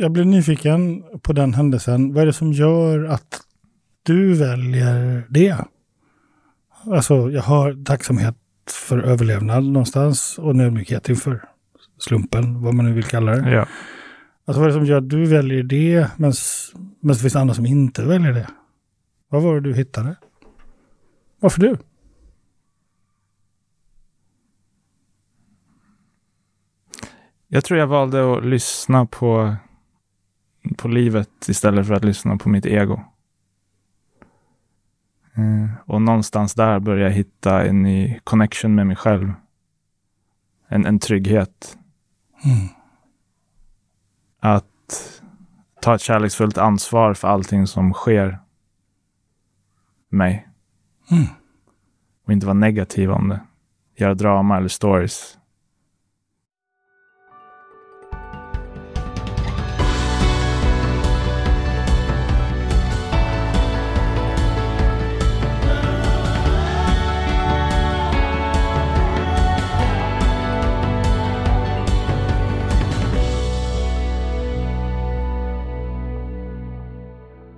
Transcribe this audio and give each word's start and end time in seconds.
Jag 0.00 0.12
blir 0.12 0.24
nyfiken 0.24 1.04
på 1.22 1.32
den 1.32 1.54
händelsen. 1.54 2.14
Vad 2.14 2.22
är 2.22 2.26
det 2.26 2.32
som 2.32 2.52
gör 2.52 3.04
att 3.04 3.40
du 4.02 4.34
väljer 4.34 5.26
det? 5.30 5.56
Alltså, 6.84 7.30
jag 7.30 7.42
har 7.42 7.84
tacksamhet 7.84 8.36
för 8.88 8.98
överlevnad 8.98 9.64
någonstans 9.64 10.38
och 10.38 10.50
ödmjukhet 10.50 11.08
inför 11.08 11.44
slumpen, 11.98 12.62
vad 12.62 12.74
man 12.74 12.84
nu 12.84 12.92
vill 12.92 13.04
kalla 13.04 13.32
det. 13.32 13.50
Ja. 13.50 13.66
Alltså 14.44 14.60
vad 14.60 14.70
är 14.70 14.74
det 14.74 14.80
som 14.80 14.86
gör 14.86 14.98
att 14.98 15.10
du 15.10 15.26
väljer 15.26 15.62
det, 15.62 16.08
men 16.16 16.32
det 17.00 17.14
finns 17.14 17.36
andra 17.36 17.54
som 17.54 17.66
inte 17.66 18.04
väljer 18.04 18.32
det? 18.32 18.48
Vad 19.28 19.42
var 19.42 19.54
det 19.54 19.60
du 19.60 19.74
hittade? 19.74 20.16
Varför 21.40 21.60
du? 21.60 21.76
Jag 27.48 27.64
tror 27.64 27.80
jag 27.80 27.86
valde 27.86 28.36
att 28.36 28.44
lyssna 28.44 29.06
på, 29.06 29.56
på 30.76 30.88
livet 30.88 31.48
istället 31.48 31.86
för 31.86 31.94
att 31.94 32.04
lyssna 32.04 32.36
på 32.36 32.48
mitt 32.48 32.66
ego. 32.66 33.00
Eh, 35.34 35.70
och 35.86 36.02
någonstans 36.02 36.54
där 36.54 36.80
började 36.80 37.04
jag 37.04 37.16
hitta 37.16 37.64
en 37.64 37.82
ny 37.82 38.18
connection 38.24 38.74
med 38.74 38.86
mig 38.86 38.96
själv. 38.96 39.32
En, 40.68 40.86
en 40.86 40.98
trygghet. 40.98 41.78
Mm. 42.44 42.68
Att 44.40 44.64
ta 45.82 45.94
ett 45.94 46.00
kärleksfullt 46.00 46.58
ansvar 46.58 47.14
för 47.14 47.28
allting 47.28 47.66
som 47.66 47.92
sker 47.92 48.38
mig. 50.08 50.48
Mm. 51.10 51.24
Och 52.24 52.32
inte 52.32 52.46
vara 52.46 52.54
negativ 52.54 53.10
om 53.10 53.28
det. 53.28 53.40
Göra 53.96 54.14
drama 54.14 54.56
eller 54.56 54.68
stories. 54.68 55.37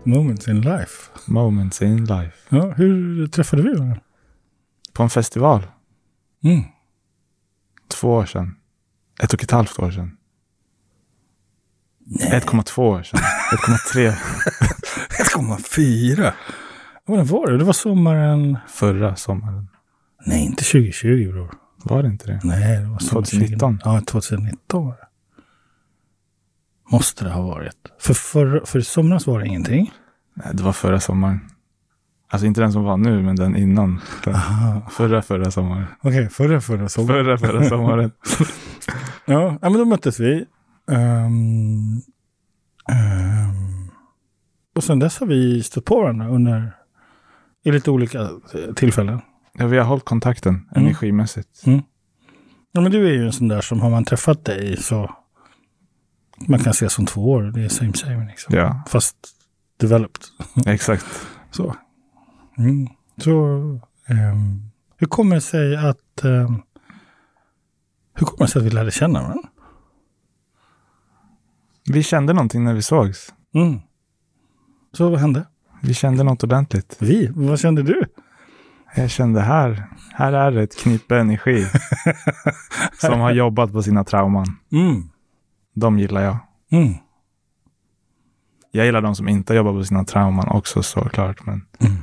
Moments 0.05 0.49
in 0.49 0.61
life. 0.61 1.11
Moments 1.27 1.83
in 1.83 2.05
life. 2.05 2.37
Ja, 2.49 2.73
hur 2.77 3.27
träffade 3.27 3.63
vi 3.63 3.75
varandra? 3.75 4.01
På 4.93 5.03
en 5.03 5.11
festival. 5.11 5.67
Mm. 6.45 6.63
Två 7.89 8.09
år 8.09 8.27
sedan. 8.27 8.57
Ett 9.23 9.35
och 9.35 9.43
ett 9.43 9.51
halvt 9.51 9.79
år 9.79 9.91
sedan. 9.91 10.17
1,2 12.21 12.81
år 12.81 13.03
sedan. 13.03 13.21
1,3 13.53 14.15
1,4. 15.37 16.33
Vad 17.07 17.27
var 17.27 17.47
det? 17.51 17.59
Det 17.59 17.65
var 17.65 17.73
sommaren... 17.73 18.59
förra 18.69 19.17
sommaren. 19.17 19.69
Nej, 20.27 20.45
inte 20.45 20.65
2020 20.65 21.33
bror. 21.33 21.55
Var 21.85 22.03
det 22.03 22.09
inte 22.09 22.27
det? 22.27 22.41
Nej, 22.45 22.79
det 22.81 22.89
var 22.89 22.99
sommaren 22.99 23.25
2019. 23.25 23.79
20 23.79 23.91
Ja, 23.91 24.01
2019 24.07 24.87
var 24.87 24.93
det. 24.93 25.07
Måste 26.93 27.25
det 27.25 27.31
ha 27.31 27.43
varit. 27.43 27.77
För, 28.01 28.15
för, 28.15 28.63
för 28.67 28.81
somras 28.81 29.27
var 29.27 29.41
det 29.41 29.47
ingenting. 29.47 29.93
Nej, 30.35 30.49
det 30.53 30.63
var 30.63 30.73
förra 30.73 31.01
sommaren. 31.01 31.41
Alltså 32.29 32.47
inte 32.47 32.61
den 32.61 32.73
som 32.73 32.85
var 32.85 32.97
nu, 32.97 33.23
men 33.23 33.37
den 33.37 33.57
innan. 33.57 34.01
Den 34.25 34.35
förra, 34.91 35.23
förra 35.23 35.51
sommaren. 35.51 35.87
Okej, 36.03 36.29
förra, 36.29 36.61
förra 36.61 36.89
sommaren. 36.89 37.25
Förra, 37.25 37.39
förra 37.39 37.69
sommaren. 37.69 38.11
Ja, 39.25 39.59
men 39.61 39.73
då 39.73 39.85
möttes 39.85 40.21
vi. 40.21 40.45
Ehm, 40.91 42.01
ehm, 42.89 43.91
och 44.77 44.85
sen 44.85 44.99
dess 44.99 45.21
har 45.21 45.27
vi 45.27 45.63
stött 45.63 45.85
på 45.85 46.01
varandra 46.01 46.29
under 46.29 46.73
i 47.65 47.73
lite 47.73 47.91
olika 47.91 48.21
eh, 48.21 48.75
tillfällen. 48.77 49.21
Ja, 49.53 49.67
vi 49.67 49.79
har 49.79 49.85
hållit 49.85 50.05
kontakten 50.05 50.69
energimässigt. 50.75 51.63
Ja, 52.73 52.81
men 52.81 52.93
du 52.93 53.09
är 53.09 53.13
ju 53.13 53.27
en 53.27 53.33
sån 53.33 53.49
där 53.49 53.61
som 53.61 53.81
har 53.81 53.91
man 53.91 54.05
träffat 54.05 54.45
dig 54.45 54.77
så 54.77 55.15
man 56.49 56.61
kan 56.61 56.75
se 56.75 56.91
som 56.91 57.07
två 57.07 57.31
år. 57.31 57.43
Det 57.43 57.65
är 57.65 57.69
same 57.69 57.93
same 57.93 58.27
liksom. 58.27 58.57
Ja, 58.57 58.83
Fast 58.89 59.17
developed. 59.81 60.25
exakt. 60.67 61.07
Så. 61.51 61.77
Mm. 62.59 62.89
Så 63.17 63.33
ehm, 64.07 64.71
hur 64.97 65.07
kommer 65.07 65.35
det 65.35 65.41
sig 65.41 65.77
att 65.77 66.25
ehm, 66.25 66.63
hur 68.15 68.27
kommer 68.27 68.47
det 68.47 68.53
sig 68.53 68.61
att 68.61 68.67
vi 68.67 68.71
lärde 68.71 68.91
känna 68.91 69.23
varandra? 69.23 69.49
Vi 71.93 72.03
kände 72.03 72.33
någonting 72.33 72.65
när 72.65 72.75
vi 72.75 72.83
sågs. 72.83 73.35
Mm. 73.55 73.81
Så 74.93 75.09
vad 75.09 75.21
hände? 75.21 75.47
Vi 75.83 75.95
kände 75.95 76.25
något 76.25 76.45
ordentligt. 76.45 76.97
Vi? 76.99 77.31
Vad 77.35 77.61
kände 77.61 77.83
du? 77.83 78.05
Jag 78.97 79.11
kände 79.11 79.41
här, 79.41 79.87
här 80.15 80.33
är 80.33 80.51
det 80.51 80.63
ett 80.63 80.79
knippe 80.79 81.19
energi 81.19 81.67
som 83.01 83.21
har 83.21 83.33
jobbat 83.33 83.73
på 83.73 83.83
sina 83.83 84.05
trauman. 84.05 84.47
Mm. 84.73 85.11
De 85.75 85.99
gillar 85.99 86.23
jag. 86.23 86.37
Mm. 86.71 86.95
Jag 88.71 88.87
gillar 88.87 89.01
de 89.03 89.15
som 89.15 89.29
inte 89.29 89.55
jobbar 89.55 89.73
på 89.73 89.85
sina 89.85 90.05
trauman 90.05 90.49
också 90.49 90.83
såklart. 90.83 91.47
Men 91.47 91.67
Mm. 91.81 91.97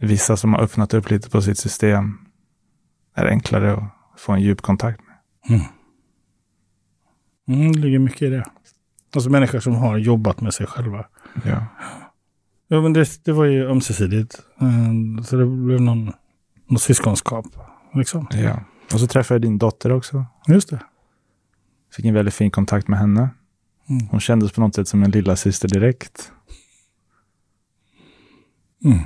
vissa 0.00 0.36
som 0.36 0.54
har 0.54 0.60
öppnat 0.60 0.94
upp 0.94 1.10
lite 1.10 1.30
på 1.30 1.42
sitt 1.42 1.58
system 1.58 2.18
är 3.14 3.26
enklare 3.26 3.72
att 3.74 4.20
få 4.20 4.32
en 4.32 4.40
djup 4.40 4.60
kontakt 4.60 5.00
med. 5.48 5.60
Mm, 7.48 7.72
det 7.72 7.78
ligger 7.78 7.98
mycket 7.98 8.22
i 8.22 8.28
det. 8.30 8.44
Alltså 9.14 9.30
människor 9.30 9.60
som 9.60 9.74
har 9.74 9.96
jobbat 9.96 10.40
med 10.40 10.54
sig 10.54 10.66
själva. 10.66 11.06
Ja. 11.44 11.66
Ja, 12.68 12.80
men 12.80 12.92
det, 12.92 13.24
det 13.24 13.32
var 13.32 13.44
ju 13.44 13.66
ömsesidigt. 13.70 14.40
Mm, 14.60 15.22
Så 15.24 15.36
det 15.36 15.46
blev 15.46 15.80
någon, 15.80 16.12
någon 16.66 16.78
syskonskap. 16.78 17.46
Liksom. 17.94 18.26
ja. 18.30 18.60
Och 18.92 19.00
så 19.00 19.06
träffade 19.06 19.34
jag 19.34 19.42
din 19.42 19.58
dotter 19.58 19.92
också. 19.92 20.24
Just 20.46 20.70
det. 20.70 20.80
Fick 21.96 22.04
en 22.04 22.14
väldigt 22.14 22.34
fin 22.34 22.50
kontakt 22.50 22.88
med 22.88 22.98
henne. 22.98 23.30
Mm. 23.88 24.06
Hon 24.10 24.20
kändes 24.20 24.52
på 24.52 24.60
något 24.60 24.74
sätt 24.74 24.88
som 24.88 25.02
en 25.02 25.10
lilla 25.10 25.36
syster 25.36 25.68
direkt. 25.68 26.32
Mm. 28.84 28.98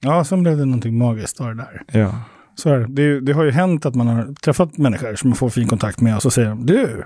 Ja, 0.00 0.24
sen 0.24 0.42
blev 0.42 0.56
det 0.56 0.64
någonting 0.64 0.98
magiskt 0.98 1.40
av 1.40 1.46
det 1.46 1.54
där. 1.54 1.82
Ja. 2.00 2.22
Så 2.54 2.70
är 2.70 2.78
det. 2.78 3.20
Det, 3.20 3.32
har 3.32 3.44
ju 3.44 3.50
hänt 3.50 3.86
att 3.86 3.94
man 3.94 4.06
har 4.06 4.34
träffat 4.34 4.78
människor 4.78 5.14
som 5.14 5.30
man 5.30 5.36
får 5.36 5.50
fin 5.50 5.68
kontakt 5.68 6.00
med 6.00 6.16
och 6.16 6.22
så 6.22 6.30
säger 6.30 6.48
de 6.48 6.66
du, 6.66 7.04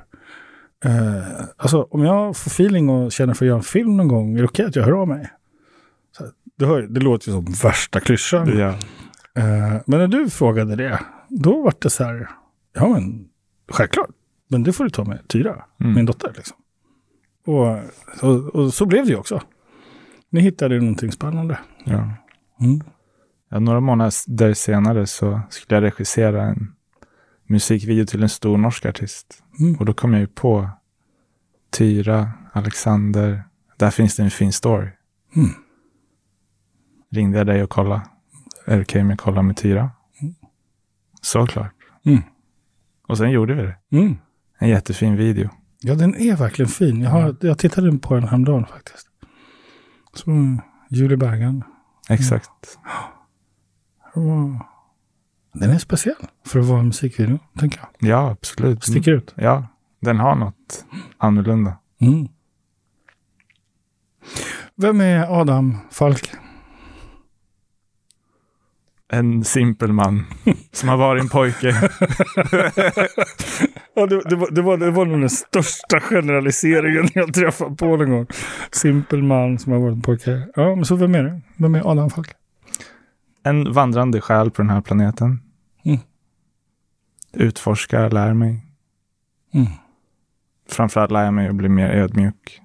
eh, 0.85 1.45
alltså 1.57 1.83
om 1.91 2.05
jag 2.05 2.37
får 2.37 2.51
feeling 2.51 2.89
och 2.89 3.13
känner 3.13 3.35
för 3.35 3.45
att 3.45 3.49
göra 3.49 3.59
en 3.59 3.65
film 3.65 3.97
någon 3.97 4.09
gång, 4.09 4.35
är 4.35 4.39
det 4.39 4.45
okej 4.45 4.65
att 4.65 4.77
jag 4.77 4.85
hör 4.85 4.93
av 4.93 5.09
mig? 5.09 5.31
Så, 6.17 6.25
det, 6.59 6.67
hör, 6.67 6.83
det 6.83 7.01
låter 7.01 7.29
ju 7.29 7.35
som 7.35 7.45
värsta 7.45 8.01
klyschan. 8.01 8.59
ja. 8.59 8.75
Eh, 9.35 9.81
men 9.87 9.99
när 9.99 10.07
du 10.07 10.31
frågade 10.31 10.77
det, 10.77 11.01
då 11.29 11.63
var 11.63 11.75
det 11.79 11.91
så 11.91 12.05
här, 12.05 12.29
ja 12.75 12.89
men 12.89 13.25
självklart, 13.73 14.11
men 14.53 14.63
det 14.63 14.73
får 14.73 14.85
du 14.85 14.91
ta 14.91 15.05
med 15.05 15.29
Tyra, 15.29 15.65
Mm. 15.81 15.95
min 15.95 16.05
dotter. 16.07 16.33
Liksom. 16.37 16.57
Och, 17.47 17.79
och, 18.23 18.55
och 18.55 18.75
så 18.75 18.87
blev 18.87 19.05
det 19.05 19.11
ju 19.11 19.17
också. 19.17 19.43
Ni 20.31 20.41
hittade 20.41 20.79
någonting 20.81 21.13
spännande. 21.13 21.59
ja. 21.85 22.09
Mm. 22.61 22.81
Ja, 23.49 23.59
några 23.59 23.81
månader 23.81 24.55
senare 24.55 25.07
så 25.07 25.41
skulle 25.51 25.77
jag 25.77 25.83
regissera 25.85 26.43
en 26.43 26.73
musikvideo 27.47 28.07
till 28.07 28.23
en 28.23 28.29
stor 28.29 28.59
norsk 28.59 28.87
artist. 28.87 29.43
Mm. 29.61 29.75
Och 29.77 29.85
då 29.85 29.93
kom 29.95 30.13
jag 30.13 30.21
ju 30.21 30.27
på 30.27 30.71
Tyra, 31.71 32.31
Alexander. 32.53 33.45
Där 33.77 33.91
finns 33.91 34.17
det 34.17 34.23
en 34.23 34.31
fin 34.31 34.53
story. 34.53 34.89
Mm. 35.37 35.49
Ringde 37.11 37.39
jag 37.39 37.47
dig 37.47 37.63
och 37.63 37.71
kolla. 37.71 38.03
Är 38.67 38.77
det 38.77 38.83
okej 38.83 39.05
med 39.05 39.15
att 39.15 39.21
kolla 39.21 39.43
med 39.43 39.57
Tyra? 39.57 39.91
Såklart. 41.21 41.75
Mm. 42.05 42.21
Och 43.09 43.19
sen 43.19 43.31
gjorde 43.31 43.55
vi 43.55 43.63
det. 43.63 43.77
Mm. 44.63 44.71
En 44.71 44.77
jättefin 44.77 45.17
video. 45.17 45.51
Ja, 45.81 45.95
den 45.95 46.15
är 46.15 46.37
verkligen 46.37 46.69
fin. 46.69 47.01
Jag, 47.01 47.11
har, 47.11 47.37
jag 47.41 47.59
tittade 47.59 47.99
på 47.99 48.15
den 48.15 48.25
häromdagen 48.25 48.67
faktiskt. 48.67 49.09
Så, 50.15 50.31
Julie 50.89 51.17
Bergan. 51.17 51.65
Exakt. 52.09 52.79
Och, 54.15 54.51
den 55.53 55.71
är 55.71 55.79
speciell 55.79 56.15
för 56.47 56.61
att 56.61 56.67
vara 56.67 56.81
en 56.81 56.87
musikvideo, 56.87 57.39
tänker 57.59 57.81
jag. 57.81 58.11
Ja, 58.11 58.31
absolut. 58.31 58.85
Sticker 58.85 59.13
ut. 59.13 59.35
Ja, 59.37 59.67
den 60.01 60.19
har 60.19 60.35
något 60.35 60.85
annorlunda. 61.19 61.77
Mm. 62.01 62.29
Vem 64.77 65.01
är 65.01 65.41
Adam 65.41 65.79
Falk? 65.91 66.31
En 69.09 69.45
simpel 69.45 69.93
man 69.93 70.27
som 70.73 70.89
har 70.89 70.97
varit 70.97 71.23
en 71.23 71.29
pojke. 71.29 71.91
Ja, 73.95 74.07
det, 74.07 74.23
det, 74.31 74.37
var, 74.37 74.51
det, 74.51 74.63
var, 74.63 74.77
det 74.77 74.91
var 74.91 75.07
nog 75.07 75.21
den 75.21 75.31
största 75.31 76.01
generaliseringen 76.01 77.09
jag 77.15 77.35
träffat 77.35 77.77
på 77.79 77.97
någon 77.97 78.11
gång. 78.11 78.27
Simpel 78.71 79.23
man 79.23 79.59
som 79.59 79.73
har 79.73 79.81
varit 79.81 80.03
pojke. 80.03 80.49
Ja, 80.55 80.75
men 80.75 80.85
så 80.85 80.97
vem 80.97 81.15
är 81.15 81.23
det? 81.23 81.41
Vem 81.57 81.75
är 81.75 81.91
Adam 81.91 82.11
Falk? 82.11 82.31
En 83.43 83.73
vandrande 83.73 84.21
själ 84.21 84.51
på 84.51 84.63
den 84.63 84.71
här 84.71 84.81
planeten. 84.81 85.41
Mm. 85.85 85.99
Utforskar, 87.33 88.11
lär 88.11 88.35
mig. 88.35 88.67
Mm. 89.55 89.67
framförallt 90.69 91.11
lär 91.11 91.25
jag 91.25 91.35
mig 91.35 91.49
att 91.49 91.55
bli 91.55 91.69
mer 91.69 91.91
ödmjuk. 91.91 92.61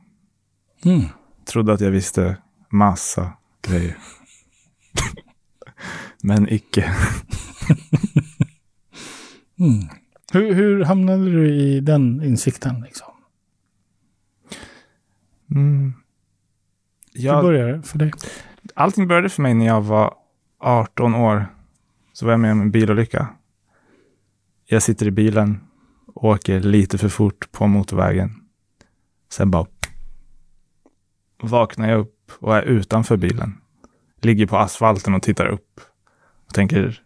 Mm. 0.85 1.01
Trodde 1.45 1.73
att 1.73 1.81
jag 1.81 1.91
visste 1.91 2.38
massa 2.69 3.33
grejer. 3.62 3.97
Men 6.23 6.53
icke. 6.53 6.91
Mm. 9.59 9.89
Hur, 10.33 10.53
hur 10.53 10.83
hamnade 10.83 11.31
du 11.31 11.50
i 11.50 11.79
den 11.79 12.24
insikten? 12.24 12.81
Liksom? 12.81 13.07
Mm. 15.51 15.94
Hur 17.13 17.24
Jag, 17.24 17.44
började 17.44 17.77
det 17.77 17.83
för 17.83 17.97
dig? 17.97 18.12
allting 18.74 19.07
började 19.07 19.29
för 19.29 19.41
mig 19.41 19.53
när 19.53 19.65
jag 19.65 19.81
var 19.81 20.13
18 20.59 21.15
år. 21.15 21.45
Så 22.13 22.25
var 22.25 22.33
jag 22.33 22.39
med 22.39 22.51
om 22.51 22.62
en 22.62 22.71
bilolycka. 22.71 23.27
Jag 24.65 24.83
sitter 24.83 25.06
i 25.06 25.12
bilen, 25.12 25.59
åker 26.06 26.59
lite 26.59 26.97
för 26.97 27.09
fort 27.09 27.51
på 27.51 27.68
motorvägen. 27.68 28.44
Sen 29.30 29.51
bara 29.51 29.65
vaknar 31.41 31.89
jag 31.89 32.00
upp 32.00 32.31
och 32.39 32.57
är 32.57 32.62
utanför 32.62 33.18
bilen. 33.18 33.57
Ligger 34.21 34.47
på 34.47 34.57
asfalten 34.57 35.13
och 35.13 35.23
tittar 35.23 35.45
upp. 35.45 35.81
Och 36.47 36.53
tänker, 36.53 37.03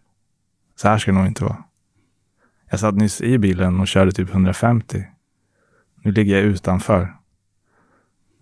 så 0.76 0.88
här 0.88 0.98
ska 0.98 1.12
det 1.12 1.18
nog 1.18 1.26
inte 1.26 1.44
vara. 1.44 1.64
Jag 2.72 2.80
satt 2.80 2.94
nyss 2.94 3.20
i 3.20 3.38
bilen 3.38 3.80
och 3.80 3.88
körde 3.88 4.12
typ 4.12 4.30
150. 4.30 5.04
Nu 6.02 6.12
ligger 6.12 6.36
jag 6.36 6.44
utanför. 6.44 7.16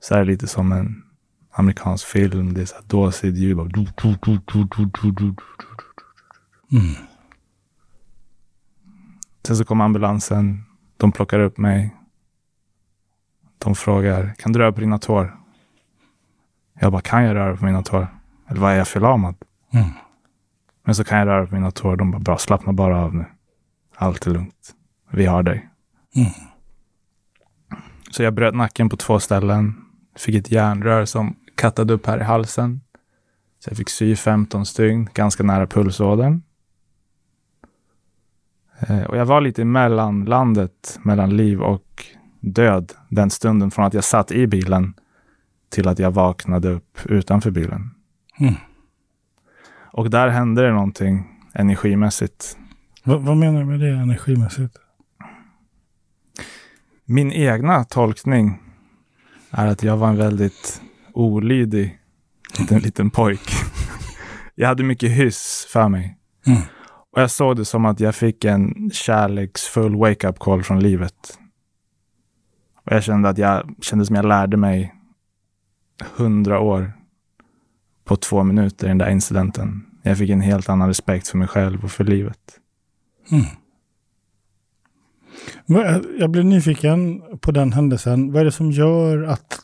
Så 0.01 0.15
här 0.15 0.25
lite 0.25 0.47
som 0.47 0.73
en 0.73 1.03
amerikansk 1.51 2.07
film. 2.07 2.55
Det 2.55 2.61
är 2.61 2.65
så 2.65 2.75
här 2.75 2.85
dåsigt 2.87 3.37
ljud. 3.37 3.57
bara. 3.57 3.69
Mm. 6.73 6.95
Sen 9.47 9.57
så 9.57 9.65
kom 9.65 9.81
ambulansen. 9.81 10.65
De 10.97 11.13
plockar 11.13 11.39
upp 11.39 11.59
mig. 11.59 11.97
De 13.59 13.75
frågar, 13.75 14.35
kan 14.39 14.53
du 14.53 14.59
röra 14.59 14.73
på 14.73 14.81
dina 14.81 14.99
tår? 14.99 15.37
Jag 16.81 16.93
bara, 16.93 17.03
kan 17.03 17.25
jag 17.25 17.35
röra 17.35 17.57
på 17.57 17.65
mina 17.65 17.83
tår? 17.83 18.07
Eller 18.49 18.61
vad 18.61 18.73
är 18.73 18.77
jag 18.77 18.89
förlamad? 18.89 19.35
Mm. 19.73 19.91
Men 20.85 20.95
så 20.95 21.05
kan 21.05 21.19
jag 21.19 21.27
röra 21.27 21.47
på 21.47 21.55
mina 21.55 21.71
tår. 21.71 21.97
De 21.97 22.11
bara, 22.11 22.19
bra, 22.19 22.39
slappna 22.39 22.73
bara 22.73 23.01
av 23.01 23.15
nu. 23.15 23.25
Allt 24.01 24.27
är 24.27 24.31
lugnt. 24.31 24.75
Vi 25.11 25.27
har 25.27 25.43
dig. 25.43 25.69
Mm. 26.17 26.31
Så 28.11 28.23
jag 28.23 28.35
bröt 28.35 28.55
nacken 28.55 28.89
på 28.89 28.97
två 28.97 29.21
ställen. 29.21 29.75
Fick 30.17 30.35
ett 30.35 30.51
järnrör 30.51 31.05
som 31.05 31.37
kattade 31.55 31.93
upp 31.93 32.07
här 32.07 32.19
i 32.21 32.23
halsen. 32.23 32.81
Så 33.59 33.71
jag 33.71 33.77
fick 33.77 33.89
sy 33.89 34.17
15 34.17 34.67
stygn, 34.67 35.09
ganska 35.15 35.43
nära 35.43 35.67
pulsådern. 35.67 36.43
Eh, 38.81 39.03
Och 39.03 39.17
jag 39.17 39.27
var 39.27 39.41
lite 39.41 39.63
i 39.63 39.65
mellanlandet 39.65 40.99
mellan 41.03 41.37
liv 41.37 41.61
och 41.63 42.07
död 42.41 42.93
den 43.09 43.31
stunden 43.31 43.71
från 43.71 43.85
att 43.85 43.95
jag 43.95 44.05
satt 44.05 44.33
i 44.33 44.47
bilen 44.47 44.95
till 45.69 45.89
att 45.89 45.99
jag 45.99 46.11
vaknade 46.11 46.69
upp 46.69 46.99
utanför 47.05 47.51
bilen. 47.51 47.91
Mm. 48.39 48.55
Och 49.93 50.11
där 50.11 50.29
hände 50.29 50.63
det 50.63 50.73
någonting 50.73 51.25
energimässigt. 51.55 52.57
Vad, 53.05 53.23
vad 53.23 53.37
menar 53.37 53.61
du 53.61 53.67
med 53.67 53.81
det 53.81 53.91
energimässigt? 53.91 54.77
Min 57.05 57.33
egna 57.33 57.85
tolkning 57.85 58.59
är 59.51 59.67
att 59.67 59.83
jag 59.83 59.97
var 59.97 60.09
en 60.09 60.17
väldigt 60.17 60.83
olydig 61.13 61.99
liten, 62.59 62.79
liten 62.79 63.11
pojk. 63.11 63.51
Jag 64.55 64.69
hade 64.69 64.83
mycket 64.83 65.11
hyss 65.11 65.67
för 65.73 65.89
mig. 65.89 66.17
Mm. 66.47 66.61
Och 67.13 67.23
jag 67.23 67.31
såg 67.31 67.57
det 67.57 67.65
som 67.65 67.85
att 67.85 68.01
jag 68.01 68.15
fick 68.15 68.45
en 68.45 68.91
kärleksfull 68.93 69.97
wake-up 69.97 70.39
call 70.39 70.63
från 70.63 70.81
livet. 70.81 71.39
Och 72.75 72.93
jag 72.93 73.05
kände 73.05 73.29
att 73.29 73.39
jag 73.39 73.75
kände 73.81 74.07
som 74.07 74.17
jag 74.17 74.25
lärde 74.25 74.57
mig 74.57 74.95
hundra 76.17 76.61
år 76.61 76.93
på 78.05 78.17
två 78.17 78.43
minuter 78.43 78.87
i 78.87 78.89
den 78.89 78.99
där 78.99 79.11
incidenten. 79.11 79.87
Jag 80.03 80.19
fick 80.19 80.31
en 80.31 80.41
helt 80.41 80.69
annan 80.69 80.89
respekt 80.89 81.29
för 81.29 81.39
mig 81.39 81.49
själv 81.49 81.85
och 81.85 81.91
för 81.91 82.05
livet. 82.05 82.60
Mm. 83.31 83.45
Jag 86.19 86.31
blir 86.31 86.43
nyfiken 86.43 87.23
på 87.41 87.51
den 87.51 87.73
händelsen. 87.73 88.33
Vad 88.33 88.41
är 88.41 88.45
det 88.45 88.53
som 88.53 88.71
gör 88.71 89.23
att 89.23 89.59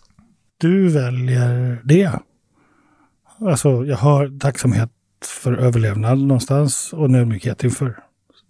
du 0.59 0.89
väljer 0.89 1.81
det? 1.85 2.11
Alltså, 3.41 3.85
jag 3.85 3.97
har 3.97 4.39
tacksamhet 4.39 4.91
för 5.43 5.53
överlevnad 5.53 6.19
någonstans 6.19 6.93
och 6.93 7.11
ödmjukhet 7.11 7.65
inför 7.65 7.99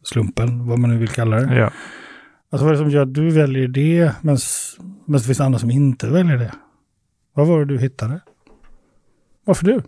slumpen, 0.03 0.67
vad 0.67 0.79
man 0.79 0.91
nu 0.91 0.99
vill 0.99 1.09
kalla 1.09 1.37
det. 1.37 1.57
Ja. 1.57 1.73
Alltså, 2.51 2.65
vad 2.65 2.75
är 2.75 2.79
det 2.79 2.85
som 2.85 2.91
gör 2.91 3.03
att 3.03 3.15
du 3.15 3.31
väljer 3.31 3.69
det, 3.69 4.13
men 4.21 4.37
det 5.07 5.21
finns 5.21 5.41
andra 5.41 5.59
som 5.59 5.71
inte 5.71 6.09
väljer 6.09 6.37
det? 6.37 6.53
Vad 7.33 7.47
var 7.47 7.59
det 7.59 7.65
du 7.65 7.79
hittade? 7.79 8.21
Varför 9.45 9.65
du? 9.65 9.83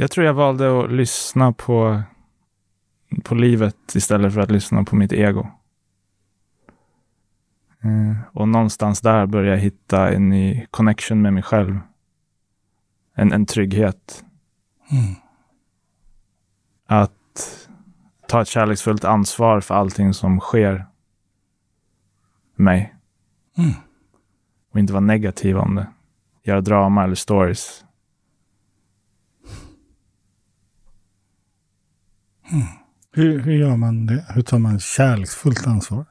Jag 0.00 0.10
tror 0.10 0.26
jag 0.26 0.34
valde 0.34 0.80
att 0.80 0.92
lyssna 0.92 1.52
på, 1.52 2.02
på 3.24 3.34
livet 3.34 3.94
istället 3.94 4.34
för 4.34 4.40
att 4.40 4.50
lyssna 4.50 4.84
på 4.84 4.96
mitt 4.96 5.12
ego. 5.12 5.46
Eh, 7.80 8.16
och 8.32 8.48
någonstans 8.48 9.00
där 9.00 9.26
började 9.26 9.56
jag 9.56 9.62
hitta 9.62 10.12
en 10.12 10.28
ny 10.28 10.66
connection 10.70 11.22
med 11.22 11.32
mig 11.32 11.42
själv. 11.42 11.78
En, 13.14 13.32
en 13.32 13.46
trygghet. 13.46 14.24
Mm. 14.90 15.14
Att 16.86 17.68
ta 18.28 18.42
ett 18.42 18.48
kärleksfullt 18.48 19.04
ansvar 19.04 19.60
för 19.60 19.74
allting 19.74 20.14
som 20.14 20.40
sker 20.40 20.86
mig. 22.54 22.94
Mm. 23.56 23.70
Och 24.72 24.78
inte 24.78 24.92
vara 24.92 25.04
negativ 25.04 25.58
om 25.58 25.74
det. 25.74 25.86
Göra 26.42 26.60
drama 26.60 27.04
eller 27.04 27.14
stories. 27.14 27.84
Hur, 33.12 33.38
hur 33.38 33.52
gör 33.52 33.76
man 33.76 34.06
det? 34.06 34.24
Hur 34.28 34.42
tar 34.42 34.58
man 34.58 34.80
kärleksfullt 34.80 35.66
ansvar? 35.66 36.04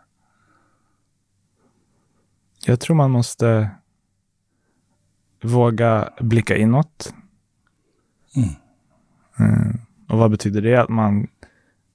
Jag 2.66 2.80
tror 2.80 2.96
man 2.96 3.12
måste 3.12 3.70
våga 5.44 6.10
blicka 6.20 6.58
inåt. 6.58 7.14
Mm. 8.36 8.50
Mm. 9.40 9.78
Och 10.10 10.18
vad 10.18 10.32
betyder 10.32 10.62
det? 10.62 10.76
Att 10.76 10.90
man 10.90 11.28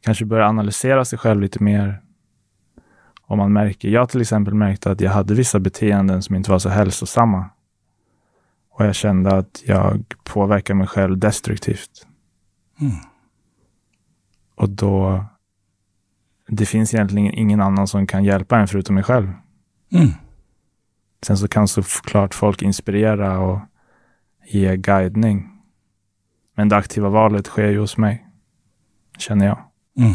kanske 0.01 0.25
börjar 0.25 0.47
analysera 0.47 1.05
sig 1.05 1.19
själv 1.19 1.41
lite 1.41 1.63
mer. 1.63 2.03
Om 3.27 3.39
man 3.39 3.53
märker, 3.53 3.89
jag 3.89 4.09
till 4.09 4.21
exempel 4.21 4.55
märkte 4.55 4.91
att 4.91 5.01
jag 5.01 5.11
hade 5.11 5.35
vissa 5.35 5.61
beteenden 5.61 6.23
som 6.23 6.37
inte 6.37 6.51
var 6.51 6.59
så 6.59 6.69
hälsosamma. 6.69 7.51
Och 8.71 8.87
jag 8.87 8.95
kände 8.95 9.37
att 9.37 9.63
jag 9.67 10.15
påverkar 10.25 10.75
mig 10.75 10.87
själv 10.87 11.19
destruktivt. 11.19 12.07
Mm. 12.81 13.12
Och 14.63 14.71
då, 14.71 15.25
det 16.49 16.67
finns 16.67 16.95
egentligen 16.95 17.35
ingen 17.35 17.61
annan 17.61 17.87
som 17.87 18.07
kan 18.07 18.25
hjälpa 18.25 18.59
en 18.59 18.69
förutom 18.69 18.95
mig 18.95 19.05
själv. 19.05 19.33
Mm. 19.93 20.09
Sen 21.23 21.37
så 21.39 21.49
kan 21.49 21.69
såklart 21.69 22.35
folk 22.35 22.63
inspirera 22.63 23.39
och 23.39 23.61
ge 24.47 24.77
guidning. 24.77 25.49
Men 26.57 26.69
det 26.69 26.77
aktiva 26.77 27.09
valet 27.09 27.47
sker 27.47 27.69
ju 27.69 27.79
hos 27.79 27.97
mig. 27.97 28.27
Känner 29.19 29.47
jag. 29.47 29.59
Mm. 29.99 30.15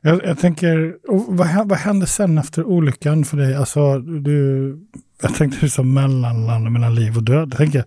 Jag, 0.00 0.24
jag 0.24 0.38
tänker, 0.38 0.96
vad, 1.28 1.68
vad 1.68 1.78
hände 1.78 2.06
sen 2.06 2.38
efter 2.38 2.64
olyckan 2.64 3.24
för 3.24 3.36
dig? 3.36 3.54
Alltså, 3.54 3.98
du, 3.98 4.78
jag 5.22 5.34
tänkte 5.34 5.64
liksom 5.64 5.94
mellanlanda 5.94 6.70
mellan 6.70 6.94
liv 6.94 7.16
och 7.16 7.24
död. 7.24 7.48
Jag 7.50 7.58
tänker, 7.58 7.84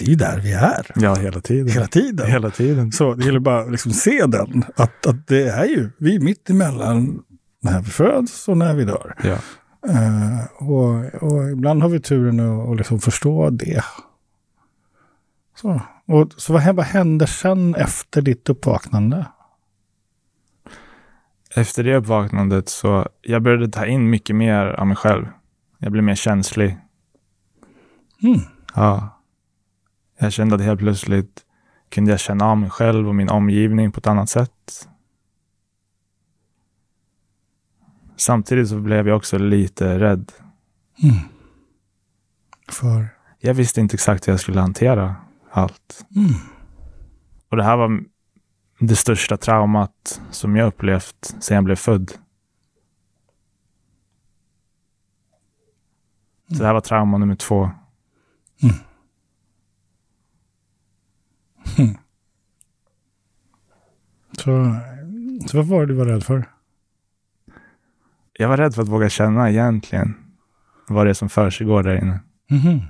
det 0.00 0.06
är 0.06 0.08
ju 0.08 0.14
där 0.14 0.40
vi 0.40 0.52
är. 0.52 0.86
Ja, 0.94 1.14
hela 1.14 1.40
tiden. 1.40 1.68
Hela 1.68 1.86
tiden. 1.86 2.26
Hela 2.26 2.50
tiden. 2.50 2.92
Så 2.92 3.14
det 3.14 3.24
gäller 3.24 3.40
bara 3.40 3.60
att 3.60 3.70
liksom 3.70 3.92
se 3.92 4.26
den. 4.26 4.64
Att, 4.76 5.06
att 5.06 5.26
det 5.26 5.48
är 5.48 5.64
ju, 5.64 5.90
vi 5.98 6.16
är 6.16 6.20
mitt 6.20 6.50
emellan 6.50 7.22
när 7.62 7.80
vi 7.80 7.90
föds 7.90 8.48
och 8.48 8.56
när 8.56 8.74
vi 8.74 8.84
dör. 8.84 9.14
Ja. 9.22 9.36
Eh, 9.88 10.68
och, 10.68 11.22
och 11.22 11.50
ibland 11.50 11.82
har 11.82 11.88
vi 11.88 12.00
turen 12.00 12.40
att, 12.40 12.68
att 12.68 12.76
liksom 12.76 13.00
förstå 13.00 13.50
det. 13.50 13.84
Så, 15.56 15.80
och, 16.06 16.32
så 16.36 16.52
vad, 16.52 16.76
vad 16.76 16.86
händer 16.86 17.26
sen 17.26 17.74
efter 17.74 18.22
ditt 18.22 18.48
uppvaknande? 18.48 19.26
Efter 21.54 21.84
det 21.84 21.96
uppvaknandet 21.96 22.68
så 22.68 23.08
jag 23.22 23.42
började 23.42 23.68
ta 23.68 23.86
in 23.86 24.10
mycket 24.10 24.36
mer 24.36 24.66
av 24.66 24.86
mig 24.86 24.96
själv. 24.96 25.26
Jag 25.78 25.92
blev 25.92 26.04
mer 26.04 26.14
känslig. 26.14 26.78
Mm. 28.22 28.40
Ja. 28.74 29.19
Jag 30.22 30.32
kände 30.32 30.54
att 30.54 30.60
helt 30.60 30.80
plötsligt 30.80 31.44
kunde 31.88 32.10
jag 32.10 32.20
känna 32.20 32.44
av 32.44 32.58
mig 32.58 32.70
själv 32.70 33.08
och 33.08 33.14
min 33.14 33.28
omgivning 33.28 33.92
på 33.92 33.98
ett 33.98 34.06
annat 34.06 34.28
sätt. 34.28 34.88
Samtidigt 38.16 38.68
så 38.68 38.80
blev 38.80 39.08
jag 39.08 39.16
också 39.16 39.38
lite 39.38 39.98
rädd. 39.98 40.32
Mm. 41.02 41.16
För? 42.68 43.08
Jag 43.38 43.54
visste 43.54 43.80
inte 43.80 43.94
exakt 43.94 44.28
hur 44.28 44.32
jag 44.32 44.40
skulle 44.40 44.60
hantera 44.60 45.16
allt. 45.50 46.06
Mm. 46.16 46.32
Och 47.48 47.56
det 47.56 47.64
här 47.64 47.76
var 47.76 48.04
det 48.78 48.96
största 48.96 49.36
traumat 49.36 50.20
som 50.30 50.56
jag 50.56 50.66
upplevt 50.66 51.34
sedan 51.40 51.54
jag 51.54 51.64
blev 51.64 51.76
född. 51.76 52.12
Så 56.48 56.58
det 56.58 56.66
här 56.66 56.74
var 56.74 56.80
trauma 56.80 57.18
nummer 57.18 57.36
två. 57.36 57.70
Så, 64.32 64.76
så 65.46 65.56
vad 65.56 65.66
var 65.66 65.80
det 65.80 65.86
du 65.86 65.94
var 65.94 66.06
rädd 66.06 66.24
för? 66.24 66.48
Jag 68.32 68.48
var 68.48 68.56
rädd 68.56 68.74
för 68.74 68.82
att 68.82 68.88
våga 68.88 69.08
känna 69.08 69.50
egentligen 69.50 70.14
vad 70.88 71.06
det 71.06 71.10
är 71.10 71.14
som 71.14 71.28
försiggår 71.28 71.82
där 71.82 71.96
inne. 72.02 72.20
Mhm. 72.50 72.80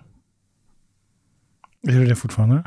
Är 1.88 1.92
du 1.92 2.06
det 2.06 2.16
fortfarande? 2.16 2.64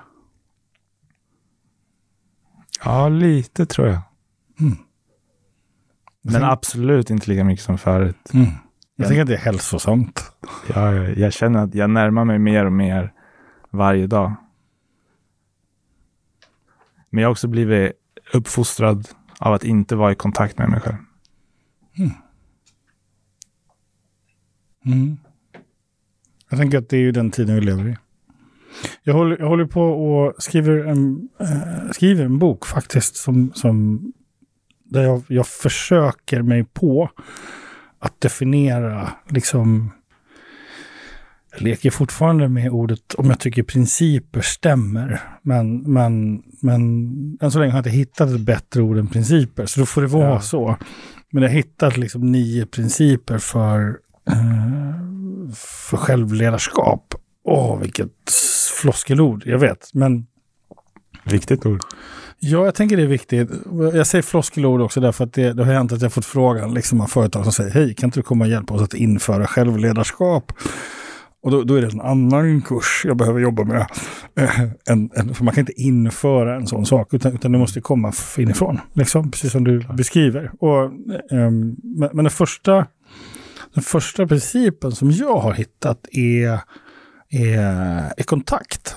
Ja, 2.86 3.10
lite 3.10 3.65
tror 3.65 3.88
jag. 3.88 4.01
Mm. 4.60 4.77
Men 6.22 6.43
absolut 6.43 7.10
inte 7.10 7.29
lika 7.29 7.43
mycket 7.43 7.65
som 7.65 7.77
förut. 7.77 8.29
Mm. 8.34 8.48
Jag 8.96 9.08
tänker 9.08 9.22
att 9.22 9.27
det 9.27 9.34
är 9.34 9.38
hälsosamt. 9.38 10.32
Jag, 10.74 10.96
jag, 10.96 11.17
jag 11.17 11.34
känner 11.34 11.63
att 11.63 11.75
jag 11.75 11.89
närmar 11.89 12.25
mig 12.25 12.39
mer 12.39 12.65
och 12.65 12.74
mer 12.74 13.13
varje 13.70 14.08
dag. 14.08 14.36
Men 17.13 17.22
jag 17.22 17.27
har 17.27 17.32
också 17.32 17.48
blivit 17.48 17.91
uppfostrad 18.34 19.08
av 19.39 19.53
att 19.53 19.63
inte 19.63 19.96
vara 19.96 20.12
i 20.12 20.15
kontakt 20.15 20.58
med 20.58 20.70
mig 20.70 20.79
själv. 20.79 20.98
Hmm. 21.96 22.12
Mm. 24.86 25.17
Jag 26.50 26.60
tänker 26.60 26.77
att 26.77 26.89
det 26.89 26.98
är 26.98 27.01
ju 27.01 27.12
den 27.12 27.32
tiden 27.32 27.55
vi 27.55 27.62
lever 27.62 27.89
i. 27.89 27.98
Jag 29.03 29.13
håller, 29.13 29.38
jag 29.39 29.48
håller 29.48 29.65
på 29.65 29.82
och 29.82 30.43
skriver 30.43 30.86
en, 30.86 31.29
äh, 31.39 31.91
skriver 31.91 32.25
en 32.25 32.39
bok 32.39 32.65
faktiskt 32.65 33.15
som, 33.15 33.53
som 33.53 34.01
där 34.84 35.03
jag, 35.03 35.24
jag 35.27 35.48
försöker 35.48 36.41
mig 36.41 36.63
på 36.63 37.10
att 38.00 38.22
definiera 38.22 39.10
liksom 39.29 39.91
leker 41.58 41.92
fortfarande 41.92 42.50
med 42.50 42.70
ordet 42.72 43.14
om 43.18 43.30
jag 43.30 43.40
tycker 43.40 43.64
principer 43.64 44.42
stämmer. 44.42 45.22
Men, 45.42 45.78
men, 45.94 46.42
men 46.62 46.82
än 47.42 47.52
så 47.52 47.60
länge 47.60 47.72
har 47.72 47.78
jag 47.78 47.82
inte 47.82 47.90
hittat 47.98 48.30
ett 48.30 48.42
bättre 48.42 48.82
ord 48.82 48.98
än 48.98 49.08
principer. 49.08 49.66
Så 49.66 49.80
då 49.80 49.86
får 49.86 50.02
det 50.02 50.08
vara 50.08 50.30
Ja. 50.30 50.40
så. 50.42 50.78
Men 51.32 51.44
jag 51.44 51.50
har 51.50 51.56
hittat 51.56 51.98
liksom 51.98 52.32
nio 52.32 52.66
principer 52.66 53.38
för, 53.38 53.88
eh, 54.32 55.54
för 55.56 55.98
självledarskap. 55.98 57.16
Åh, 57.46 57.80
vilket 57.80 58.12
floskelord, 58.82 59.44
jag 59.46 59.60
vet. 59.60 59.90
Men 59.94 60.26
Viktigt 61.26 61.66
ord. 61.66 61.82
ja, 62.40 62.66
jag 62.66 62.76
tänker 62.76 62.98
det 62.98 63.04
är 63.04 63.08
viktigt. 63.08 63.50
Jag 63.94 64.08
säger 64.08 64.22
floskelord 64.22 64.82
också 64.82 65.00
därför 65.02 65.24
att 65.24 65.34
det, 65.34 65.54
det 65.54 65.64
har 65.66 65.74
hänt 65.74 65.92
att 65.92 66.02
jag 66.02 66.14
fått 66.14 66.26
frågan 66.26 66.74
liksom, 66.74 67.02
av 67.02 67.08
företag 67.08 67.44
som 67.44 67.54
säger 67.54 67.72
hej, 67.72 67.94
kan 67.96 68.08
inte 68.08 68.20
du 68.20 68.24
komma 68.24 68.46
och 68.46 68.52
hjälpa 68.52 68.74
oss 68.74 68.82
att 68.82 68.94
införa 68.94 69.48
självledarskap? 69.48 70.52
Och 71.44 71.52
då, 71.52 71.64
då 71.64 71.76
är 71.76 71.82
det 71.82 71.88
en 71.94 72.02
annan 72.02 72.62
kurs 72.62 73.02
jag 73.06 73.18
behöver 73.18 73.40
jobba 73.40 73.64
med. 73.64 73.86
Eh, 74.36 74.62
en, 74.90 75.10
en, 75.14 75.34
för 75.34 75.44
man 75.44 75.54
kan 75.54 75.62
inte 75.62 75.82
införa 75.82 76.56
en 76.56 76.68
sån 76.68 76.86
sak, 76.86 77.14
utan, 77.14 77.34
utan 77.34 77.52
det 77.52 77.58
måste 77.58 77.82
komma 77.82 78.14
inifrån. 78.38 78.80
Liksom, 78.94 79.32
precis 79.32 79.52
som 79.52 79.64
du 79.64 79.80
beskriver. 79.80 80.52
Och, 80.60 80.84
ehm, 81.32 81.76
men, 81.84 82.10
men 82.14 82.26
den, 82.26 82.30
första, 82.30 82.88
den 83.74 83.84
första 83.84 84.28
principen 84.28 84.92
som 84.92 85.12
jag 85.12 85.38
har 85.38 85.54
hittat 85.54 86.08
är, 86.12 86.60
är, 87.30 87.60
är 88.18 88.24
kontakt. 88.24 88.96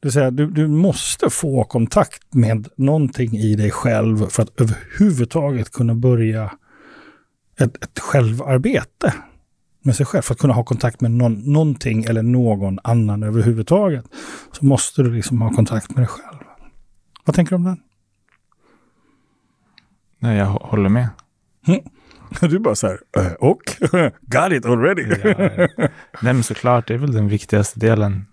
Det 0.00 0.06
vill 0.06 0.12
säga, 0.12 0.30
du, 0.30 0.50
du 0.50 0.68
måste 0.68 1.30
få 1.30 1.64
kontakt 1.64 2.34
med 2.34 2.68
någonting 2.76 3.36
i 3.36 3.54
dig 3.54 3.70
själv 3.70 4.26
för 4.28 4.42
att 4.42 4.60
överhuvudtaget 4.60 5.72
kunna 5.72 5.94
börja 5.94 6.52
ett, 7.58 7.84
ett 7.84 7.98
självarbete 7.98 9.12
med 9.86 9.96
sig 9.96 10.06
själv. 10.06 10.22
För 10.22 10.34
att 10.34 10.40
kunna 10.40 10.54
ha 10.54 10.64
kontakt 10.64 11.00
med 11.00 11.10
någon, 11.10 11.52
någonting 11.52 12.04
eller 12.04 12.22
någon 12.22 12.78
annan 12.84 13.22
överhuvudtaget. 13.22 14.04
Så 14.52 14.64
måste 14.64 15.02
du 15.02 15.12
liksom 15.14 15.42
ha 15.42 15.50
kontakt 15.50 15.88
med 15.90 15.98
dig 15.98 16.06
själv. 16.06 16.38
Vad 17.24 17.36
tänker 17.36 17.50
du 17.50 17.56
om 17.56 17.64
den? 17.64 17.80
Nej, 20.18 20.36
jag 20.38 20.46
hå- 20.46 20.66
håller 20.66 20.88
med. 20.88 21.08
Du 22.40 22.56
är 22.56 22.58
bara 22.58 22.74
så 22.74 22.86
här, 22.86 22.98
"Eh, 23.16 23.32
och? 23.32 23.62
Got 24.20 24.52
it 24.52 24.66
already. 24.66 25.04
Nej, 26.22 26.34
men 26.34 26.42
såklart, 26.42 26.88
det 26.88 26.94
är 26.94 26.98
väl 26.98 27.12
den 27.12 27.28
viktigaste 27.28 27.80
delen 27.80 28.26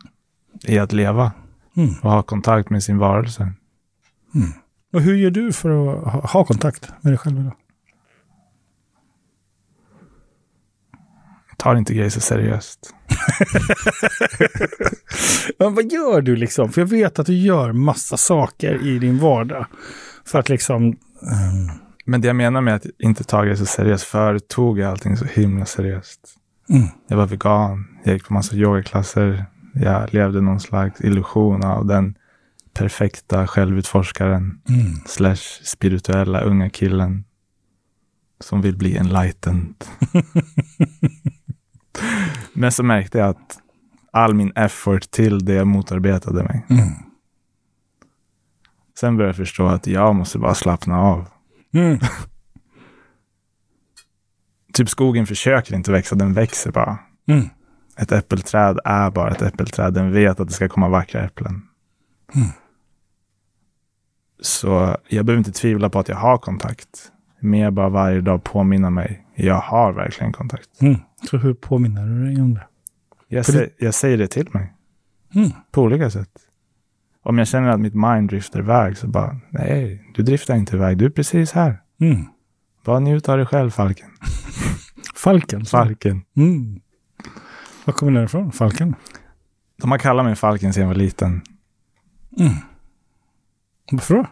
i 0.67 0.79
att 0.79 0.93
leva. 0.93 1.31
Mm. 1.77 1.89
Och 2.01 2.11
ha 2.11 2.23
kontakt 2.23 2.69
med 2.69 2.83
sin 2.83 2.97
varelse. 2.97 3.51
Och 4.93 5.01
hur 5.01 5.15
gör 5.15 5.31
du 5.31 5.53
för 5.53 5.69
att 5.69 6.13
ha, 6.13 6.27
ha 6.27 6.45
kontakt 6.45 6.91
med 7.01 7.11
dig 7.13 7.17
själv 7.17 7.39
idag? 7.39 7.53
Tar 11.63 11.75
inte 11.75 11.93
grejer 11.93 12.09
så 12.09 12.19
seriöst. 12.19 12.93
Men 15.59 15.75
vad 15.75 15.91
gör 15.91 16.21
du 16.21 16.35
liksom? 16.35 16.71
För 16.71 16.81
jag 16.81 16.87
vet 16.87 17.19
att 17.19 17.25
du 17.25 17.33
gör 17.37 17.71
massa 17.71 18.17
saker 18.17 18.87
i 18.87 18.99
din 18.99 19.19
vardag. 19.19 19.65
För 20.25 20.39
att 20.39 20.49
liksom... 20.49 20.83
ehm, 20.85 20.95
Men 22.05 22.21
det 22.21 22.27
jag 22.27 22.35
menar 22.35 22.61
med 22.61 22.75
att 22.75 22.85
inte 22.99 23.23
ta 23.23 23.41
grejer 23.41 23.55
så 23.55 23.65
seriöst, 23.65 24.03
förut 24.03 24.47
tog 24.47 24.79
jag 24.79 24.91
allting 24.91 25.17
så 25.17 25.25
himla 25.25 25.65
seriöst. 25.65 26.19
Mm. 26.69 26.87
Jag 27.07 27.17
var 27.17 27.27
vegan, 27.27 27.87
jag 28.03 28.13
gick 28.13 28.27
på 28.27 28.33
massa 28.33 28.55
yogaklasser. 28.55 29.45
Jag 29.73 30.13
levde 30.13 30.41
någon 30.41 30.59
slags 30.59 31.01
illusion 31.01 31.63
av 31.63 31.85
den 31.85 32.15
perfekta 32.73 33.47
självutforskaren 33.47 34.59
Mm. 34.69 34.95
slash 35.05 35.61
spirituella 35.63 36.41
unga 36.41 36.69
killen 36.69 37.23
som 38.39 38.61
vill 38.61 38.77
bli 38.77 38.97
enlightened. 38.97 39.73
Men 42.53 42.71
så 42.71 42.83
märkte 42.83 43.17
jag 43.17 43.29
att 43.29 43.59
all 44.11 44.33
min 44.33 44.51
effort 44.55 45.11
till 45.11 45.45
det 45.45 45.65
motarbetade 45.65 46.43
mig. 46.43 46.65
Mm. 46.69 46.89
Sen 48.99 49.17
började 49.17 49.29
jag 49.29 49.35
förstå 49.35 49.67
att 49.67 49.87
jag 49.87 50.15
måste 50.15 50.39
bara 50.39 50.53
slappna 50.53 51.01
av. 51.01 51.27
Mm. 51.73 51.99
Typ 54.73 54.89
skogen 54.89 55.27
försöker 55.27 55.75
inte 55.75 55.91
växa, 55.91 56.15
den 56.15 56.33
växer 56.33 56.71
bara. 56.71 56.97
Mm. 57.27 57.49
Ett 57.97 58.11
äppelträd 58.11 58.79
är 58.85 59.11
bara 59.11 59.31
ett 59.31 59.41
äppelträd. 59.41 59.93
Den 59.93 60.11
vet 60.11 60.39
att 60.39 60.47
det 60.47 60.53
ska 60.53 60.69
komma 60.69 60.89
vackra 60.89 61.23
äpplen. 61.23 61.61
Mm. 62.35 62.47
Så 64.41 64.97
jag 65.07 65.25
behöver 65.25 65.37
inte 65.37 65.51
tvivla 65.51 65.89
på 65.89 65.99
att 65.99 66.09
jag 66.09 66.15
har 66.15 66.37
kontakt. 66.37 67.11
Mer 67.39 67.71
bara 67.71 67.89
varje 67.89 68.21
dag 68.21 68.43
påminna 68.43 68.89
mig. 68.89 69.27
Jag 69.35 69.59
har 69.59 69.93
verkligen 69.93 70.33
kontakt. 70.33 70.69
Så 71.29 71.37
hur 71.37 71.53
påminner 71.53 72.05
du 72.07 72.25
dig 72.25 72.41
om 72.41 72.53
det? 72.53 72.67
Jag, 73.27 73.43
sä- 73.45 73.69
jag 73.79 73.93
säger 73.93 74.17
det 74.17 74.27
till 74.27 74.49
mig. 74.51 74.73
Mm. 75.35 75.51
På 75.71 75.81
olika 75.81 76.09
sätt. 76.09 76.29
Om 77.23 77.37
jag 77.37 77.47
känner 77.47 77.69
att 77.69 77.79
mitt 77.79 77.93
mind 77.95 78.29
drifter 78.29 78.59
iväg 78.59 78.97
så 78.97 79.07
bara, 79.07 79.39
nej, 79.49 80.11
du 80.15 80.23
driftar 80.23 80.55
inte 80.55 80.75
iväg. 80.75 80.97
Du 80.97 81.05
är 81.05 81.09
precis 81.09 81.51
här. 81.51 81.81
Mm. 82.01 82.25
Bara 82.85 82.99
njut 82.99 83.29
av 83.29 83.37
dig 83.37 83.45
själv, 83.45 83.69
Falken. 83.69 84.09
Falken. 85.15 85.65
så. 85.65 85.77
Falken. 85.77 86.21
Mm. 86.37 86.79
Var 87.85 87.93
kommer 87.93 88.11
den 88.11 88.23
ifrån? 88.23 88.51
Falken? 88.51 88.95
De 89.81 89.91
har 89.91 89.97
kallat 89.97 90.25
mig 90.25 90.35
Falken 90.35 90.73
sedan 90.73 90.81
jag 90.81 90.87
var 90.87 90.95
liten. 90.95 91.41
Mm. 92.39 92.53
Varför 93.91 94.15
då? 94.15 94.25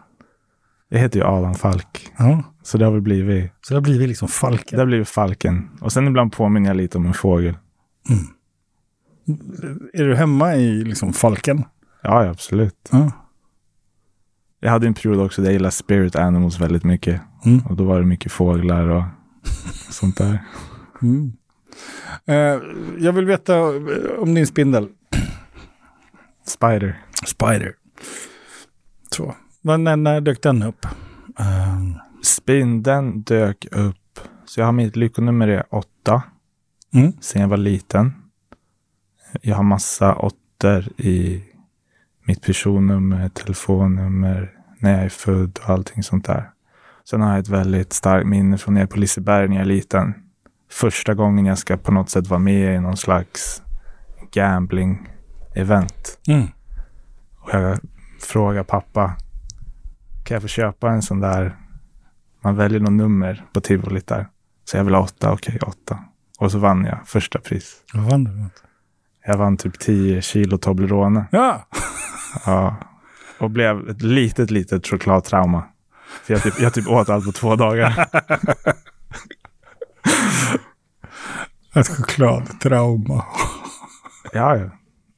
Jag 0.92 0.98
heter 0.98 1.18
ju 1.20 1.26
Adam 1.26 1.54
Falk. 1.54 2.12
Ja. 2.16 2.42
Så 2.62 2.78
det 2.78 2.84
har 2.84 2.92
väl 2.92 3.00
blivit, 3.00 3.52
Så 3.60 3.74
det 3.74 3.76
har 3.76 3.82
blivit 3.82 4.08
liksom 4.08 4.26
det 4.26 4.32
Falken. 4.32 4.78
har 4.78 4.86
blivit 4.86 5.08
Falken. 5.08 5.70
Och 5.80 5.92
sen 5.92 6.06
ibland 6.06 6.32
påminner 6.32 6.68
jag 6.70 6.76
lite 6.76 6.98
om 6.98 7.06
en 7.06 7.14
fågel. 7.14 7.54
Är 9.92 10.04
du 10.04 10.14
hemma 10.16 10.54
i 10.56 10.84
liksom 10.84 11.12
Falken? 11.12 11.64
Ja, 12.02 12.28
absolut. 12.28 12.88
Ja. 12.90 13.10
Jag 14.60 14.70
hade 14.70 14.86
en 14.86 14.94
period 14.94 15.20
också 15.20 15.42
där 15.42 15.48
jag 15.48 15.52
gillade 15.52 15.72
spirit 15.72 16.16
animals 16.16 16.60
väldigt 16.60 16.84
mycket. 16.84 17.20
Mm. 17.44 17.58
Och 17.66 17.76
då 17.76 17.84
var 17.84 18.00
det 18.00 18.06
mycket 18.06 18.32
fåglar 18.32 18.88
och 18.88 19.04
sånt 19.90 20.16
där. 20.16 20.44
Mm. 21.02 21.32
Eh, 22.26 22.60
jag 22.98 23.12
vill 23.12 23.26
veta 23.26 23.56
eh, 23.56 24.18
om 24.18 24.34
din 24.34 24.46
spindel. 24.46 24.88
Spider. 26.46 27.02
Spider. 27.26 27.74
Så. 29.10 29.34
När, 29.62 29.96
när 29.96 30.20
dök 30.20 30.42
den 30.42 30.62
upp? 30.62 30.86
Ehm, 31.38 31.94
Spindeln 32.22 33.22
dök 33.22 33.66
upp. 33.72 34.20
Så 34.44 34.60
jag 34.60 34.66
har 34.66 34.72
mitt 34.72 34.96
lyckonummer 34.96 35.48
är 35.48 35.64
åtta. 35.70 36.22
Mm. 36.94 37.12
Sen 37.20 37.42
jag 37.42 37.48
var 37.48 37.56
liten. 37.56 38.12
Jag 39.40 39.56
har 39.56 39.62
massa 39.62 40.14
åttor 40.14 40.88
i 40.96 41.44
mitt 42.24 42.42
personnummer, 42.42 43.28
telefonnummer, 43.28 44.52
när 44.78 44.92
jag 44.92 45.04
är 45.04 45.08
född 45.08 45.58
och 45.62 45.70
allting 45.70 46.02
sånt 46.02 46.24
där. 46.24 46.50
Sen 47.04 47.20
har 47.20 47.30
jag 47.30 47.38
ett 47.38 47.48
väldigt 47.48 47.92
starkt 47.92 48.26
minne 48.26 48.58
från 48.58 48.74
nere 48.74 48.86
på 48.86 48.98
Liseberg 48.98 49.48
när 49.48 49.56
jag 49.56 49.62
är 49.62 49.66
liten. 49.66 50.14
Första 50.70 51.14
gången 51.14 51.46
jag 51.46 51.58
ska 51.58 51.76
på 51.76 51.92
något 51.92 52.10
sätt 52.10 52.26
vara 52.26 52.40
med 52.40 52.74
i 52.74 52.80
någon 52.80 52.96
slags 52.96 53.62
gambling-event. 54.32 56.18
Mm. 56.28 56.46
Och 57.38 57.50
jag 57.52 57.78
frågar 58.20 58.64
pappa, 58.64 59.16
kan 60.24 60.34
jag 60.34 60.42
få 60.42 60.48
köpa 60.48 60.90
en 60.90 61.02
sån 61.02 61.20
där, 61.20 61.56
man 62.40 62.56
väljer 62.56 62.80
något 62.80 62.92
nummer 62.92 63.44
på 63.52 63.60
tivolit 63.60 64.06
där. 64.06 64.26
Så 64.64 64.76
jag 64.76 64.84
vill 64.84 64.94
ha 64.94 65.02
åtta, 65.02 65.32
okej 65.32 65.58
åtta. 65.66 65.98
Och 66.38 66.52
så 66.52 66.58
vann 66.58 66.84
jag 66.84 66.98
första 67.06 67.38
pris. 67.38 67.76
Vad 67.94 68.10
vann 68.10 68.24
du? 68.24 68.44
Jag 69.26 69.38
vann 69.38 69.56
typ 69.56 69.78
10 69.78 70.22
kilo 70.22 70.58
Toblerone. 70.58 71.24
Ja! 71.30 71.66
Ja. 72.46 72.76
Och 73.38 73.50
blev 73.50 73.88
ett 73.88 74.02
litet, 74.02 74.50
litet 74.50 74.86
chokladtrauma. 74.86 75.64
För 76.24 76.34
jag 76.34 76.42
typ, 76.42 76.60
jag 76.60 76.74
typ 76.74 76.88
åt 76.88 77.08
allt 77.08 77.24
på 77.24 77.32
två 77.32 77.56
dagar. 77.56 78.08
Ett 81.74 81.88
chokladtrauma. 81.88 83.24
Ja, 84.32 84.56
ja. 84.56 84.70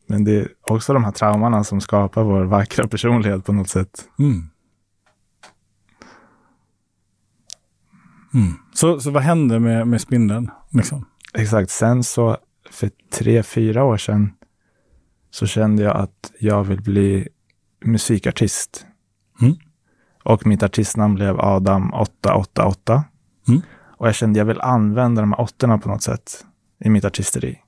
Men 0.06 0.24
det 0.24 0.32
är 0.32 0.48
också 0.62 0.92
de 0.92 1.04
här 1.04 1.12
traumorna 1.12 1.64
som 1.64 1.80
skapar 1.80 2.22
vår 2.22 2.44
vackra 2.44 2.88
personlighet 2.88 3.44
på 3.44 3.52
något 3.52 3.68
sätt. 3.68 4.04
Mm. 4.18 4.50
Mm. 8.34 8.52
Så, 8.74 9.00
så 9.00 9.10
vad 9.10 9.22
hände 9.22 9.60
med, 9.60 9.86
med 9.86 10.00
spindeln? 10.00 10.50
Liksom? 10.70 11.04
Exakt. 11.34 11.70
Sen 11.70 12.04
så 12.04 12.36
för 12.70 12.90
tre, 13.12 13.42
fyra 13.42 13.84
år 13.84 13.96
sedan 13.96 14.32
så 15.30 15.46
kände 15.46 15.82
jag 15.82 15.96
att 15.96 16.32
jag 16.38 16.64
vill 16.64 16.82
bli 16.82 17.28
musikartist. 17.84 18.86
Mm. 19.40 19.54
Och 20.22 20.46
mitt 20.46 20.62
artistnamn 20.62 21.14
blev 21.14 21.40
Adam 21.40 21.94
888. 21.94 23.04
Mm. 23.48 23.60
Och 23.98 24.08
jag 24.08 24.14
kände 24.14 24.32
att 24.32 24.38
jag 24.38 24.44
vill 24.44 24.60
använda 24.60 25.22
de 25.22 25.32
här 25.32 25.40
åttorna 25.40 25.78
på 25.78 25.88
något 25.88 26.02
sätt 26.02 26.44
i 26.84 26.90
mitt 26.90 27.04
artisteri. 27.04 27.58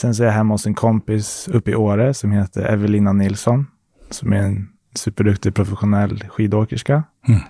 Sen 0.00 0.14
så 0.14 0.22
är 0.22 0.26
jag 0.26 0.34
hemma 0.34 0.54
hos 0.54 0.66
en 0.66 0.74
kompis 0.74 1.48
uppe 1.52 1.70
i 1.70 1.74
Åre 1.74 2.14
som 2.14 2.32
heter 2.32 2.62
Evelina 2.62 3.12
Nilsson. 3.12 3.66
Som 4.10 4.32
är 4.32 4.42
en 4.42 4.68
superduktig 4.94 5.54
professionell 5.54 6.24
skidåkerska. 6.28 7.02
Mm. 7.28 7.40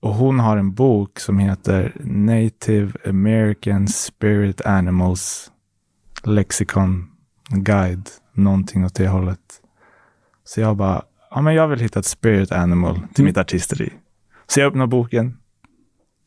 Och 0.00 0.14
hon 0.14 0.38
har 0.40 0.56
en 0.56 0.74
bok 0.74 1.20
som 1.20 1.38
heter 1.38 1.92
Native 2.04 2.92
American 3.08 3.88
Spirit 3.88 4.60
Animals 4.60 5.52
Lexicon 6.24 7.10
Guide. 7.48 8.08
Någonting 8.32 8.84
åt 8.84 8.94
det 8.94 9.08
hållet. 9.08 9.40
Så 10.44 10.60
jag 10.60 10.76
bara, 10.76 11.02
ja 11.30 11.40
men 11.42 11.54
jag 11.54 11.68
vill 11.68 11.80
hitta 11.80 11.98
ett 12.00 12.06
spirit 12.06 12.52
animal 12.52 12.94
till 12.94 13.22
Mm. 13.22 13.28
mitt 13.28 13.36
artisteri. 13.38 13.92
Så 14.46 14.60
jag 14.60 14.66
öppnar 14.66 14.86
boken 14.86 15.36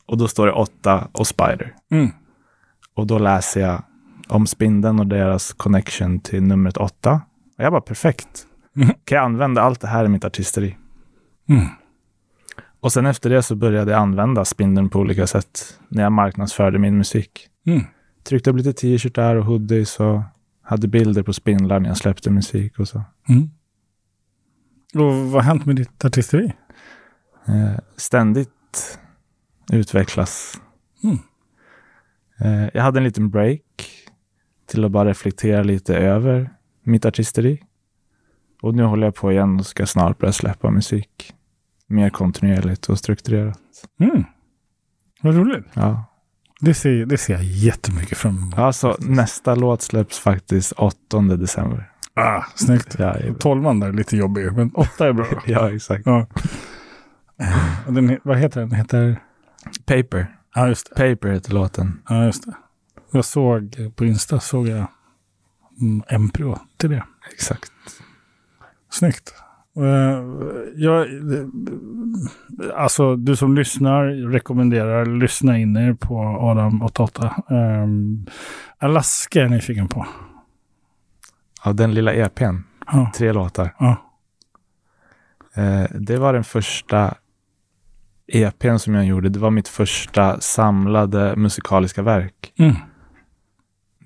och 0.06 0.18
då 0.18 0.28
står 0.28 0.46
det 0.46 0.52
åtta 0.52 1.08
och 1.12 1.26
spider. 1.26 1.74
Mm. 1.90 2.10
Och 2.94 3.06
då 3.06 3.18
läser 3.18 3.60
jag 3.60 3.82
om 4.28 4.46
spindeln 4.46 5.00
och 5.00 5.06
deras 5.06 5.52
connection 5.52 6.20
till 6.20 6.42
numret 6.42 6.76
åtta. 6.76 7.20
Och 7.58 7.64
jag 7.64 7.72
bara, 7.72 7.80
perfekt. 7.80 8.46
Mm. 8.76 8.88
Kan 9.04 9.16
jag 9.16 9.24
använda 9.24 9.62
allt 9.62 9.80
det 9.80 9.88
här 9.88 10.04
i 10.04 10.08
mitt 10.08 10.24
artisteri? 10.24 10.76
Mm. 11.48 11.66
Och 12.82 12.92
sen 12.92 13.06
efter 13.06 13.30
det 13.30 13.42
så 13.42 13.56
började 13.56 13.90
jag 13.90 14.00
använda 14.00 14.44
spindeln 14.44 14.88
på 14.88 14.98
olika 14.98 15.26
sätt 15.26 15.78
när 15.88 16.02
jag 16.02 16.12
marknadsförde 16.12 16.78
min 16.78 16.98
musik. 16.98 17.48
Mm. 17.66 17.84
Tryckte 18.24 18.50
upp 18.50 18.56
lite 18.56 18.72
t-shirtar 18.72 19.36
och 19.36 19.44
hoodies 19.44 20.00
och 20.00 20.22
hade 20.62 20.88
bilder 20.88 21.22
på 21.22 21.32
spindlar 21.32 21.80
när 21.80 21.88
jag 21.88 21.96
släppte 21.96 22.30
musik 22.30 22.78
och 22.78 22.88
så. 22.88 23.02
Mm. 23.28 23.50
Och 24.94 25.14
vad 25.14 25.32
har 25.32 25.40
hänt 25.40 25.66
med 25.66 25.76
ditt 25.76 26.04
artisteri? 26.04 26.52
Eh, 27.46 27.78
ständigt 27.96 28.98
utvecklas. 29.72 30.60
Mm. 31.04 31.18
Eh, 32.40 32.70
jag 32.74 32.82
hade 32.82 33.00
en 33.00 33.04
liten 33.04 33.30
break 33.30 33.62
till 34.66 34.84
att 34.84 34.90
bara 34.90 35.08
reflektera 35.08 35.62
lite 35.62 35.96
över 35.96 36.50
mitt 36.82 37.04
artisteri. 37.04 37.62
Och 38.62 38.74
nu 38.74 38.82
håller 38.82 39.06
jag 39.06 39.14
på 39.14 39.32
igen 39.32 39.58
och 39.58 39.66
ska 39.66 39.86
snart 39.86 40.18
börja 40.18 40.32
släppa 40.32 40.70
musik. 40.70 41.34
Mer 41.92 42.10
kontinuerligt 42.10 42.88
och 42.88 42.98
strukturerat. 42.98 43.58
Mm. 44.00 44.24
Vad 45.22 45.34
roligt. 45.34 45.66
Ja. 45.74 46.04
Det 46.60 46.74
ser, 46.74 47.06
det 47.06 47.18
ser 47.18 47.34
jag 47.34 47.44
jättemycket 47.44 48.18
fram 48.18 48.38
emot. 48.38 48.58
Alltså 48.58 48.96
nästa 48.98 49.54
låt 49.54 49.82
släpps 49.82 50.18
faktiskt 50.18 50.72
8 50.72 51.20
december. 51.20 51.92
Ah, 52.14 52.42
snyggt. 52.54 52.96
Ja. 52.98 53.16
Tolvan 53.38 53.80
där 53.80 53.88
är 53.88 53.92
lite 53.92 54.16
jobbig, 54.16 54.52
men 54.52 54.70
åtta 54.74 55.08
är 55.08 55.12
bra. 55.12 55.26
ja 55.46 55.74
exakt. 55.74 56.06
Ja. 56.06 56.26
Den, 57.88 58.18
vad 58.22 58.38
heter 58.38 58.60
den? 58.60 58.68
Den 58.68 58.78
heter... 58.78 59.20
Paper. 59.86 60.36
Ja, 60.54 60.68
just 60.68 60.88
det. 60.88 60.94
Paper 60.94 61.28
heter 61.28 61.52
låten. 61.52 62.02
Ja, 62.08 62.24
just 62.24 62.46
det. 62.46 62.52
Jag 63.10 63.24
såg 63.24 63.80
eh, 63.80 63.90
på 63.90 64.04
Insta 64.04 64.40
såg 64.40 64.68
jag 64.68 64.86
mm, 65.80 66.02
en 66.08 66.28
pro 66.28 66.58
till 66.76 66.90
det. 66.90 67.04
Exakt. 67.32 67.72
Snyggt. 68.90 69.34
Eh, 69.76 70.24
jag, 70.76 71.06
alltså, 72.74 73.16
du 73.16 73.36
som 73.36 73.54
lyssnar 73.54 74.04
rekommenderar 74.06 75.06
lyssna 75.06 75.58
in 75.58 75.76
er 75.76 75.92
på 75.92 76.14
Adam88. 76.18 77.42
Um, 77.82 78.26
Alaska 78.78 79.38
är 79.38 79.42
jag 79.42 79.50
nyfiken 79.50 79.88
på. 79.88 80.06
Av 81.62 81.74
den 81.74 81.94
lilla 81.94 82.14
EPn. 82.14 82.56
Ja, 82.86 83.10
Tre 83.16 83.32
låtar. 83.32 83.74
ja. 83.78 83.96
Eh, 85.54 85.84
det 85.94 86.16
var 86.16 86.32
den 86.32 86.44
första 86.44 87.14
EPn 88.26 88.76
som 88.76 88.94
jag 88.94 89.04
gjorde. 89.04 89.28
Det 89.28 89.38
var 89.38 89.50
mitt 89.50 89.68
första 89.68 90.40
samlade 90.40 91.36
musikaliska 91.36 92.02
verk. 92.02 92.52
Mm. 92.58 92.74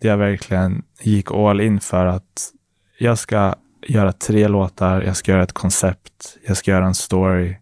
Där 0.01 0.09
jag 0.09 0.17
verkligen 0.17 0.83
gick 1.03 1.31
all 1.31 1.61
in 1.61 1.81
för 1.81 2.07
att 2.07 2.53
jag 2.99 3.19
ska 3.19 3.55
göra 3.89 4.13
tre 4.13 4.49
låtar, 4.49 5.03
jag 5.03 5.17
ska 5.17 5.33
göra 5.33 5.43
ett 5.43 5.53
koncept, 5.53 6.37
jag 6.47 6.57
ska 6.57 6.71
göra 6.71 6.87
en 6.87 6.95
story 6.95 7.57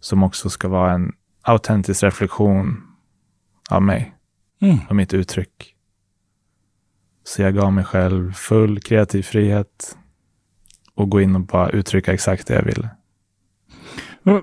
som 0.00 0.22
också 0.22 0.50
ska 0.50 0.68
vara 0.68 0.92
en 0.92 1.12
autentisk 1.42 2.02
reflektion 2.02 2.82
av 3.70 3.82
mig 3.82 4.14
Mm. 4.60 4.78
och 4.88 4.96
mitt 4.96 5.14
uttryck. 5.14 5.74
Så 7.24 7.42
jag 7.42 7.54
gav 7.54 7.72
mig 7.72 7.84
själv 7.84 8.32
full 8.32 8.80
kreativ 8.80 9.22
frihet 9.22 9.96
och 10.94 11.10
gå 11.10 11.20
in 11.20 11.34
och 11.34 11.40
bara 11.40 11.70
uttrycka 11.70 12.12
exakt 12.12 12.46
det 12.46 12.54
jag 12.54 12.62
ville. 12.62 12.88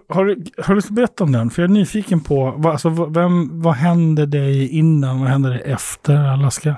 Har 0.10 0.26
du, 0.26 0.44
har 0.58 0.68
du 0.68 0.76
lust 0.76 0.88
att 0.88 0.96
berätta 0.96 1.24
om 1.24 1.32
den? 1.32 1.50
För 1.50 1.62
jag 1.62 1.70
är 1.70 1.74
nyfiken 1.74 2.20
på, 2.22 2.48
alltså, 2.66 2.90
vem, 3.06 3.62
vad 3.62 3.74
hände 3.74 4.26
dig 4.26 4.68
innan? 4.70 5.20
Vad 5.20 5.30
hände 5.30 5.50
dig 5.50 5.62
efter 5.66 6.16
Alaska? 6.16 6.76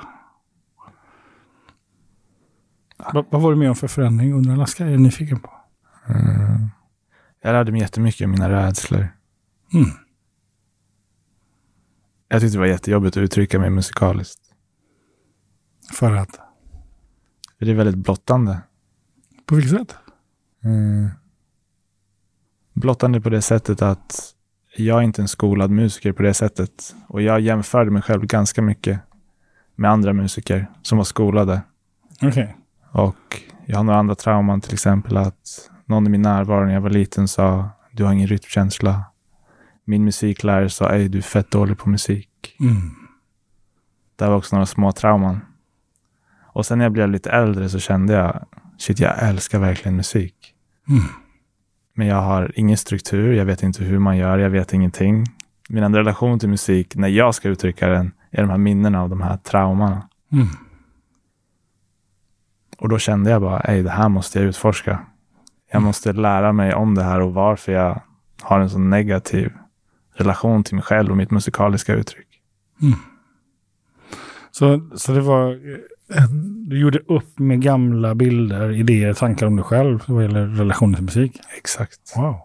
Vad, 3.13 3.25
vad 3.29 3.41
var 3.41 3.51
det 3.51 3.57
med 3.57 3.69
om 3.69 3.75
för 3.75 3.87
förändring 3.87 4.33
under 4.33 4.51
Alaska? 4.51 4.83
Jag 4.83 4.93
är 4.93 4.97
nyfiken 4.97 5.39
på. 5.39 5.49
Mm. 6.07 6.69
Jag 7.41 7.53
lärde 7.53 7.71
mig 7.71 7.81
jättemycket 7.81 8.25
om 8.25 8.31
mina 8.31 8.49
rädslor. 8.49 9.07
Mm. 9.73 9.89
Jag 12.27 12.41
tyckte 12.41 12.55
det 12.55 12.59
var 12.59 12.65
jättejobbigt 12.67 13.17
att 13.17 13.21
uttrycka 13.21 13.59
mig 13.59 13.69
musikaliskt. 13.69 14.41
För 15.93 16.15
att? 16.15 16.39
För 17.59 17.65
det 17.65 17.71
är 17.71 17.75
väldigt 17.75 17.97
blottande. 17.97 18.61
På 19.45 19.55
vilket 19.55 19.79
sätt? 19.79 19.95
Mm. 20.63 21.09
Blottande 22.73 23.21
på 23.21 23.29
det 23.29 23.41
sättet 23.41 23.81
att 23.81 24.33
jag 24.77 24.99
är 24.99 25.03
inte 25.03 25.21
en 25.21 25.27
skolad 25.27 25.71
musiker 25.71 26.11
på 26.11 26.23
det 26.23 26.33
sättet. 26.33 26.95
Och 27.07 27.21
jag 27.21 27.39
jämförde 27.39 27.91
mig 27.91 28.01
själv 28.01 28.25
ganska 28.25 28.61
mycket 28.61 28.99
med 29.75 29.91
andra 29.91 30.13
musiker 30.13 30.67
som 30.81 30.97
var 30.97 31.05
skolade. 31.05 31.61
Okej. 32.21 32.57
Och 32.93 33.41
jag 33.65 33.77
har 33.77 33.84
några 33.84 33.99
andra 33.99 34.15
trauman, 34.15 34.62
till 34.62 34.73
exempel 34.73 35.17
att 35.17 35.69
någon 35.86 36.08
i 36.08 36.10
min 36.10 36.21
närvaro 36.21 36.65
när 36.65 36.73
jag 36.73 36.82
var 36.82 36.89
liten 36.89 37.27
sa 37.27 37.69
du 37.91 38.03
har 38.03 38.13
ingen 38.13 38.27
rytmkänsla. 38.27 39.03
Min 39.86 40.03
musiklärare 40.03 40.69
sa 40.69 40.89
ej, 40.89 41.10
du 41.10 41.17
är 41.17 41.21
fett 41.21 41.51
dålig 41.51 41.77
på 41.77 41.89
musik. 41.89 42.56
Mm. 42.60 42.75
Det 44.15 44.27
var 44.27 44.36
också 44.36 44.56
några 44.56 44.65
små 44.65 44.91
trauman. 44.91 45.39
Och 46.41 46.65
sen 46.65 46.77
när 46.77 46.86
jag 46.86 46.91
blev 46.91 47.10
lite 47.10 47.32
äldre 47.32 47.69
så 47.69 47.79
kände 47.79 48.13
jag, 48.13 48.45
shit, 48.77 48.99
jag 48.99 49.23
älskar 49.23 49.60
verkligen 49.60 49.95
musik. 49.95 50.53
Mm. 50.89 51.03
Men 51.93 52.08
jag 52.08 52.21
har 52.21 52.51
ingen 52.56 52.77
struktur, 52.77 53.34
jag 53.34 53.45
vet 53.45 53.63
inte 53.63 53.84
hur 53.84 53.99
man 53.99 54.17
gör, 54.17 54.38
jag 54.38 54.49
vet 54.49 54.73
ingenting. 54.73 55.25
Min 55.69 55.84
enda 55.84 55.99
relation 55.99 56.39
till 56.39 56.49
musik, 56.49 56.95
när 56.95 57.08
jag 57.08 57.36
ska 57.36 57.49
uttrycka 57.49 57.88
den, 57.88 58.12
är 58.32 58.41
de 58.41 58.49
här 58.49 58.58
minnena 58.58 59.01
av 59.01 59.10
de 59.10 59.21
här 59.21 59.38
traumorna. 59.38 60.10
Mm. 60.32 60.47
Och 62.83 62.89
då 62.89 62.97
kände 62.99 63.29
jag 63.29 63.41
bara, 63.41 63.59
ej, 63.59 63.83
det 63.83 63.89
här 63.89 64.09
måste 64.09 64.39
jag 64.39 64.47
utforska. 64.47 64.99
Jag 65.71 65.81
måste 65.81 66.13
lära 66.13 66.51
mig 66.53 66.73
om 66.73 66.95
det 66.95 67.03
här 67.03 67.21
och 67.21 67.33
varför 67.33 67.71
jag 67.71 68.01
har 68.41 68.59
en 68.59 68.69
så 68.69 68.79
negativ 68.79 69.51
relation 70.15 70.63
till 70.63 70.75
mig 70.75 70.83
själv 70.83 71.11
och 71.11 71.17
mitt 71.17 71.31
musikaliska 71.31 71.93
uttryck. 71.93 72.27
Så, 74.51 74.89
så 74.95 75.11
det 75.11 75.21
var... 75.21 75.51
eh, 76.15 76.29
Du 76.67 76.79
gjorde 76.79 76.99
upp 76.99 77.39
med 77.39 77.61
gamla 77.61 78.15
bilder, 78.15 78.71
idéer, 78.71 79.13
tankar 79.13 79.47
om 79.47 79.55
dig 79.55 79.65
själv 79.65 80.03
vad 80.07 80.23
gäller 80.23 80.47
relationen 80.47 80.95
till 80.95 81.03
musik. 81.03 81.39
Exakt. 81.57 82.13
Wow. 82.15 82.35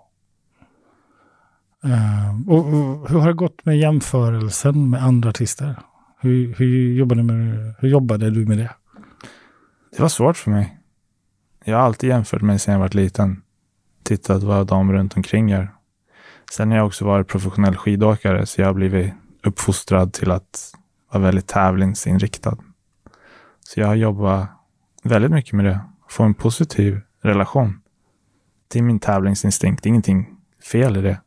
Eh, 1.85 2.49
och, 2.51 2.59
och 2.67 3.11
hur 3.11 3.19
har 3.19 3.27
det 3.27 3.33
gått 3.35 3.65
med 3.65 3.79
jämförelsen 3.79 4.91
med 4.91 5.03
andra 5.05 5.29
artister? 5.31 5.77
Hur, 6.21 6.55
hur, 6.55 6.95
jobbade, 6.95 7.23
med, 7.23 7.75
hur 7.79 7.89
jobbade 7.89 8.31
du 8.31 8.47
med 8.47 8.59
det? 8.59 8.71
Det 9.91 10.03
var 10.03 10.09
svårt 10.09 10.37
för 10.37 10.51
mig. 10.51 10.79
Jag 11.65 11.77
har 11.77 11.85
alltid 11.85 12.11
jämfört 12.11 12.43
mig 12.43 12.59
sedan 12.59 12.73
jag 12.73 12.81
var 12.81 12.89
liten. 12.89 13.43
Tittat 14.03 14.43
vad 14.43 14.67
de 14.67 14.93
runt 14.93 15.17
omkring 15.17 15.49
gör. 15.49 15.75
Sen 16.53 16.71
har 16.71 16.77
jag 16.79 16.87
också 16.87 17.05
varit 17.05 17.29
professionell 17.29 17.77
skidåkare, 17.77 18.47
så 18.47 18.61
jag 18.61 18.67
har 18.67 18.75
blivit 18.75 19.15
uppfostrad 19.43 20.13
till 20.13 20.31
att 20.31 20.73
vara 21.13 21.23
väldigt 21.23 21.47
tävlingsinriktad. 21.47 22.57
Så 23.61 23.81
jag 23.81 23.87
har 23.87 23.95
jobbat 23.95 24.49
väldigt 25.03 25.31
mycket 25.31 25.53
med 25.53 25.65
det. 25.65 25.81
Få 26.09 26.23
en 26.23 26.35
positiv 26.35 27.01
relation 27.23 27.81
till 28.69 28.85
min 28.85 28.99
tävlingsinstinkt. 28.99 29.83
Det 29.83 29.87
är 29.87 29.91
Ingenting 29.91 30.37
fel 30.73 30.97
i 30.97 31.03
det. 31.03 31.21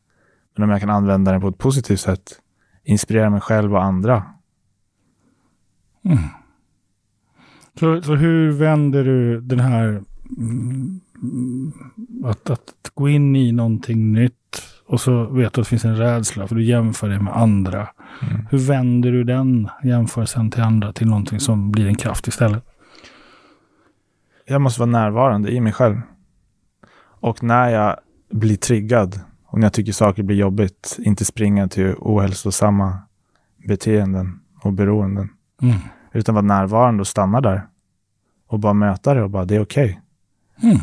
Men 0.54 0.64
om 0.64 0.70
jag 0.70 0.80
kan 0.80 0.90
använda 0.90 1.32
den 1.32 1.40
på 1.40 1.48
ett 1.48 1.58
positivt 1.58 2.00
sätt, 2.00 2.40
inspirera 2.84 3.30
mig 3.30 3.40
själv 3.40 3.74
och 3.74 3.82
andra. 3.82 4.24
Mm. 6.04 6.18
Så, 7.78 8.02
så 8.02 8.14
hur 8.14 8.50
vänder 8.52 9.04
du 9.04 9.40
den 9.40 9.60
här 9.60 10.02
mm, 10.38 11.00
att, 12.24 12.50
att 12.50 12.90
gå 12.94 13.08
in 13.08 13.36
i 13.36 13.52
någonting 13.52 14.12
nytt 14.12 14.62
och 14.86 15.00
så 15.00 15.24
vet 15.24 15.52
du 15.54 15.60
att 15.60 15.66
det 15.66 15.70
finns 15.70 15.84
en 15.84 15.96
rädsla 15.96 16.48
för 16.48 16.54
du 16.54 16.64
jämför 16.64 17.08
det 17.08 17.20
med 17.20 17.36
andra. 17.36 17.88
Mm. 18.22 18.46
Hur 18.50 18.58
vänder 18.58 19.12
du 19.12 19.24
den 19.24 19.68
jämförelsen 19.82 20.50
till 20.50 20.62
andra 20.62 20.92
till 20.92 21.06
någonting 21.06 21.40
som 21.40 21.72
blir 21.72 21.86
en 21.86 21.94
kraft 21.94 22.28
istället? 22.28 22.64
Jag 24.46 24.60
måste 24.60 24.80
vara 24.80 24.90
närvarande 24.90 25.52
i 25.52 25.60
mig 25.60 25.72
själv. 25.72 26.00
Och 27.20 27.42
när 27.42 27.68
jag 27.68 27.96
blir 28.30 28.56
triggad 28.56 29.20
och 29.46 29.58
när 29.58 29.64
jag 29.66 29.72
tycker 29.72 29.92
saker 29.92 30.22
blir 30.22 30.36
jobbigt, 30.36 30.98
inte 30.98 31.24
springa 31.24 31.68
till 31.68 31.94
ohälsosamma 31.98 32.98
beteenden 33.68 34.40
och 34.60 34.72
beroenden. 34.72 35.28
Mm. 35.62 35.76
Utan 36.12 36.34
vara 36.34 36.46
närvarande 36.46 37.00
och 37.00 37.06
stanna 37.06 37.40
där. 37.40 37.66
Och 38.46 38.58
bara 38.58 38.72
möta 38.72 39.14
det 39.14 39.22
och 39.22 39.30
bara, 39.30 39.44
det 39.44 39.56
är 39.56 39.62
okej. 39.62 40.00
Mm. 40.62 40.78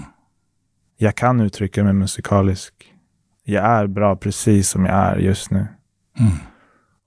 Jag 0.97 1.15
kan 1.15 1.39
uttrycka 1.39 1.83
mig 1.83 1.93
musikalisk. 1.93 2.95
Jag 3.43 3.65
är 3.65 3.87
bra 3.87 4.15
precis 4.15 4.69
som 4.69 4.85
jag 4.85 4.95
är 4.95 5.15
just 5.15 5.51
nu. 5.51 5.67
Mm. 6.19 6.31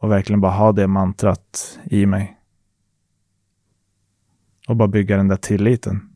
Och 0.01 0.11
verkligen 0.11 0.41
bara 0.41 0.53
ha 0.53 0.73
det 0.73 0.87
mantrat 0.87 1.79
i 1.85 2.07
mig. 2.07 2.39
Och 4.69 4.77
bara 4.77 4.89
bygga 4.89 5.17
den 5.17 5.29
där 5.29 5.37
tilliten. 5.37 6.09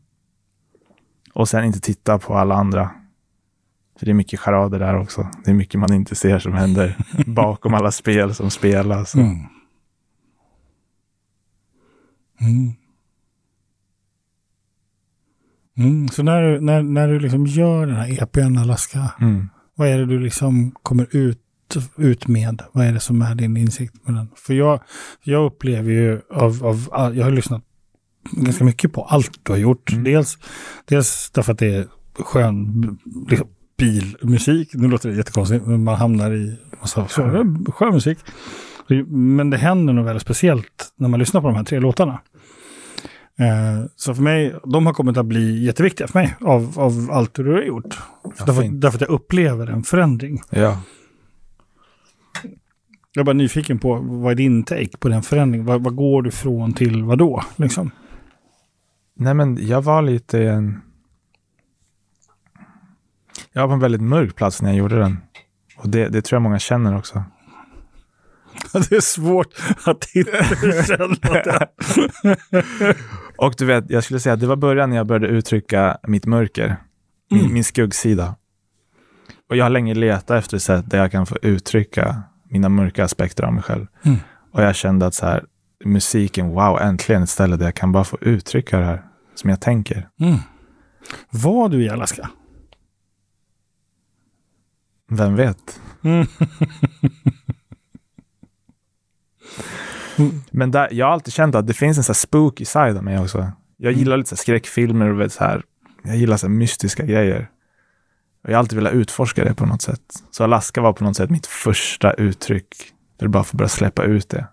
Och 1.35 1.49
sen 1.49 1.65
inte 1.65 1.81
titta 1.81 2.19
på 2.19 2.35
alla 2.35 2.55
andra. 2.55 2.91
För 3.99 4.07
det 4.07 4.13
är 4.13 4.15
mycket 4.15 4.41
charader 4.41 4.79
där 4.79 4.99
också. 4.99 5.29
Det 5.45 5.51
är 5.51 5.55
mycket 5.55 5.81
man 5.81 5.93
inte 5.93 6.15
ser 6.15 6.39
som 6.39 6.53
händer 6.53 6.97
bakom 7.27 7.75
alla 7.75 7.91
spel 7.91 8.35
som 8.35 8.51
spelas. 8.51 9.15
Mm. 9.15 9.39
Mm. 12.41 12.73
Mm. 15.79 16.09
Så 16.09 16.23
när 16.23 16.43
du, 16.43 16.61
när, 16.61 16.83
när 16.83 17.09
du 17.09 17.19
liksom 17.21 17.47
gör 17.47 17.87
den 17.87 17.97
här 17.97 18.23
EPn 18.23 18.59
Alaska, 18.59 19.11
Mm. 19.21 19.49
vad 19.75 19.89
är 19.89 19.99
det 19.99 20.07
du 20.07 20.21
liksom 20.21 20.71
kommer 20.83 21.17
ut, 21.17 21.41
ut 21.97 22.29
med? 22.29 22.63
Vad 22.73 22.87
är 22.87 22.93
det 22.93 23.01
som 23.01 23.23
är 23.23 23.35
din 23.35 23.57
insikt 23.57 24.07
med 24.07 24.15
den? 24.15 24.29
För 24.37 24.55
jag, 24.55 24.81
jag 25.23 25.47
upplever 25.47 25.91
ju 25.93 26.21
av, 26.31 26.65
av 26.93 27.17
jag 27.17 27.25
har 27.25 27.31
lyssnat 27.31 27.63
ganska 28.33 28.65
mycket 28.65 28.93
på 28.93 29.03
allt 29.05 29.41
du 29.43 29.53
har 29.53 29.59
gjort. 29.59 29.93
Mm. 29.93 30.05
Dels, 30.05 30.39
dels 30.85 31.31
därför 31.31 31.53
att 31.53 31.59
det 31.59 31.75
är 31.75 31.87
skön 32.19 32.99
liksom, 33.29 33.49
bilmusik. 33.77 34.71
Nu 34.75 34.89
låter 34.89 35.09
det 35.09 35.17
jättekonstigt, 35.17 35.67
men 35.67 35.85
man 35.85 35.97
hamnar 35.97 36.33
i 36.33 36.57
massa 36.81 37.09
skön 37.09 37.93
musik. 37.93 38.19
Men 39.07 39.51
det 39.51 39.57
händer 39.57 39.93
något 39.93 40.07
väldigt 40.07 40.23
speciellt 40.23 40.93
när 40.97 41.09
man 41.09 41.21
lyssnar 41.21 41.41
på 41.41 41.47
de 41.47 41.57
här 41.57 41.65
tre 41.65 41.81
låtarna. 41.81 42.21
Eh, 43.39 43.87
så 43.97 44.15
för 44.15 44.23
mig, 44.23 44.55
de 44.65 44.87
har 44.87 44.93
kommit 44.93 45.17
att 45.17 45.27
bli 45.27 45.65
jätteviktiga 45.65 46.09
för 46.09 46.19
mig 46.19 46.37
av, 46.41 46.73
av 46.77 47.09
allt 47.13 47.35
du 47.35 47.53
har 47.53 47.63
gjort. 47.63 47.99
Ja, 48.23 48.45
därför, 48.47 48.69
därför 48.69 48.97
att 48.97 49.01
jag 49.01 49.11
upplever 49.11 49.67
en 49.67 49.83
förändring. 49.83 50.43
Ja. 50.51 50.83
Jag 53.13 53.23
är 53.23 53.25
bara 53.25 53.33
nyfiken 53.33 53.79
på, 53.79 53.95
vad 53.95 54.33
är 54.33 54.37
din 54.37 54.63
take 54.63 54.97
på 54.99 55.09
den 55.09 55.23
förändringen? 55.23 55.67
Vad, 55.67 55.85
vad 55.85 55.97
går 55.97 56.23
du 56.23 56.31
från 56.31 56.73
till 56.73 57.05
vad 57.05 57.19
då? 57.19 57.43
Liksom? 57.57 57.91
Nej, 59.15 59.35
men 59.35 59.67
jag 59.67 59.83
var 59.83 60.03
lite 60.03 60.43
en... 60.43 60.81
Jag 63.53 63.63
var 63.63 63.69
på 63.69 63.75
en 63.75 63.81
väldigt 63.81 64.03
mörk 64.03 64.35
plats 64.35 64.63
när 64.63 64.69
jag 64.69 64.79
gjorde 64.79 64.99
den. 64.99 65.19
Och 65.77 65.89
det, 65.89 66.09
det 66.09 66.23
tror 66.23 66.37
jag 66.37 66.43
många 66.43 66.59
känner 66.59 66.99
också. 66.99 67.25
Det 68.91 68.97
är 68.97 69.01
svårt 69.01 69.55
att 69.85 70.15
inte 70.15 70.85
känna 70.87 71.17
det. 71.45 71.69
Och 73.39 73.55
du 73.59 73.65
vet, 73.65 73.91
jag 73.91 74.05
skulle 74.05 74.21
säga 74.21 74.33
att 74.33 74.41
det 74.41 74.47
var 74.47 74.57
början 74.57 74.91
när 74.91 74.97
jag 74.97 75.07
började 75.07 75.27
uttrycka 75.27 75.99
mitt 76.07 76.27
mörker. 76.27 76.77
Min, 77.31 77.41
Mm. 77.41 77.55
min 77.55 77.65
skuggsida. 77.65 78.37
Och 79.51 79.57
jag 79.57 79.65
har 79.65 79.71
länge 79.71 79.95
letat 79.95 80.31
efter 80.31 80.59
sätt 80.59 80.91
där 80.91 80.99
jag 80.99 81.11
kan 81.13 81.27
få 81.27 81.37
uttrycka 81.43 82.23
mina 82.51 82.69
mörka 82.69 83.05
aspekter 83.05 83.45
av 83.45 83.53
mig 83.53 83.63
själv. 83.63 83.87
Mm. 84.03 84.19
Och 84.53 84.63
jag 84.63 84.77
kände 84.77 85.07
att 85.07 85.15
så 85.15 85.27
här, 85.27 85.45
musiken, 85.85 86.49
wow, 86.49 86.81
äntligen 86.81 87.23
ett 87.23 87.29
ställe 87.31 87.57
där 87.57 87.65
jag 87.65 87.75
kan 87.75 87.93
bara 87.93 88.05
få 88.05 88.19
uttrycka 88.21 88.79
det 88.79 88.85
här 88.85 89.03
som 89.35 89.51
jag 89.51 89.61
tänker. 89.61 90.09
Mm. 90.21 90.37
Var 91.31 91.69
du 91.69 91.83
i 91.85 91.89
Alaska? 91.89 92.31
Vem 95.11 95.37
vet? 95.37 95.81
Mm. 96.05 96.27
Men 100.51 100.71
där, 100.71 100.89
jag 100.93 101.07
har 101.07 101.13
alltid 101.13 101.35
känt 101.35 101.55
att 101.55 101.67
det 101.67 101.75
finns 101.75 101.99
en 101.99 102.05
så 102.05 102.13
här 102.13 102.15
spooky 102.15 102.65
side 102.65 102.97
av 102.97 103.05
mig 103.05 103.19
också. 103.19 103.39
Jag 103.77 103.89
Mm. 103.93 103.99
gillar 103.99 104.17
lite 104.17 104.29
så 104.29 104.35
här 104.35 104.39
skräckfilmer 104.43 105.21
och 105.21 105.33
så 105.33 105.45
här, 105.45 105.63
jag 106.03 106.17
gillar 106.17 106.37
så 106.37 106.47
här 106.47 106.55
mystiska 106.55 107.07
grejer. 107.07 107.49
Och 108.45 108.51
jag 108.51 108.55
har 108.55 108.59
alltid 108.59 108.77
velat 108.77 108.93
utforska 108.93 109.45
det 109.45 109.55
på 109.55 109.67
något 109.67 109.83
sätt. 109.83 110.01
Så 110.31 110.45
Alaska 110.45 110.81
var 110.81 110.93
på 110.93 111.05
något 111.05 111.17
sätt 111.17 111.31
mitt 111.31 111.47
första 111.47 112.13
uttryck. 112.13 112.67
För 113.19 113.27
att 113.27 113.33
bara 113.33 113.45
få 113.45 113.57
börja 113.57 113.69
släppa 113.69 114.05
ut 114.05 114.29
det. 114.29 114.47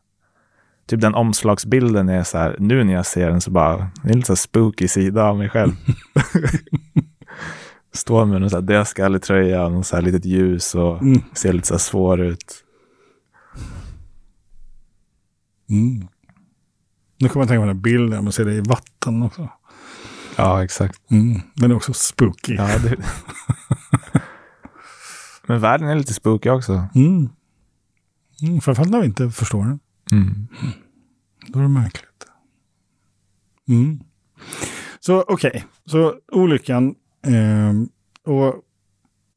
Typ 0.88 1.02
den 1.02 1.16
omslagsbilden 1.16 2.10
är 2.10 2.24
så 2.24 2.38
här, 2.38 2.56
nu 2.60 2.84
när 2.84 2.94
jag 2.94 3.06
ser 3.06 3.30
den 3.30 3.42
så 3.42 3.52
bara, 3.52 3.88
det 4.04 4.10
är 4.10 4.14
lite 4.14 4.28
så 4.28 4.36
spooky 4.36 4.88
sida 4.88 5.24
av 5.24 5.38
mig 5.38 5.50
själv. 5.50 5.72
Står 7.94 8.26
med 8.26 8.54
en 8.54 8.66
dödskallig 8.66 9.22
tröja 9.22 9.66
och 9.66 9.72
något 9.72 9.86
så 9.88 9.96
här 9.96 10.04
litet 10.04 10.26
ljus 10.26 10.76
och 10.76 11.02
Mm. 11.02 11.22
ser 11.34 11.54
lite 11.54 11.68
så 11.68 11.74
här 11.74 11.80
svår 11.80 12.22
ut. 12.22 12.64
Mm. 15.70 16.08
Nu 17.18 17.30
kommer 17.30 17.44
jag 17.44 17.48
tänka 17.48 17.62
på 17.62 17.66
den 17.66 17.76
här 17.76 17.82
bilden, 17.84 18.24
man 18.24 18.34
ser 18.34 18.46
det 18.46 18.54
i 18.54 18.62
vatten 18.62 19.24
också. 19.24 19.50
Ja, 20.36 20.64
exakt. 20.64 21.12
Mm. 21.12 21.42
Den 21.56 21.72
är 21.72 21.76
också 21.76 21.94
spooky. 21.94 22.54
Ja, 22.56 22.78
det... 22.80 22.96
Men 25.48 25.60
världen 25.60 25.88
är 25.88 25.96
lite 25.96 26.14
spooky 26.14 26.50
också. 26.50 26.88
Mm. 26.96 27.30
Mm, 28.42 28.62
framförallt 28.62 28.92
när 28.92 29.00
vi 29.00 29.06
inte 29.06 29.30
förstår 29.32 29.64
den. 29.66 29.80
Mm. 30.12 30.48
Då 31.48 31.60
är 31.60 31.64
det 31.64 31.70
märkligt. 31.70 32.26
Mm. 33.68 34.00
Så 35.00 35.24
okej, 35.28 35.66
så 35.86 36.16
olyckan. 36.32 36.96
ehm, 37.28 37.90
och 38.26 38.56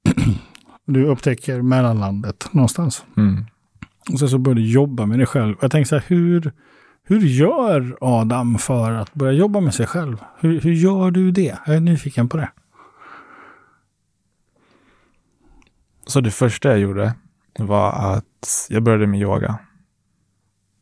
du 0.87 1.05
upptäcker 1.07 1.63
mellanlandet 1.63 2.49
någonstans. 2.53 3.05
Mm. 3.17 3.45
Och 4.13 4.19
sen 4.19 4.29
så 4.29 4.39
börjar 4.39 4.55
du 4.55 4.67
jobba 4.67 5.07
med 5.07 5.19
dig 5.19 5.27
själv. 5.27 5.57
Jag 5.61 5.71
tänker 5.71 5.89
så 5.89 5.95
här, 5.95 6.05
hur, 6.07 6.53
hur 7.03 7.21
gör 7.21 7.97
Adam 8.01 8.59
för 8.59 8.93
att 8.93 9.15
börja 9.15 9.33
jobba 9.33 9.61
med 9.61 9.75
sig 9.75 9.87
själv? 9.87 10.17
Hur, 10.39 10.61
hur 10.61 10.73
gör 10.73 11.11
du 11.11 11.31
det? 11.31 11.59
Jag 11.67 11.77
är 11.77 11.81
nyfiken 11.81 12.29
på 12.29 12.37
det. 12.37 12.51
Så 16.07 16.21
det 16.21 16.31
första 16.31 16.69
jag 16.69 16.79
gjorde 16.79 17.15
var 17.59 17.93
att 17.93 18.67
jag 18.69 18.83
började 18.83 19.07
med 19.07 19.21
yoga. 19.21 19.59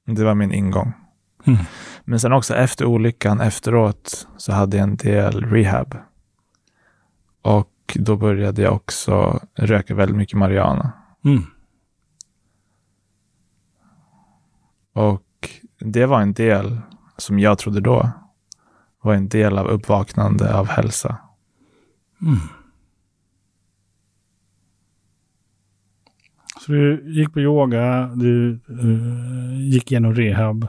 Det 0.06 0.24
var 0.24 0.34
min 0.34 0.52
ingång. 0.52 0.92
Mm. 1.44 1.58
Men 2.04 2.20
sen 2.20 2.32
också 2.32 2.54
efter 2.54 2.84
olyckan 2.84 3.40
efteråt 3.40 4.28
så 4.36 4.52
hade 4.52 4.76
jag 4.76 4.84
en 4.84 4.96
del 4.96 5.44
rehab. 5.44 5.96
Och 7.42 7.70
då 7.94 8.16
började 8.16 8.62
jag 8.62 8.72
också 8.72 9.40
röka 9.54 9.94
väldigt 9.94 10.16
mycket 10.16 10.38
marijuana. 10.38 10.92
Mm. 11.24 11.42
Och 14.94 15.22
det 15.78 16.06
var 16.06 16.20
en 16.20 16.32
del 16.32 16.80
som 17.16 17.38
jag 17.38 17.58
trodde 17.58 17.80
då 17.80 18.10
var 19.02 19.14
en 19.14 19.28
del 19.28 19.58
av 19.58 19.66
uppvaknande 19.66 20.54
av 20.54 20.66
hälsa. 20.68 21.16
Mm. 22.22 22.38
Så 26.60 26.72
du 26.72 27.12
gick 27.12 27.32
på 27.32 27.40
yoga, 27.40 28.06
du 28.14 28.60
eh, 28.68 29.60
gick 29.60 29.92
igenom 29.92 30.14
rehab 30.14 30.68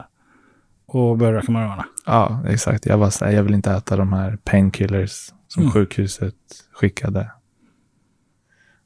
och 0.86 1.18
började 1.18 1.38
röka 1.38 1.52
marijuana. 1.52 1.86
Ja, 2.06 2.42
exakt. 2.46 2.86
Jag 2.86 2.98
var 2.98 3.10
så 3.10 3.24
här, 3.24 3.32
jag 3.32 3.42
vill 3.42 3.54
inte 3.54 3.72
äta 3.72 3.96
de 3.96 4.12
här 4.12 4.36
painkillers 4.44 5.32
som 5.48 5.62
Mm. 5.62 5.72
sjukhuset 5.72 6.34
skickade. 6.72 7.30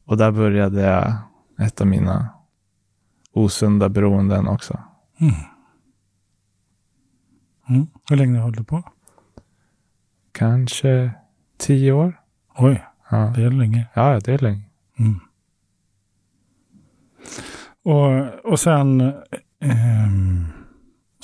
Och 0.04 0.16
där 0.16 0.30
började 0.30 0.80
jag 0.80 1.12
ett 1.66 1.80
av 1.80 1.86
mina 1.86 2.28
osunda 3.32 3.88
beroenden 3.88 4.48
också. 4.48 4.80
Mm. 5.20 5.34
Mm. 7.68 7.86
Hur 8.10 8.16
länge 8.16 8.38
har 8.38 8.50
du 8.50 8.64
på? 8.64 8.82
Kanske 10.32 11.10
tio 11.58 11.92
år. 11.92 12.20
Oj, 12.56 12.84
Ja, 13.10 13.32
det 13.36 13.42
är 13.42 13.50
länge. 13.50 13.86
ja 13.94 14.20
det 14.24 14.32
är 14.34 14.38
länge. 14.38 14.62
Mm. 14.98 15.20
Och, 17.82 18.34
och 18.52 18.60
sen, 18.60 19.00
ehm, 19.60 20.44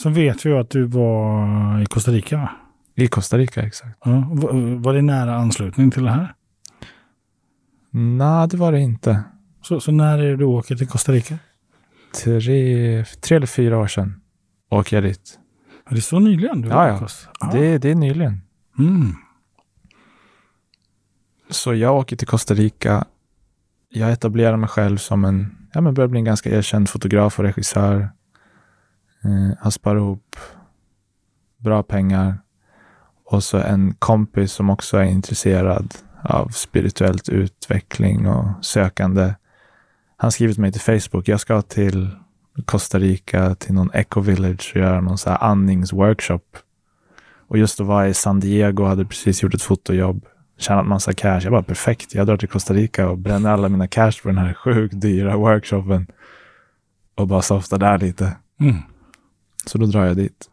sen 0.02 0.14
vet 0.14 0.46
vi 0.46 0.50
ju 0.50 0.58
att 0.58 0.70
du 0.70 0.84
var 0.84 1.80
i 1.82 1.86
Costa 1.86 2.10
Rica. 2.10 2.36
va? 2.36 2.50
I 2.94 3.08
Costa 3.08 3.38
Rica, 3.38 3.62
exakt. 3.62 3.98
Ja, 4.04 4.24
var, 4.30 4.78
var 4.78 4.94
det 4.94 5.02
nära 5.02 5.36
anslutning 5.36 5.90
till 5.90 6.02
det 6.04 6.10
här? 6.10 6.34
Nej, 7.90 8.48
det 8.48 8.56
var 8.56 8.72
det 8.72 8.80
inte. 8.80 9.22
Så, 9.62 9.80
så 9.80 9.92
när 9.92 10.18
är 10.18 10.22
det 10.30 10.36
du 10.36 10.44
åker 10.44 10.76
till 10.76 10.88
Costa 10.88 11.12
Rica? 11.12 11.38
Tre, 12.14 13.04
tre 13.04 13.36
eller 13.36 13.46
fyra 13.46 13.78
år 13.78 13.86
sedan 13.86 14.20
åker 14.70 14.96
jag 14.96 15.04
dit. 15.04 15.38
Är 15.90 15.94
det 15.94 16.00
så 16.00 16.18
nyligen? 16.18 16.60
Du 16.62 16.68
Ja, 16.68 16.74
var 16.76 16.88
ja. 16.88 16.98
Costa? 16.98 17.30
Ah. 17.40 17.52
Det, 17.52 17.78
det 17.78 17.90
är 17.90 17.94
nyligen. 17.94 18.40
Mm. 18.78 19.14
Så 21.50 21.74
jag 21.74 21.96
åker 21.96 22.16
till 22.16 22.28
Costa 22.28 22.54
Rica. 22.54 23.04
Jag 23.88 24.12
etablerar 24.12 24.56
mig 24.56 24.68
själv 24.68 24.96
som 24.96 25.24
en, 25.24 25.56
ja 25.72 25.80
men 25.80 25.94
börjar 25.94 26.08
bli 26.08 26.18
en 26.18 26.24
ganska 26.24 26.50
erkänd 26.50 26.88
fotograf 26.88 27.38
och 27.38 27.44
regissör. 27.44 28.10
Eh, 29.24 29.58
har 29.60 29.70
sparat 29.70 30.00
ihop 30.00 30.36
bra 31.58 31.82
pengar. 31.82 32.38
Och 33.24 33.44
så 33.44 33.58
en 33.58 33.94
kompis 33.94 34.52
som 34.52 34.70
också 34.70 34.96
är 34.96 35.04
intresserad 35.04 35.94
av 36.22 36.48
spirituellt 36.48 37.28
utveckling 37.28 38.28
och 38.28 38.64
sökande. 38.64 39.34
Han 40.16 40.32
skriver 40.32 40.54
till 40.54 40.60
mig 40.60 40.72
till 40.72 41.00
Facebook. 41.00 41.28
Jag 41.28 41.40
ska 41.40 41.62
till 41.62 42.10
Costa 42.64 42.98
Rica 42.98 43.54
till 43.54 43.74
någon 43.74 43.90
eco 43.94 44.20
village 44.20 44.72
och 44.74 44.80
göra 44.80 45.00
någon 45.00 45.18
så 45.18 45.30
här 45.30 45.44
andningsworkshop. 45.44 46.56
Och 47.48 47.58
just 47.58 47.78
då 47.78 47.84
var 47.84 48.02
jag 48.02 48.10
i 48.10 48.14
San 48.14 48.40
Diego 48.40 48.82
och 48.82 48.88
hade 48.88 49.04
precis 49.04 49.42
gjort 49.42 49.54
ett 49.54 49.62
fotojobb 49.62 50.26
tjänat 50.58 50.86
massa 50.86 51.12
cash. 51.12 51.40
Jag 51.42 51.52
bara 51.52 51.62
perfekt, 51.62 52.14
jag 52.14 52.26
drar 52.26 52.36
till 52.36 52.48
Costa 52.48 52.74
Rica 52.74 53.08
och 53.08 53.18
bränner 53.18 53.50
alla 53.50 53.68
mina 53.68 53.88
cash 53.88 54.12
på 54.22 54.28
den 54.28 54.38
här 54.38 54.54
sjukt 54.54 55.00
dyra 55.00 55.36
workshopen. 55.36 56.06
Och 57.14 57.28
bara 57.28 57.42
softar 57.42 57.78
där 57.78 57.98
lite. 57.98 58.36
Mm. 58.60 58.76
Så 59.66 59.78
då 59.78 59.86
drar 59.86 60.04
jag 60.04 60.16
dit. 60.16 60.50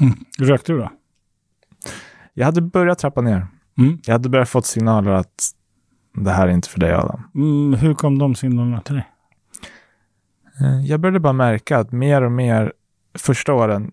Mm. 0.00 0.14
Rökte 0.38 0.72
du 0.72 0.78
då? 0.78 0.92
Jag 2.34 2.44
hade 2.44 2.60
börjat 2.60 2.98
trappa 2.98 3.20
ner. 3.20 3.46
Mm. 3.78 3.98
Jag 4.04 4.14
hade 4.14 4.28
börjat 4.28 4.48
fått 4.48 4.66
signaler 4.66 5.10
att 5.10 5.50
det 6.14 6.30
här 6.30 6.48
är 6.48 6.52
inte 6.52 6.68
för 6.68 6.80
dig 6.80 6.94
Adam. 6.94 7.22
Mm, 7.34 7.74
hur 7.80 7.94
kom 7.94 8.18
de 8.18 8.34
signalerna 8.34 8.80
till 8.80 8.94
dig? 8.94 9.08
Eh, 10.60 10.80
Jag 10.86 11.00
började 11.00 11.20
bara 11.20 11.32
märka 11.32 11.78
att 11.78 11.92
mer 11.92 12.22
och 12.22 12.32
mer, 12.32 12.72
första 13.18 13.52
åren 13.54 13.90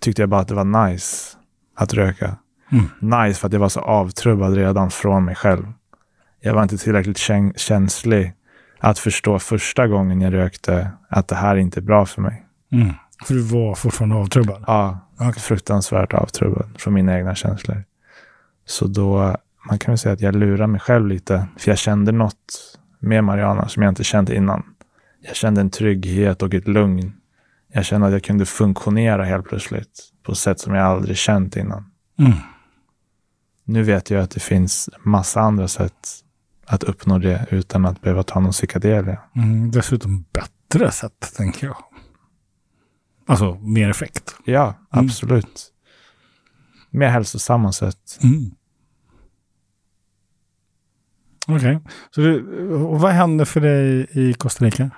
tyckte 0.00 0.22
jag 0.22 0.28
bara 0.28 0.40
att 0.40 0.48
det 0.48 0.54
var 0.54 0.86
nice 0.88 1.36
att 1.76 1.94
röka. 1.94 2.36
Mm. 2.72 2.84
Nice 3.26 3.40
för 3.40 3.46
att 3.46 3.52
jag 3.52 3.60
var 3.60 3.68
så 3.68 3.80
avtrubbad 3.80 4.54
redan 4.54 4.90
från 4.90 5.24
mig 5.24 5.34
själv. 5.34 5.72
Jag 6.40 6.54
var 6.54 6.62
inte 6.62 6.78
tillräckligt 6.78 7.16
kän- 7.16 7.52
känslig 7.56 8.34
att 8.78 8.98
förstå 8.98 9.38
första 9.38 9.86
gången 9.86 10.20
jag 10.20 10.32
rökte 10.34 10.90
att 11.08 11.28
det 11.28 11.34
här 11.36 11.56
inte 11.56 11.80
är 11.80 11.82
bra 11.82 12.06
för 12.06 12.22
mig. 12.22 12.46
Mm. 12.72 12.88
För 13.24 13.34
du 13.34 13.42
var 13.42 13.74
fortfarande 13.74 14.16
avtrubbad? 14.16 14.64
Ja, 14.66 14.98
Okej. 15.20 15.32
fruktansvärt 15.42 16.14
avtrubbad 16.14 16.68
från 16.78 16.94
mina 16.94 17.18
egna 17.18 17.34
känslor. 17.34 17.84
Så 18.66 18.86
då, 18.86 19.36
man 19.68 19.78
kan 19.78 19.92
väl 19.92 19.98
säga 19.98 20.12
att 20.12 20.20
jag 20.20 20.36
lurar 20.36 20.66
mig 20.66 20.80
själv 20.80 21.06
lite. 21.06 21.46
För 21.58 21.70
jag 21.70 21.78
kände 21.78 22.12
något 22.12 22.78
med 23.00 23.24
Mariana 23.24 23.68
som 23.68 23.82
jag 23.82 23.90
inte 23.90 24.04
kände 24.04 24.36
innan. 24.36 24.62
Jag 25.20 25.36
kände 25.36 25.60
en 25.60 25.70
trygghet 25.70 26.42
och 26.42 26.54
ett 26.54 26.68
lugn. 26.68 27.12
Jag 27.72 27.84
kände 27.84 28.06
att 28.06 28.12
jag 28.12 28.22
kunde 28.24 28.46
funktionera 28.46 29.24
helt 29.24 29.48
plötsligt 29.48 30.10
på 30.22 30.32
ett 30.32 30.38
sätt 30.38 30.60
som 30.60 30.74
jag 30.74 30.86
aldrig 30.86 31.16
känt 31.16 31.56
innan. 31.56 31.90
Mm. 32.18 32.32
Nu 33.64 33.82
vet 33.82 34.10
jag 34.10 34.22
att 34.22 34.30
det 34.30 34.40
finns 34.40 34.90
massa 35.04 35.40
andra 35.40 35.68
sätt 35.68 36.08
att 36.66 36.82
uppnå 36.82 37.18
det 37.18 37.46
utan 37.50 37.86
att 37.86 38.00
behöva 38.00 38.22
ta 38.22 38.40
någon 38.40 38.52
psykedelia. 38.52 39.18
Mm. 39.36 39.70
Dessutom 39.70 40.24
bättre 40.32 40.90
sätt, 40.90 41.32
tänker 41.36 41.66
jag. 41.66 41.76
Alltså, 43.26 43.54
mer 43.54 43.90
effekt. 43.90 44.34
Ja, 44.44 44.74
Mm. 44.92 45.06
absolut. 45.06 45.72
Mer 46.90 47.08
hälsosamma 47.08 47.72
sätt. 47.72 48.18
Mm. 48.22 48.50
Okej. 51.48 51.78
Så 52.10 52.20
du, 52.20 52.42
och 52.74 53.00
vad 53.00 53.12
hände 53.12 53.46
för 53.46 53.60
dig 53.60 54.06
i 54.10 54.34
Costa 54.34 54.64
Rica? 54.64 54.90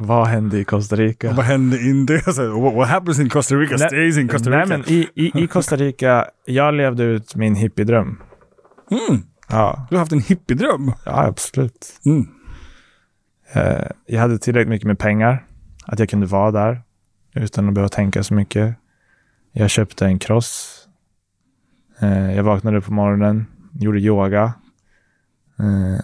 Vad 0.00 0.26
hände 0.26 0.58
i 0.58 0.64
Costa 0.64 0.96
Rica? 0.96 1.32
Vad 1.32 1.44
hände 1.44 1.76
in 1.80 2.06
det? 2.06 2.26
What, 2.74 2.88
happens 2.88 3.18
in 3.20 3.28
Costa 3.28 3.54
Rica 3.54 3.78
stays 3.78 4.18
in 4.18 4.28
Costa 4.28 4.50
Rica. 4.50 4.58
Nej, 4.58 4.68
men 4.68 4.84
i, 4.88 5.08
i, 5.14 5.42
i 5.44 5.46
Costa 5.46 5.76
Rica, 5.76 6.26
jag 6.44 6.74
levde 6.74 7.02
ut 7.04 7.34
min 7.36 7.54
hippiedröm. 7.54 8.18
mm. 8.90 9.22
Ja, 9.50 9.86
Du 9.90 9.96
har 9.96 10.00
haft 10.00 10.12
en 10.12 10.20
hippiedröm. 10.20 10.92
ja 11.04 11.26
absolut. 11.26 12.00
Mm. 12.06 12.26
Eh, 13.52 13.86
jag 14.06 14.20
hade 14.20 14.38
tillräckligt 14.38 14.68
mycket 14.68 14.86
med 14.86 14.98
pengar. 14.98 15.44
Att 15.86 15.98
jag 15.98 16.08
kunde 16.08 16.26
vara 16.26 16.50
där 16.50 16.82
utan 17.34 17.68
att 17.68 17.74
behöva 17.74 17.88
tänka 17.88 18.22
så 18.22 18.34
mycket. 18.34 18.74
Jag 19.52 19.70
köpte 19.70 20.06
en 20.06 20.18
cross. 20.18 20.74
Eh, 22.00 22.34
jag 22.36 22.42
vaknade 22.44 22.80
på 22.80 22.92
morgonen, 22.92 23.46
gjorde 23.72 23.98
yoga. 23.98 24.52
Eh, 25.58 26.00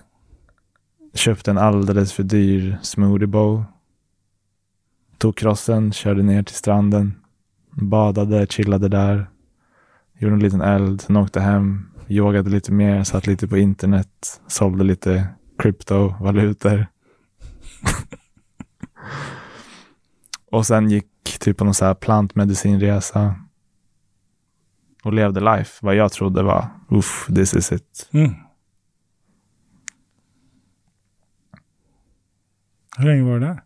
köpte 1.15 1.51
en 1.51 1.59
alldeles 1.59 2.13
för 2.13 2.23
dyr 2.23 2.79
smoothie 2.83 3.27
bowl. 3.27 3.65
Tog 5.19 5.37
krossen, 5.37 5.93
körde 5.93 6.23
ner 6.23 6.43
till 6.43 6.57
stranden. 6.57 7.15
Badade, 7.71 8.47
chillade 8.47 8.89
där. 8.89 9.31
Gjorde 10.19 10.35
en 10.35 10.41
liten 10.41 10.61
eld, 10.61 11.01
sen 11.01 11.17
åkte 11.17 11.41
hem. 11.41 11.91
Yogade 12.09 12.51
lite 12.51 12.73
mer, 12.73 13.05
satt 13.05 13.27
lite 13.27 13.49
på 13.49 13.57
internet. 13.57 14.41
Sålde 14.47 14.85
lite 14.85 15.27
kryptovalutor. 15.59 16.87
och 20.51 20.67
sen 20.67 20.91
gick 20.91 21.39
typ 21.41 21.57
på 21.57 21.65
någon 21.65 21.75
så 21.75 21.85
här 21.85 21.95
plantmedicinresa. 21.95 23.35
Och 25.05 25.13
levde 25.13 25.41
life. 25.41 25.87
Vad 25.87 25.95
jag 25.95 26.13
trodde 26.13 26.43
var, 26.43 26.69
uff, 26.89 27.27
this 27.35 27.55
is 27.55 27.73
it. 27.73 28.09
Mm. 28.13 28.35
Hur 32.97 33.05
länge 33.05 33.23
var 33.23 33.39
du 33.39 33.41
där? 33.41 33.63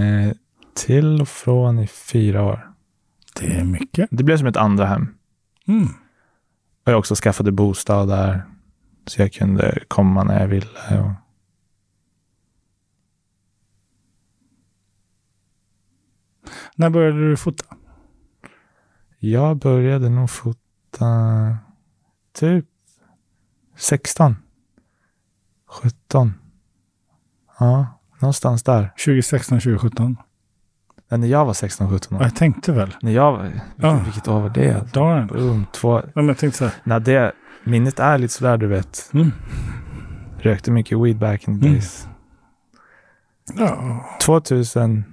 Eh, 0.00 0.32
till 0.74 1.20
och 1.20 1.28
från 1.28 1.78
i 1.78 1.86
fyra 1.86 2.42
år. 2.42 2.70
Det 3.40 3.46
är 3.46 3.64
mycket. 3.64 4.08
Det 4.12 4.24
blev 4.24 4.36
som 4.36 4.46
ett 4.46 4.56
andra 4.56 4.86
hem. 4.86 5.08
Mm. 5.66 5.88
Och 6.84 6.92
jag 6.92 6.98
också 6.98 7.14
skaffade 7.14 7.52
bostad 7.52 8.08
där. 8.08 8.44
Så 9.06 9.22
jag 9.22 9.32
kunde 9.32 9.78
komma 9.88 10.24
när 10.24 10.40
jag 10.40 10.48
ville. 10.48 11.00
Och... 11.00 11.10
När 16.76 16.90
började 16.90 17.28
du 17.28 17.36
fota? 17.36 17.76
Jag 19.30 19.56
började 19.56 20.08
nog 20.08 20.30
fota 20.30 21.56
typ 22.32 22.64
16. 23.76 24.36
17. 25.66 26.34
Ja, 27.58 27.86
någonstans 28.20 28.62
där. 28.62 28.92
2016, 29.04 29.58
2017? 29.60 30.16
Nej, 31.10 31.20
när 31.20 31.28
jag 31.28 31.44
var 31.44 31.52
16-17 31.52 32.16
år. 32.16 32.22
Jag 32.22 32.36
tänkte 32.36 32.72
väl. 32.72 32.96
När 33.02 33.12
jag 33.12 33.32
var, 33.32 33.60
Ja. 33.76 34.00
vilket 34.04 34.28
år 34.28 34.40
var 34.40 34.50
det? 34.50 34.92
Darn. 34.92 35.26
Boom, 35.26 35.66
två. 35.72 36.00
Ja, 36.00 36.10
men 36.14 36.28
jag 36.28 36.38
tänkte 36.38 36.58
så 36.58 36.64
här. 36.64 36.74
Nej, 36.84 37.00
det, 37.00 37.32
minnet 37.64 37.98
är 37.98 38.18
lite 38.18 38.34
sådär 38.34 38.56
du 38.56 38.66
vet. 38.66 39.10
Mm. 39.14 39.30
Rökte 40.38 40.70
mycket 40.70 40.98
weed 40.98 41.18
back 41.18 41.48
in 41.48 41.60
the 41.60 41.66
Mm. 41.66 41.72
days. 41.78 42.08
Ja. 43.56 44.04
2005, 44.20 45.04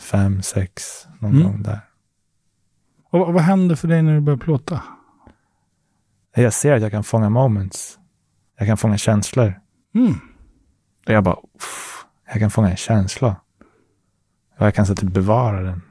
2006, 0.00 1.06
någon 1.18 1.30
Mm. 1.30 1.42
gång 1.42 1.62
där. 1.62 1.80
Och 3.10 3.18
vad- 3.20 3.32
vad 3.34 3.42
hände 3.42 3.76
för 3.76 3.88
dig 3.88 4.02
när 4.02 4.14
du 4.14 4.20
började 4.20 4.44
plåta? 4.44 4.82
Jag 6.34 6.52
ser 6.52 6.72
att 6.72 6.82
jag 6.82 6.90
kan 6.90 7.04
fånga 7.04 7.30
moments. 7.30 7.98
Jag 8.58 8.68
kan 8.68 8.76
fånga 8.76 8.98
känslor. 8.98 9.60
Mm. 9.94 10.12
Och 11.06 11.12
jag 11.12 11.24
bara, 11.24 11.36
uff, 11.54 12.06
jag 12.26 12.38
kan 12.40 12.50
fånga 12.50 12.70
en 12.70 12.76
känsla. 12.76 13.36
Och 14.58 14.66
jag 14.66 14.74
kan 14.74 14.86
så 14.86 14.94
typ 14.94 15.10
bevara 15.12 15.60
den. 15.62 15.82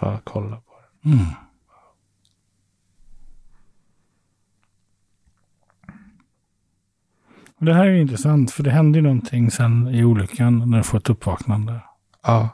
Bara 0.00 0.20
kolla 0.24 0.56
på 0.56 0.72
den. 1.02 1.12
Mm. 1.12 1.26
Och 7.58 7.64
det 7.66 7.74
här 7.74 7.86
är 7.86 7.94
intressant, 7.94 8.50
för 8.50 8.62
det 8.62 8.70
hände 8.70 8.98
ju 8.98 9.02
någonting 9.02 9.50
sen 9.50 9.88
i 9.88 10.04
olyckan 10.04 10.70
när 10.70 10.78
du 10.78 10.84
får 10.84 10.98
ett 10.98 11.10
uppvaknande. 11.10 11.80
Ja, 12.22 12.48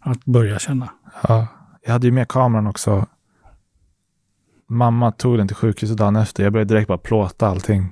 Att 0.00 0.24
börja 0.24 0.58
känna. 0.58 0.88
ja. 1.28 1.46
Jag 1.84 1.92
hade 1.92 2.06
ju 2.06 2.12
med 2.12 2.28
kameran 2.28 2.66
också. 2.66 3.06
Mamma 4.68 5.12
tog 5.12 5.38
den 5.38 5.48
till 5.48 5.56
sjukhuset 5.56 5.96
dagen 5.96 6.16
efter. 6.16 6.42
Jag 6.42 6.52
började 6.52 6.74
direkt 6.74 6.88
bara 6.88 6.98
plåta 6.98 7.46
allting. 7.46 7.86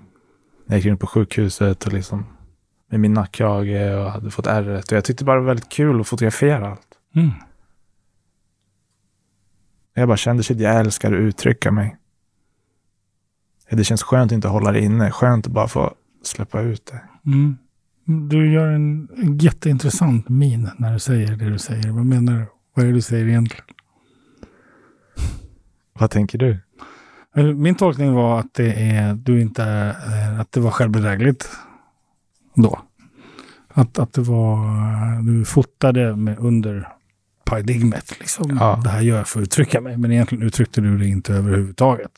Jag 0.66 0.76
gick 0.76 0.86
runt 0.86 1.00
på 1.00 1.06
sjukhuset 1.06 1.86
och 1.86 1.92
liksom 1.92 2.26
med 2.90 3.00
min 3.00 3.14
nackkrage 3.14 3.96
och 3.98 4.10
hade 4.10 4.30
fått 4.30 4.46
ärret. 4.46 4.92
Och 4.92 4.96
jag 4.96 5.04
tyckte 5.04 5.24
bara 5.24 5.36
det 5.36 5.40
var 5.40 5.46
väldigt 5.46 5.68
kul 5.68 6.00
att 6.00 6.08
fotografera 6.08 6.70
allt. 6.70 6.88
Mm. 7.14 7.30
Jag 9.94 10.08
bara 10.08 10.16
kände 10.16 10.40
att 10.40 10.60
jag 10.60 10.76
älskar 10.76 11.12
att 11.12 11.18
uttrycka 11.18 11.70
mig. 11.70 11.96
Det 13.70 13.84
känns 13.84 14.02
skönt 14.02 14.32
att 14.32 14.34
inte 14.34 14.48
hålla 14.48 14.72
det 14.72 14.80
inne. 14.80 15.10
Skönt 15.10 15.46
att 15.46 15.52
bara 15.52 15.68
få 15.68 15.94
släppa 16.22 16.60
ut 16.60 16.86
det. 16.86 17.30
Mm. 17.30 17.56
Du 18.04 18.52
gör 18.52 18.66
en 18.66 19.08
jätteintressant 19.40 20.28
min 20.28 20.70
när 20.78 20.92
du 20.92 20.98
säger 20.98 21.36
det 21.36 21.50
du 21.50 21.58
säger. 21.58 21.90
Vad 21.90 22.06
menar 22.06 22.32
du? 22.32 22.46
Vad 22.74 22.84
är 22.84 22.88
det 22.88 22.94
du 22.94 23.02
säger 23.02 23.28
egentligen? 23.28 23.64
Vad 26.00 26.10
tänker 26.10 26.38
du? 26.38 26.58
Min 27.54 27.74
tolkning 27.74 28.12
var 28.12 28.40
att 28.40 28.54
det 28.54 28.72
är, 28.72 29.14
du 29.14 29.40
inte, 29.40 29.64
eh, 30.06 30.40
att 30.40 30.52
det 30.52 30.60
var 30.60 30.70
självbedrägligt 30.70 31.48
då. 32.54 32.80
Att, 33.68 33.98
att 33.98 34.12
det 34.12 34.20
var, 34.20 34.58
du 35.22 35.44
fotade 35.44 36.16
med 36.16 36.38
under 36.38 36.88
paradigmet. 37.44 38.18
Liksom. 38.20 38.56
Ja. 38.60 38.80
Det 38.84 38.90
här 38.90 39.00
gör 39.00 39.16
jag 39.16 39.28
för 39.28 39.40
att 39.40 39.42
uttrycka 39.42 39.80
mig. 39.80 39.96
Men 39.96 40.12
egentligen 40.12 40.44
uttryckte 40.44 40.80
du 40.80 40.98
det 40.98 41.06
inte 41.06 41.34
överhuvudtaget. 41.34 42.12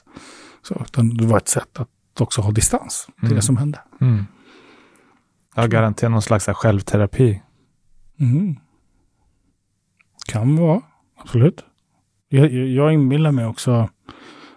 Så, 0.63 0.83
utan 0.87 1.17
det 1.17 1.27
var 1.27 1.37
ett 1.37 1.49
sätt 1.49 1.79
att 1.81 2.21
också 2.21 2.41
ha 2.41 2.51
distans 2.51 3.07
till 3.17 3.25
Mm. 3.27 3.37
det 3.37 3.43
som 3.43 3.57
hände. 3.57 3.81
Mm. 4.01 4.25
Jag 5.55 5.71
garanterar 5.71 6.11
någon 6.11 6.23
slags 6.23 6.47
självterapi. 6.47 7.43
Mm. 8.21 8.57
Kan 10.27 10.57
vara, 10.57 10.81
absolut. 11.19 11.65
Jag, 12.33 12.53
jag, 12.53 12.67
jag 12.69 12.93
inbillar 12.93 13.33
mig 13.33 13.47
också, 13.47 13.89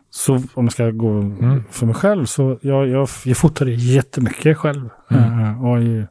så 0.10 0.36
om 0.36 0.66
jag 0.66 0.72
ska 0.72 0.92
gå 0.92 1.10
Mm. 1.10 1.64
för 1.72 1.86
mig 1.86 1.96
själv, 1.96 2.26
så 2.26 2.60
jag, 2.62 2.88
jag, 2.88 3.10
jag 3.26 3.38
fotade 3.38 3.72
jättemycket 3.72 4.58
själv. 4.58 4.90
Mm. 5.10 5.40
Eh, 5.40 5.66
och 5.66 5.82
ju, 5.82 6.06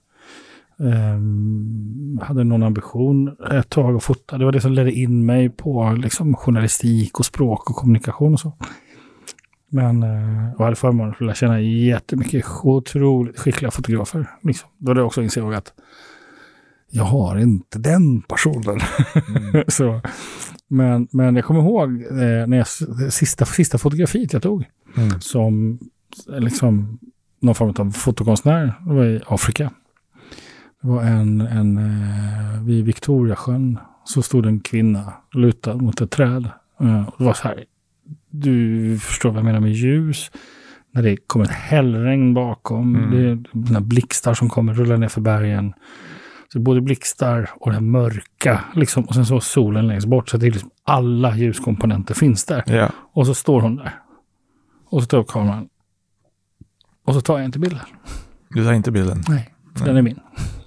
ehm, 0.80 2.20
hade 2.22 2.44
någon 2.44 2.62
ambition 2.62 3.36
ett 3.50 3.68
tag 3.68 3.96
att 3.96 4.04
fota. 4.04 4.38
Det 4.38 4.44
var 4.44 4.52
det 4.52 4.60
som 4.60 4.72
ledde 4.72 4.92
in 4.92 5.26
mig 5.26 5.48
på 5.50 5.98
liksom, 6.02 6.34
journalistik 6.34 7.18
och 7.18 7.26
språk 7.26 7.70
och 7.70 7.76
kommunikation 7.76 8.32
och 8.32 8.40
så. 8.40 8.52
Men 9.68 10.02
eh, 10.02 10.54
och 10.54 10.64
hade 10.64 10.76
förmånen 10.76 11.10
att 11.14 11.20
lära 11.20 11.34
känna 11.34 11.60
jättemycket 11.60 12.44
otroligt 12.62 13.38
skickliga 13.38 13.70
fotografer. 13.70 14.26
Liksom. 14.42 14.68
Då 14.78 14.94
det 14.94 15.02
också 15.02 15.22
insåg 15.22 15.54
att 15.54 15.72
jag 16.96 17.04
har 17.04 17.38
inte 17.38 17.78
den 17.78 18.22
personen. 18.22 18.80
Mm. 19.28 19.64
så, 19.68 20.00
men, 20.68 21.08
men 21.10 21.36
jag 21.36 21.44
kommer 21.44 21.60
ihåg 21.60 21.90
eh, 22.02 22.46
när 22.46 22.56
jag, 22.56 22.66
sista, 23.12 23.44
sista 23.44 23.78
fotografiet 23.78 24.32
jag 24.32 24.42
tog 24.42 24.64
Mm. 24.96 25.20
som 25.20 25.78
liksom 26.28 26.98
någon 27.40 27.54
form 27.54 27.74
av 27.78 27.90
fotokonstnär. 27.90 28.74
Det 28.86 28.94
var 28.94 29.04
i 29.04 29.20
Afrika. 29.26 29.70
Det 30.82 30.88
var 30.88 31.02
en, 31.02 31.40
en 31.40 31.78
eh, 31.78 32.62
vid 32.62 32.84
Victoriasjön 32.84 33.78
så 34.04 34.22
stod 34.22 34.46
en 34.46 34.60
kvinna 34.60 35.12
lutad 35.32 35.76
mot 35.76 36.00
ett 36.00 36.10
träd. 36.10 36.48
Eh, 36.80 37.08
och 37.08 37.14
det 37.18 37.24
var 37.24 37.34
så 37.34 37.48
här, 37.48 37.64
du 38.30 38.98
förstår 38.98 39.30
vad 39.30 39.38
jag 39.38 39.44
menar 39.44 39.60
med 39.60 39.72
ljus. 39.72 40.30
När 40.92 41.02
det 41.02 41.16
kommer 41.16 41.44
ett 41.44 41.50
hällregn 41.50 42.34
bakom. 42.34 42.96
Mm. 42.96 43.10
Det 43.52 43.74
är 43.74 43.80
blixtar 43.80 44.34
som 44.34 44.48
kommer 44.48 44.74
rulla 44.74 44.96
ner 44.96 45.08
för 45.08 45.20
bergen. 45.20 45.72
Så 46.54 46.60
både 46.60 46.80
blixtar 46.80 47.50
och 47.60 47.70
det 47.70 47.74
här 47.74 47.80
mörka. 47.80 48.64
Liksom, 48.74 49.04
och 49.04 49.14
sen 49.14 49.26
så 49.26 49.40
solen 49.40 49.86
längst 49.86 50.06
bort. 50.06 50.28
Så 50.28 50.36
det 50.36 50.46
är 50.46 50.50
liksom 50.50 50.70
alla 50.84 51.36
ljuskomponenter 51.36 52.14
finns 52.14 52.44
där. 52.44 52.62
Ja. 52.66 52.90
Och 53.12 53.26
så 53.26 53.34
står 53.34 53.60
hon 53.60 53.76
där. 53.76 53.98
Och 54.88 55.02
så 55.02 55.06
tar 55.06 55.18
jag 55.18 55.22
upp 55.24 55.30
kameran. 55.30 55.68
Och 57.04 57.14
så 57.14 57.20
tar 57.20 57.38
jag 57.38 57.44
inte 57.44 57.58
bilden. 57.58 57.80
Du 58.48 58.64
tar 58.64 58.72
inte 58.72 58.90
bilden? 58.90 59.22
Nej, 59.28 59.54
för 59.72 59.80
Nej. 59.80 59.88
den 59.88 59.96
är 59.96 60.02
min. 60.02 60.20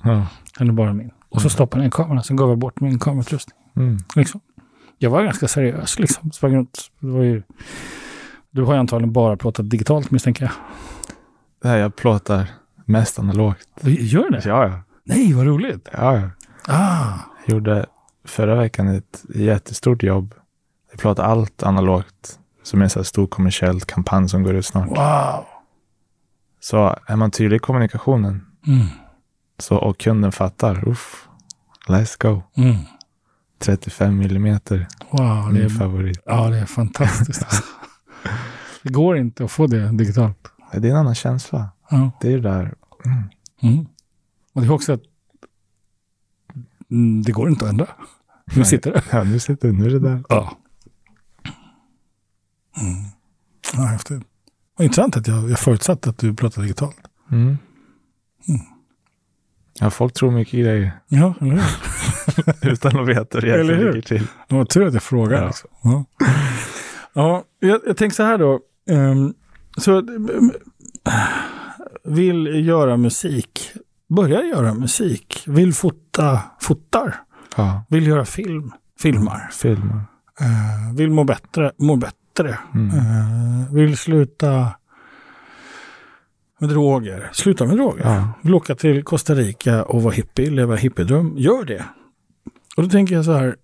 Ja. 0.03 0.27
Den 0.57 0.67
är 0.69 0.73
bara 0.73 0.93
min. 0.93 1.11
Och 1.29 1.41
så 1.41 1.45
Mm. 1.45 1.49
stoppade 1.49 1.81
jag 1.83 1.85
ner 1.85 1.91
kameran. 1.91 2.23
Sen 2.23 2.35
gav 2.37 2.49
jag 2.49 2.57
bort 2.57 2.79
min 2.81 2.99
kamerautrustning. 2.99 3.57
Mm. 3.75 3.97
Liksom. 4.15 4.41
Jag 4.97 5.09
var 5.09 5.23
ganska 5.23 5.47
seriös 5.47 5.99
liksom. 5.99 6.31
Runt. 6.41 6.79
Det 6.99 7.07
var 7.07 7.23
ju... 7.23 7.43
Du 8.51 8.63
har 8.63 8.73
ju 8.73 8.79
antagligen 8.79 9.13
bara 9.13 9.37
plåtat 9.37 9.69
digitalt 9.69 10.11
misstänker 10.11 10.43
jag. 10.45 11.69
Här 11.69 11.77
jag 11.77 11.95
plåtar 11.95 12.47
mest 12.85 13.19
analogt. 13.19 13.67
Gör 13.83 14.29
det? 14.31 14.41
Ja, 14.45 14.67
ja. 14.67 14.79
Nej, 15.07 15.33
vad 15.33 15.45
roligt. 15.45 15.87
ja, 15.93 16.15
ja. 16.17 16.29
Ah, 16.67 17.13
Jag 17.45 17.53
gjorde 17.53 17.85
förra 18.25 18.55
veckan 18.55 18.87
ett 18.87 19.23
jättestort 19.35 20.03
jobb. 20.03 20.33
Jag 20.91 20.99
plåtade 20.99 21.27
allt 21.27 21.63
analogt. 21.63 22.39
Som 22.63 22.79
är 22.79 22.83
en 22.83 22.89
så 22.89 22.99
här 22.99 23.03
stor 23.03 23.27
kommersiell 23.27 23.81
kampanj 23.81 24.29
som 24.29 24.43
går 24.43 24.55
ut 24.55 24.65
snart. 24.65 24.87
wow. 24.89 25.45
Så 26.59 26.95
är 27.07 27.15
man 27.15 27.31
tydlig 27.31 27.55
i 27.55 27.59
kommunikationen 27.59 28.43
Mm. 28.67 28.85
så, 29.59 29.75
och 29.77 29.97
kunden 29.97 30.31
fattar, 30.31 30.89
uff, 30.89 31.27
let's 31.87 32.15
go. 32.21 32.43
Mm. 32.63 32.75
35 33.59 34.17
millimeter, 34.17 34.87
Wow, 35.11 35.53
min 35.53 35.61
är, 35.63 35.69
favorit. 35.69 36.19
ja, 36.25 36.49
det 36.49 36.57
är 36.59 36.65
fantastiskt. 36.65 37.43
alltså. 37.43 37.63
det 38.83 38.89
går 38.93 39.17
inte 39.17 39.43
att 39.45 39.51
få 39.51 39.67
det 39.67 39.91
digitalt. 39.91 40.51
Det 40.73 40.87
är 40.87 40.91
en 40.91 40.97
annan 40.97 41.15
känsla. 41.15 41.69
Ja. 41.89 42.11
Det 42.21 42.27
är 42.27 42.31
ju 42.31 42.39
där. 42.41 42.73
Mm. 43.63 43.87
Och 44.57 44.63
det 44.63 44.67
är 44.67 44.71
också 44.71 44.93
att 44.93 45.01
mm, 46.91 47.21
det 47.21 47.31
går 47.31 47.49
inte 47.49 47.65
att 47.65 47.71
ändra. 47.71 47.87
Nu 48.55 48.65
sitter 48.65 48.91
det. 48.91 49.03
Ja, 49.11 49.23
nu 49.23 49.39
sitter 49.39 49.71
nu 49.71 49.85
är 49.85 49.89
det 49.89 49.99
där. 49.99 50.23
Ja. 50.29 50.57
Mm. 52.81 52.95
Ja, 53.73 53.81
häftigt. 53.81 54.23
Vad 54.77 54.85
intressant 54.85 55.17
att 55.17 55.27
jag, 55.27 55.49
jag 55.49 55.59
förutsatte 55.59 56.09
att 56.09 56.17
du 56.17 56.33
pratar 56.33 56.61
digitalt. 56.61 56.97
Mm. 57.31 57.45
Mm. 58.47 58.61
Ja, 59.79 59.89
folk 59.89 60.13
tror 60.13 60.31
mycket 60.31 60.53
grejer 60.53 60.91
Ja, 61.07 61.33
eller 61.41 61.51
hur? 62.61 62.71
utan 62.71 62.99
att 62.99 63.07
veta 63.07 63.39
hur 63.39 63.47
det 63.47 63.63
ligger 63.63 64.01
till. 64.01 64.27
Det 64.47 64.55
var 64.55 64.65
tur 64.65 64.87
att 64.87 64.93
jag 64.93 65.03
frågade. 65.03 65.41
Ja. 65.41 65.47
Liksom. 65.47 65.69
Ja. 65.83 66.05
ja, 67.13 67.43
jag, 67.59 67.81
jag 67.87 67.97
tänker 67.97 68.15
så 68.15 68.23
här 68.23 68.37
då. 68.37 68.59
Ehm, 68.89 69.33
så 69.77 69.97
ehm, 69.97 70.51
vill 72.03 72.65
göra 72.67 72.97
musik. 72.97 73.73
Börjar 74.07 74.43
göra 74.43 74.73
musik. 74.73 75.43
Vill 75.47 75.73
fota, 75.73 76.41
fotar. 76.59 77.15
Ja, 77.55 77.83
Vill 77.89 78.07
göra 78.07 78.25
film. 78.25 78.71
Filmar. 78.99 79.49
filmer. 79.51 80.01
Eh, 80.39 80.95
vill 80.95 81.09
må 81.11 81.23
bättre. 81.23 81.71
Mår 81.77 81.97
bättre. 81.97 82.59
Mm. 82.73 82.97
Eh, 82.97 83.73
vill 83.73 83.97
sluta 83.97 84.71
med 86.59 86.69
droger. 86.69 87.29
Sluta 87.33 87.65
med 87.65 87.75
droger. 87.77 88.03
Ja. 88.03 88.33
Vill 88.41 88.53
åka 88.55 88.75
till 88.75 89.03
Costa 89.03 89.35
Rica 89.35 89.83
och 89.83 90.03
vara 90.03 90.13
hippie, 90.13 90.49
leva 90.49 90.75
hippiedröm. 90.75 91.33
Gör 91.37 91.65
det. 91.65 91.85
Och 92.77 92.83
då 92.83 92.89
tänker 92.89 93.15
jag 93.15 93.25
så 93.25 93.33
här. 93.33 93.55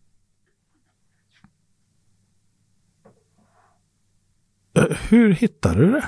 Eh, 4.77 4.97
Hur 5.09 5.31
hittar 5.33 5.75
du 5.75 5.91
det? 5.91 6.03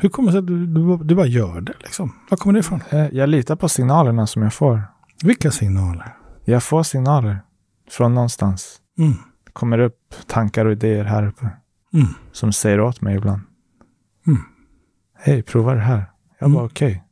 Hur 0.00 0.08
kommer 0.08 0.28
det 0.28 0.32
sig 0.32 0.38
att 0.38 0.46
du, 0.46 0.66
du, 0.66 0.96
du 0.96 1.14
bara 1.14 1.26
gör 1.26 1.60
det? 1.60 1.72
Liksom? 1.78 2.12
Var 2.30 2.38
kommer 2.38 2.52
det 2.52 2.58
ifrån? 2.60 2.80
Eh, 2.90 3.06
Jag 3.08 3.28
litar 3.28 3.56
på 3.56 3.68
signalerna 3.68 4.26
som 4.26 4.42
jag 4.42 4.54
får. 4.54 4.82
Vilka 5.24 5.50
signaler? 5.50 6.16
Jag 6.44 6.62
får 6.62 6.82
signaler 6.82 7.38
från 7.90 8.14
någonstans. 8.14 8.80
Mm. 8.98 9.12
Det 9.44 9.52
kommer 9.52 9.78
upp 9.78 10.14
tankar 10.26 10.64
och 10.66 10.72
idéer 10.72 11.04
här 11.04 11.26
uppe 11.26 11.48
Mm. 11.92 12.06
som 12.32 12.52
säger 12.52 12.80
åt 12.80 13.00
mig 13.00 13.16
ibland. 13.16 13.42
Mm. 14.26 14.40
Hej, 15.18 15.42
prova 15.42 15.74
det 15.74 15.80
här. 15.80 16.04
Jag 16.38 16.46
Mm. 16.46 16.54
bara 16.56 16.64
okej. 16.66 17.04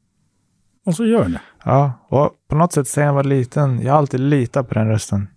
Och 0.87 0.94
så 0.94 1.05
gör 1.07 1.29
det. 1.29 1.40
Ja, 1.64 1.92
och 2.09 2.31
på 2.49 2.57
något 2.57 2.72
sätt 2.72 2.88
sen 2.88 3.05
jag 3.07 3.14
var 3.14 3.25
liten, 3.25 3.81
jag 3.83 3.92
har 3.92 3.99
alltid 3.99 4.20
litat 4.20 4.68
på 4.68 4.75
den 4.75 4.88
rösten. 4.88 5.29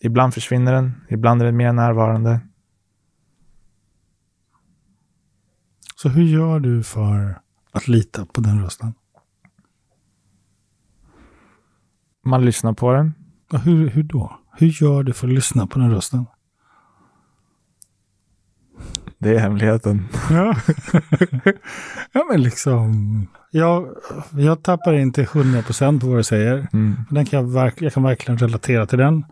Ibland 0.00 0.34
försvinner 0.34 0.72
den, 0.72 0.92
ibland 1.08 1.40
är 1.42 1.46
den 1.46 1.56
mer 1.56 1.72
närvarande. 1.72 2.40
Så 6.04 6.10
hur 6.10 6.24
gör 6.24 6.60
du 6.60 6.82
för 6.82 7.38
att 7.72 7.88
lita 7.88 8.26
på 8.26 8.40
den 8.40 8.62
rösten? 8.62 8.94
Man 12.24 12.44
lyssnar 12.44 12.72
på 12.72 12.92
den. 12.92 13.14
Ja, 13.50 13.58
hur, 13.58 13.88
hur 13.88 14.02
då? 14.02 14.38
Hur 14.52 14.82
gör 14.82 15.02
du 15.02 15.12
för 15.12 15.28
att 15.28 15.34
lyssna 15.34 15.66
på 15.66 15.78
den 15.78 15.90
rösten? 15.90 16.26
Det 19.18 19.34
är 19.34 19.38
hemligheten. 19.38 20.08
Ja, 20.30 20.56
ja 22.12 22.26
men 22.30 22.42
liksom. 22.42 23.26
Jag, 23.50 23.88
jag 24.30 24.62
tappar 24.62 24.92
inte 24.92 25.24
100% 25.24 26.00
på 26.00 26.06
vad 26.06 26.18
du 26.18 26.24
säger. 26.24 26.68
Mm. 26.72 26.96
Den 27.10 27.26
kan 27.26 27.40
jag, 27.40 27.52
verk, 27.52 27.82
jag 27.82 27.92
kan 27.92 28.02
verkligen 28.02 28.38
relatera 28.38 28.86
till 28.86 28.98
den. 28.98 29.24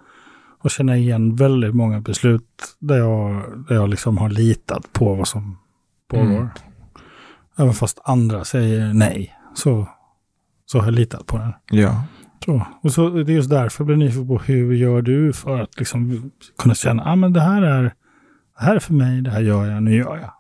Och 0.59 0.71
känna 0.71 0.97
igen 0.97 1.37
väldigt 1.37 1.75
många 1.75 2.01
beslut 2.01 2.77
där 2.79 2.99
jag, 2.99 3.43
där 3.69 3.75
jag 3.75 3.89
liksom 3.89 4.19
har 4.19 4.29
litat 4.29 4.93
på 4.93 5.15
vad 5.15 5.29
som 5.29 5.59
pågår. 6.13 6.25
Mm. 6.25 6.49
Även 7.59 7.73
fast 7.73 8.01
andra 8.05 8.45
säger 8.45 8.95
nej, 8.95 9.35
så, 9.55 9.89
så 10.67 10.79
har 10.79 10.85
jag 10.85 10.95
litat 10.95 11.27
på 11.27 11.39
den. 11.39 11.53
Ja. 11.71 12.05
Så, 12.45 12.67
och 12.83 12.93
så 12.93 13.09
det 13.09 13.33
är 13.33 13.35
just 13.35 13.51
därför 13.51 13.81
jag 13.81 13.87
blir 13.87 13.97
nyfiken 13.97 14.29
på 14.29 14.39
hur 14.39 14.73
gör 14.73 15.03
du 15.03 15.33
för 15.33 15.61
att 15.61 15.79
liksom 15.79 16.31
kunna 16.59 16.75
känna, 16.75 17.05
ah, 17.05 17.17
men 17.17 17.33
det 17.33 17.41
här 17.41 17.63
är 17.63 17.83
det 18.59 18.65
här 18.65 18.77
är 18.77 18.81
för 18.81 18.95
mig, 18.95 19.23
det 19.23 19.31
här 19.31 19.41
gör 19.41 19.67
jag, 19.67 19.83
nu 19.83 19.95
gör 19.95 20.17
jag. 20.17 20.33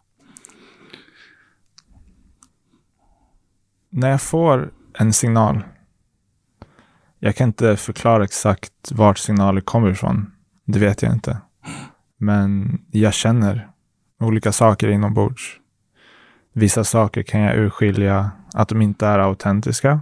När 3.91 4.11
jag 4.11 4.23
får 4.23 4.71
en 4.99 5.13
signal. 5.13 5.63
Jag 7.19 7.37
kan 7.37 7.49
inte 7.49 7.77
förklara 7.77 8.25
exakt 8.25 8.93
vart 8.93 9.19
signalen 9.19 9.63
kommer 9.63 9.91
ifrån. 9.91 10.33
Det 10.67 10.79
vet 10.79 11.03
jag 11.03 11.13
inte. 11.13 11.39
Men 12.19 12.81
jag 12.91 13.15
känner 13.15 13.69
olika 14.21 14.53
saker 14.53 14.89
inombords. 14.89 15.59
Vissa 16.53 16.85
saker 16.85 17.23
kan 17.23 17.41
jag 17.41 17.57
urskilja 17.57 18.31
att 18.55 18.69
de 18.69 18.83
inte 18.83 19.07
är 19.07 19.19
autentiska. 19.19 20.01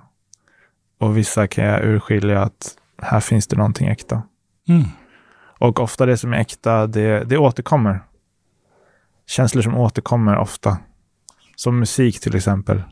Och 0.99 1.17
vissa 1.17 1.47
kan 1.47 1.65
jag 1.65 1.85
urskilja 1.85 2.43
att 2.43 2.77
här 3.03 3.21
finns 3.21 3.47
det 3.47 3.57
någonting 3.57 3.89
äkta. 3.89 4.23
Mm. 4.69 4.85
Och 5.59 5.81
ofta 5.81 6.07
det 6.07 6.17
som 6.17 6.33
är 6.33 6.39
äkta, 6.39 6.87
det, 6.87 7.25
det 7.25 7.39
återkommer. 7.39 8.01
Känslor 9.27 9.63
som 9.63 9.77
återkommer 9.77 10.37
ofta. 10.37 10.79
Som 11.57 11.79
musik 11.79 12.21
till 12.21 12.37
exempel. 12.37 12.83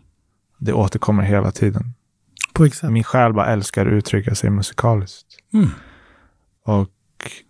Det 0.59 0.73
återkommer 0.73 1.23
hela 1.23 1.51
tiden. 1.51 1.95
Min 2.83 3.05
själ 3.05 3.33
bara 3.33 3.47
älskar 3.47 3.87
att 3.87 3.93
uttrycka 3.93 4.35
sig 4.35 4.51
musikaliskt. 4.51 5.27
Mm. 5.53 5.69
Och 6.65 6.89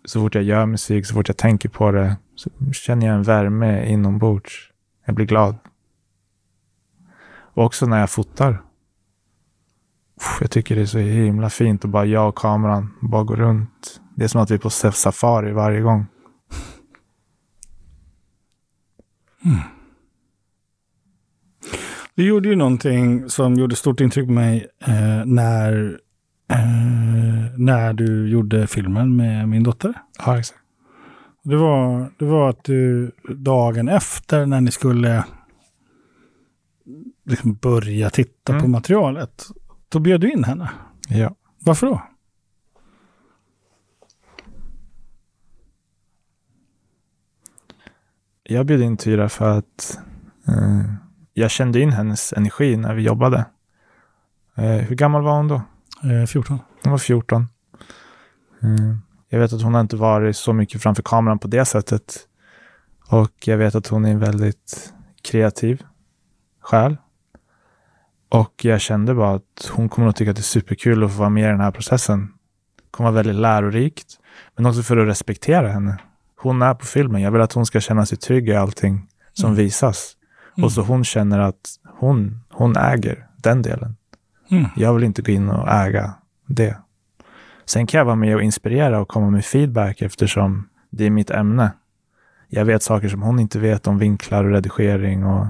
så 0.05 0.19
fort 0.19 0.35
jag 0.35 0.43
gör 0.43 0.65
musik, 0.65 1.05
så 1.05 1.13
fort 1.13 1.27
jag 1.27 1.37
tänker 1.37 1.69
på 1.69 1.91
det, 1.91 2.15
så 2.35 2.49
känner 2.71 3.07
jag 3.07 3.15
en 3.15 3.23
värme 3.23 3.85
inombords. 3.85 4.69
Jag 5.05 5.15
blir 5.15 5.25
glad. 5.25 5.55
Och 7.53 7.65
också 7.65 7.85
när 7.85 7.99
jag 7.99 8.09
fotar. 8.09 8.61
Jag 10.41 10.51
tycker 10.51 10.75
det 10.75 10.81
är 10.81 10.85
så 10.85 10.97
himla 10.97 11.49
fint 11.49 11.85
att 11.85 11.91
bara 11.91 12.05
jag 12.05 12.29
och 12.29 12.37
kameran 12.37 12.93
bara 13.01 13.23
går 13.23 13.35
runt. 13.35 14.01
Det 14.15 14.23
är 14.23 14.27
som 14.27 14.41
att 14.41 14.51
vi 14.51 14.55
är 14.55 14.59
på 14.59 14.69
safari 14.69 15.51
varje 15.51 15.81
gång. 15.81 16.05
Du 22.15 22.27
gjorde 22.27 22.49
ju 22.49 22.55
någonting 22.55 23.29
som 23.29 23.55
gjorde 23.55 23.75
stort 23.75 24.01
intryck 24.01 24.25
på 24.25 24.31
mig 24.31 24.67
eh, 24.85 25.25
när, 25.25 25.99
eh, 26.51 27.57
när 27.57 27.93
du 27.93 28.29
gjorde 28.29 28.67
filmen 28.67 29.15
med 29.15 29.49
min 29.49 29.63
dotter. 29.63 29.93
Ja, 30.25 30.39
exakt. 30.39 30.59
Det 31.43 31.55
var, 31.55 32.11
det 32.19 32.25
var 32.25 32.49
att 32.49 32.63
du 32.63 33.11
dagen 33.29 33.89
efter 33.89 34.45
när 34.45 34.61
ni 34.61 34.71
skulle 34.71 35.23
liksom 37.29 37.53
börja 37.55 38.09
titta 38.09 38.53
på 38.53 38.59
Mm. 38.59 38.71
materialet, 38.71 39.45
då 39.89 39.99
bjöd 39.99 40.21
du 40.21 40.31
in 40.31 40.43
henne. 40.43 40.69
Ja. 41.09 41.35
Varför 41.59 41.87
då? 41.87 42.01
Jag 48.43 48.65
bjöd 48.65 48.81
in 48.81 48.97
Tyra 48.97 49.29
för 49.29 49.57
att 49.57 49.99
eh, 50.47 50.81
jag 51.33 51.51
kände 51.51 51.79
in 51.81 51.91
hennes 51.91 52.33
energi 52.33 52.77
när 52.77 52.93
vi 52.95 53.01
jobbade. 53.01 53.45
Eh, 54.55 54.63
hur 54.65 54.95
gammal 54.95 55.21
var 55.23 55.35
hon 55.37 55.47
då? 55.47 55.61
Eh, 56.03 56.25
14. 56.27 56.59
Hon 56.83 56.91
var 56.91 56.97
14. 56.97 57.47
Mm. 58.63 58.97
Jag 59.29 59.39
vet 59.39 59.53
att 59.53 59.61
hon 59.61 59.73
har 59.73 59.81
inte 59.81 59.95
varit 59.95 60.37
så 60.37 60.53
mycket 60.53 60.81
framför 60.81 61.03
kameran 61.03 61.39
på 61.39 61.47
det 61.47 61.65
sättet. 61.65 62.15
Och 63.07 63.31
jag 63.47 63.57
vet 63.57 63.75
att 63.75 63.87
hon 63.87 64.05
är 64.05 64.11
en 64.11 64.19
väldigt 64.19 64.93
kreativ 65.21 65.83
själ. 66.61 66.97
Och 68.29 68.65
jag 68.65 68.81
kände 68.81 69.13
bara 69.15 69.35
att 69.35 69.71
hon 69.71 69.89
kommer 69.89 70.07
att 70.07 70.15
tycka 70.15 70.31
att 70.31 70.37
det 70.37 70.41
är 70.41 70.43
superkul 70.43 71.03
att 71.03 71.11
få 71.11 71.17
vara 71.19 71.29
med 71.29 71.43
i 71.43 71.47
den 71.47 71.59
här 71.59 71.71
processen. 71.71 72.33
Det 72.75 72.91
kommer 72.91 73.11
vara 73.11 73.23
väldigt 73.23 73.41
lärorikt. 73.41 74.19
Men 74.55 74.65
också 74.65 74.83
för 74.83 74.97
att 74.97 75.07
respektera 75.07 75.67
henne. 75.67 75.97
Hon 76.41 76.61
är 76.61 76.73
på 76.73 76.85
filmen. 76.85 77.21
Jag 77.21 77.31
vill 77.31 77.41
att 77.41 77.53
hon 77.53 77.65
ska 77.65 77.79
känna 77.79 78.05
sig 78.05 78.17
trygg 78.17 78.49
i 78.49 78.55
allting 78.55 79.07
som 79.33 79.45
Mm. 79.49 79.57
visas. 79.57 80.13
Mm. 80.57 80.65
Och 80.65 80.71
så 80.71 80.81
hon 80.81 81.03
känner 81.03 81.39
att 81.39 81.75
hon, 81.99 82.39
hon 82.49 82.77
äger 82.77 83.27
den 83.37 83.61
delen. 83.61 83.95
Mm. 84.51 84.65
Jag 84.75 84.93
vill 84.93 85.03
inte 85.03 85.21
gå 85.21 85.31
in 85.31 85.49
och 85.49 85.69
äga 85.69 86.13
det. 86.45 86.77
Sen 87.65 87.87
kan 87.87 87.97
jag 87.97 88.05
vara 88.05 88.15
med 88.15 88.35
och 88.35 88.41
inspirera 88.41 88.99
och 88.99 89.07
komma 89.07 89.29
med 89.29 89.45
feedback 89.45 90.01
eftersom 90.01 90.69
det 90.89 91.05
är 91.05 91.09
mitt 91.09 91.31
ämne. 91.31 91.71
Jag 92.47 92.65
vet 92.65 92.83
saker 92.83 93.09
som 93.09 93.21
hon 93.21 93.39
inte 93.39 93.59
vet 93.59 93.87
om 93.87 93.97
vinklar 93.97 94.43
och 94.43 94.51
redigering 94.51 95.25
och 95.25 95.47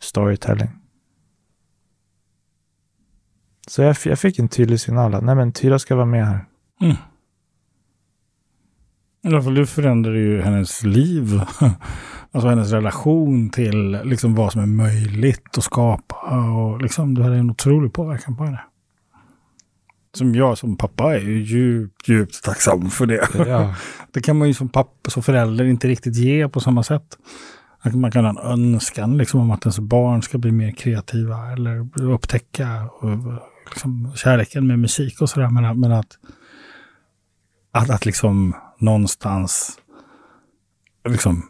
storytelling. 0.00 0.68
Så 3.66 3.82
jag, 3.82 3.96
jag 4.04 4.18
fick 4.18 4.38
en 4.38 4.48
tydlig 4.48 4.80
signal 4.80 5.14
att 5.14 5.24
nej 5.24 5.34
men 5.34 5.52
Tyra 5.52 5.78
ska 5.78 5.94
vara 5.94 6.06
med 6.06 6.26
här. 6.26 6.44
Mm. 6.80 6.96
I 9.24 9.28
alla 9.28 9.42
fall 9.42 9.54
du 9.54 9.66
förändrade 9.66 10.18
ju 10.18 10.42
hennes 10.42 10.84
liv. 10.84 11.40
Alltså 12.32 12.48
hennes 12.48 12.72
relation 12.72 13.50
till 13.50 14.00
liksom 14.04 14.34
vad 14.34 14.52
som 14.52 14.62
är 14.62 14.66
möjligt 14.66 15.58
att 15.58 15.64
skapa. 15.64 16.16
Och 16.16 16.82
liksom, 16.82 17.14
du 17.14 17.22
hade 17.22 17.36
en 17.36 17.50
otrolig 17.50 17.92
påverkan 17.92 18.36
på 18.36 18.44
henne. 18.44 18.60
Som 20.16 20.34
jag 20.34 20.58
som 20.58 20.76
pappa 20.76 21.14
är 21.14 21.20
ju 21.20 21.42
djupt, 21.42 22.08
djupt 22.08 22.44
tacksam 22.44 22.90
för 22.90 23.06
det. 23.06 23.28
Ja, 23.48 23.74
Det 24.12 24.20
kan 24.20 24.38
man 24.38 24.48
ju 24.48 24.54
som 24.54 24.68
pappa, 24.68 25.10
som 25.10 25.22
förälder 25.22 25.64
inte 25.64 25.88
riktigt 25.88 26.16
ge 26.16 26.48
på 26.48 26.60
samma 26.60 26.82
sätt. 26.82 27.18
Att 27.80 27.94
Man 27.94 28.10
kan 28.10 28.24
ha 28.24 28.30
en 28.30 28.52
önskan 28.52 29.18
liksom 29.18 29.40
om 29.40 29.50
att 29.50 29.64
ens 29.64 29.78
barn 29.78 30.22
ska 30.22 30.38
bli 30.38 30.52
mer 30.52 30.70
kreativa 30.70 31.52
eller 31.52 31.88
upptäcka 32.00 32.88
och, 33.00 33.18
liksom, 33.70 34.12
kärleken 34.16 34.66
med 34.66 34.78
musik 34.78 35.20
och 35.20 35.30
sådär. 35.30 35.50
Men, 35.50 35.64
att- 35.64 35.78
men 35.78 35.92
att, 35.92 36.18
att, 37.72 37.90
att 37.90 38.06
liksom 38.06 38.54
någonstans 38.78 39.78
liksom 41.08 41.42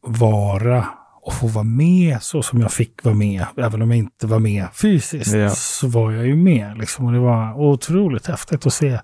vara 0.00 0.88
och 1.22 1.34
få 1.34 1.46
vara 1.46 1.64
med 1.64 2.22
så 2.22 2.42
som 2.42 2.60
jag 2.60 2.72
fick 2.72 3.04
vara 3.04 3.14
med. 3.14 3.46
Även 3.56 3.82
om 3.82 3.90
jag 3.90 3.98
inte 3.98 4.26
var 4.26 4.38
med 4.38 4.66
fysiskt 4.72 5.32
Ja. 5.34 5.50
så 5.50 5.88
var 5.88 6.12
jag 6.12 6.26
ju 6.26 6.36
med. 6.36 6.78
Liksom. 6.78 7.06
Och 7.06 7.12
det 7.12 7.18
var 7.18 7.60
otroligt 7.60 8.26
häftigt 8.26 8.66
att 8.66 8.72
se 8.74 9.00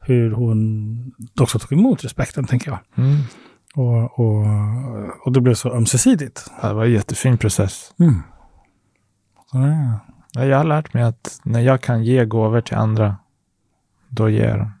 hur 0.00 0.30
hon 0.30 1.12
också 1.40 1.58
tog 1.58 1.72
emot 1.78 2.04
respekten, 2.04 2.44
tänker 2.44 2.70
jag. 2.70 2.78
mm. 3.04 3.16
Och, 3.74 4.18
och, 4.20 4.46
och 5.26 5.32
det 5.32 5.40
blev 5.40 5.54
så 5.54 5.72
ömsesidigt. 5.72 6.50
Det 6.62 6.72
var 6.72 6.84
en 6.84 6.92
jättefin 6.92 7.38
process. 7.38 7.94
Mm. 8.00 8.14
Så 9.50 9.58
Ja, 9.58 9.98
Jag 10.34 10.56
har 10.56 10.64
lärt 10.64 10.94
mig 10.94 11.02
att 11.02 11.40
när 11.42 11.60
jag 11.60 11.80
kan 11.80 12.04
ge 12.04 12.24
gåvor 12.24 12.60
till 12.60 12.76
andra, 12.76 13.16
då 14.08 14.28
ger 14.28 14.48
jag 14.48 14.58
dem. 14.58 14.72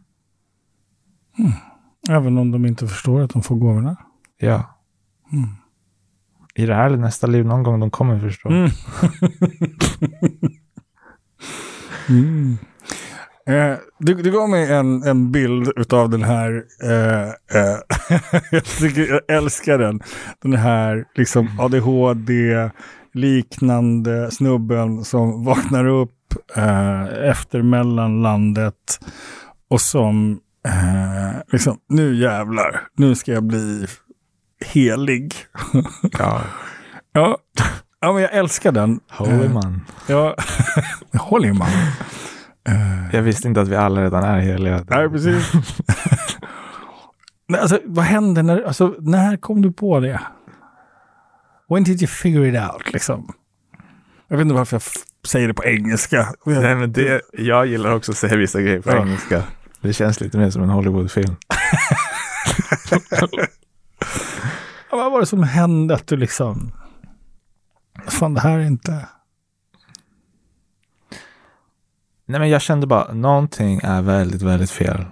även 2.08 2.38
om 2.38 2.50
de 2.50 2.66
inte 2.66 2.86
förstår 2.86 3.20
att 3.20 3.30
de 3.30 3.42
får 3.42 3.56
gåvorna. 3.56 3.96
Ja. 4.38 4.78
Mm. 5.32 5.48
I 6.54 6.66
det 6.66 6.74
här 6.74 6.86
eller 6.86 6.96
nästa 6.96 7.26
liv, 7.26 7.46
någon 7.46 7.62
gång 7.62 7.80
de 7.80 7.90
kommer 7.90 8.20
förstå. 8.20 8.48
Mm. 8.48 8.70
mm. 12.08 12.58
Eh, 13.46 13.78
du, 13.98 14.14
du 14.14 14.32
gav 14.32 14.48
mig 14.48 14.72
en, 14.72 15.02
en 15.02 15.32
bild 15.32 15.92
av 15.92 16.10
den 16.10 16.22
här, 16.22 16.64
eh, 16.82 17.28
eh, 17.28 17.78
jag, 18.50 18.64
tycker, 18.64 19.06
jag 19.08 19.36
älskar 19.36 19.78
den, 19.78 20.00
den 20.42 20.52
här 20.52 21.04
liksom 21.14 21.60
ADHD-liknande 23.14 24.30
snubben 24.30 25.04
som 25.04 25.44
vaknar 25.44 25.86
upp 25.86 26.34
eh, 26.56 27.28
efter 27.30 27.62
mellanlandet 27.62 29.00
och 29.70 29.80
som 29.80 30.40
eh, 30.68 31.40
liksom, 31.52 31.78
nu 31.88 32.14
jävlar, 32.14 32.80
nu 32.96 33.14
ska 33.14 33.32
jag 33.32 33.44
bli 33.44 33.86
helig. 34.66 35.34
Ja. 36.18 36.40
ja. 37.12 37.38
ja, 38.00 38.12
men 38.12 38.22
jag 38.22 38.32
älskar 38.32 38.72
den. 38.72 39.00
Holy 39.10 39.44
Eh, 39.44 39.52
man. 39.52 39.80
Ja, 40.08 40.36
holy 41.18 41.52
man. 41.52 41.68
Eh, 42.68 43.14
Jag 43.14 43.22
visste 43.22 43.48
inte 43.48 43.60
att 43.60 43.68
vi 43.68 43.76
alla 43.76 44.02
redan 44.02 44.24
är 44.24 44.40
heliga. 44.40 44.84
Nej, 44.88 45.08
precis. 45.08 45.52
Alltså, 47.60 47.78
vad 47.84 48.04
hände 48.04 48.42
när, 48.42 48.62
alltså, 48.62 48.94
när 48.98 49.36
kom 49.36 49.62
du 49.62 49.72
på 49.72 50.00
det? 50.00 50.20
When 51.74 51.84
did 51.84 52.02
you 52.02 52.08
figure 52.08 52.48
it 52.48 52.72
out, 52.72 52.92
liksom? 52.92 53.32
Jag 54.28 54.36
vet 54.36 54.42
inte 54.42 54.54
varför 54.54 54.74
jag 54.74 54.82
säger 55.26 55.48
det 55.48 55.54
på 55.54 55.64
engelska. 55.64 56.28
Nej, 56.46 56.74
men 56.76 56.92
det, 56.92 57.20
jag 57.32 57.66
gillar 57.66 57.92
också 57.94 58.12
att 58.12 58.18
säga 58.18 58.36
vissa 58.36 58.60
grejer 58.60 58.80
på 58.80 58.90
Ja. 58.90 59.02
engelska. 59.02 59.42
Det 59.80 59.92
känns 59.92 60.20
lite 60.20 60.38
mer 60.38 60.50
som 60.50 60.62
en 60.62 60.68
Hollywoodfilm. 60.68 61.36
Ja, 64.90 64.96
Vad 64.96 65.12
var 65.12 65.20
det 65.20 65.26
som 65.26 65.42
hände 65.42 65.94
att 65.94 66.06
du 66.06 66.16
liksom... 66.16 66.72
Fan, 68.08 68.34
det 68.34 68.40
här 68.40 68.58
är 68.58 68.66
inte... 68.66 69.06
Nej, 72.26 72.40
men 72.40 72.48
jag 72.48 72.62
kände 72.62 72.86
bara 72.86 73.12
någonting 73.12 73.80
är 73.82 74.02
väldigt, 74.02 74.42
väldigt 74.42 74.70
fel. 74.70 75.04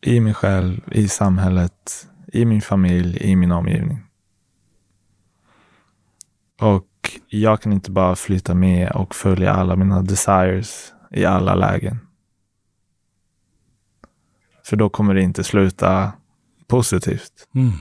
I 0.00 0.20
mig 0.20 0.34
själv, 0.34 0.80
i 0.92 1.08
samhället, 1.08 2.06
i 2.32 2.44
min 2.44 2.60
familj, 2.62 3.18
i 3.20 3.36
min 3.36 3.52
omgivning. 3.52 4.05
Och 6.60 7.20
jag 7.28 7.60
kan 7.60 7.72
inte 7.72 7.90
bara 7.90 8.16
flytta 8.16 8.54
med 8.54 8.90
och 8.90 9.14
följa 9.14 9.52
alla 9.52 9.76
mina 9.76 10.02
desires 10.02 10.92
i 11.10 11.24
alla 11.24 11.54
lägen. 11.54 11.98
För 14.64 14.76
då 14.76 14.88
kommer 14.88 15.14
det 15.14 15.22
inte 15.22 15.44
sluta 15.44 16.12
positivt. 16.66 17.48
Mm. 17.54 17.72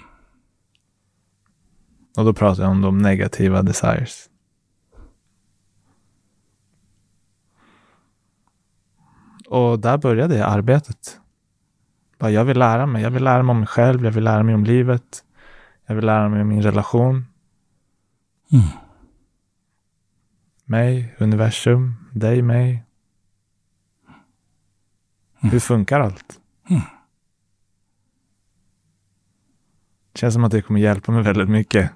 Och 2.17 2.25
då 2.25 2.33
pratar 2.33 2.63
jag 2.63 2.71
om 2.71 2.81
de 2.81 2.97
negativa 2.97 3.61
desires. 3.61 4.29
Och 9.47 9.79
där 9.79 9.97
började 9.97 10.37
jag 10.37 10.49
arbetet. 10.49 11.19
Bara, 12.19 12.31
jag 12.31 12.45
vill 12.45 12.59
lära 12.59 12.85
mig. 12.85 13.03
Jag 13.03 13.11
vill 13.11 13.23
lära 13.23 13.43
mig 13.43 13.51
om 13.51 13.59
mig 13.59 13.67
själv. 13.67 14.05
Jag 14.05 14.11
vill 14.11 14.23
lära 14.23 14.43
mig 14.43 14.55
om 14.55 14.63
livet. 14.63 15.23
Jag 15.85 15.95
vill 15.95 16.05
lära 16.05 16.29
mig 16.29 16.41
om 16.41 16.47
min 16.47 16.63
relation. 16.63 17.25
Mm. 18.55 18.67
mig, 20.65 21.15
universum, 21.19 21.93
dig, 22.11 22.41
mig. 22.41 22.83
Hur 25.39 25.59
funkar 25.59 25.99
allt? 25.99 26.39
Mm. 26.69 26.81
Känns 30.15 30.33
som 30.33 30.43
att 30.43 30.51
det 30.51 30.61
kommer 30.61 30.79
hjälpa 30.79 31.11
mig 31.11 31.23
väldigt 31.23 31.49
mycket. 31.49 31.91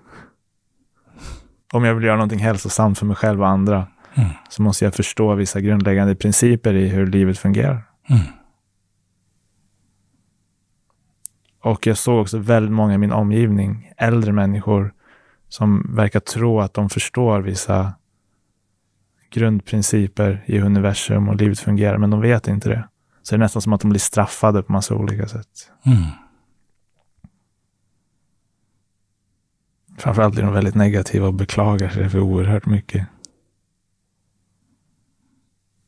Om 1.73 1.83
jag 1.83 1.95
vill 1.95 2.03
göra 2.03 2.15
någonting 2.15 2.39
hälsosamt 2.39 2.99
för 2.99 3.05
mig 3.05 3.15
själv 3.15 3.41
och 3.41 3.47
andra 3.47 3.87
Mm. 4.13 4.29
så 4.49 4.61
måste 4.61 4.85
jag 4.85 4.93
förstå 4.93 5.35
vissa 5.35 5.61
grundläggande 5.61 6.15
principer 6.15 6.73
i 6.73 6.87
hur 6.87 7.07
livet 7.07 7.37
fungerar. 7.37 7.83
Mm. 8.09 8.21
Och 11.61 11.87
jag 11.87 11.97
såg 11.97 12.21
också 12.21 12.37
väldigt 12.37 12.71
många 12.71 12.93
i 12.93 12.97
min 12.97 13.11
omgivning, 13.11 13.91
äldre 13.97 14.31
människor, 14.31 14.93
som 15.49 15.95
verkar 15.95 16.19
tro 16.19 16.59
att 16.59 16.73
de 16.73 16.89
förstår 16.89 17.41
vissa 17.41 17.93
grundprinciper 19.29 20.43
i 20.45 20.59
universum 20.59 21.29
och 21.29 21.35
livet 21.35 21.59
fungerar, 21.59 21.97
men 21.97 22.09
de 22.09 22.21
vet 22.21 22.47
inte 22.47 22.69
det. 22.69 22.89
Så 23.21 23.35
det 23.35 23.37
är 23.37 23.39
nästan 23.39 23.61
som 23.61 23.73
att 23.73 23.81
de 23.81 23.89
blir 23.89 23.99
straffade 23.99 24.63
på 24.63 24.71
massa 24.71 24.95
olika 24.95 25.27
sätt. 25.27 25.71
Mm. 25.85 26.03
Framförallt 29.97 30.37
är 30.37 30.43
de 30.43 30.53
väldigt 30.53 30.75
negativa 30.75 31.27
och 31.27 31.33
beklagar 31.33 31.89
sig 31.89 32.09
för 32.09 32.19
oerhört 32.19 32.65
mycket. 32.65 33.07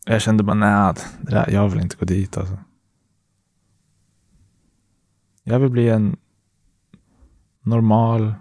Jag 0.05 0.21
kände 0.21 0.43
bara, 0.43 0.53
nej, 0.53 0.93
det 1.21 1.31
där, 1.31 1.49
jag 1.49 1.69
vill 1.69 1.81
inte 1.81 1.95
gå 1.95 2.05
dit 2.05 2.37
alltså. 2.37 2.57
Jag 5.43 5.59
vill 5.59 5.69
bli 5.69 5.89
en 5.89 6.17
normal, 7.61 8.33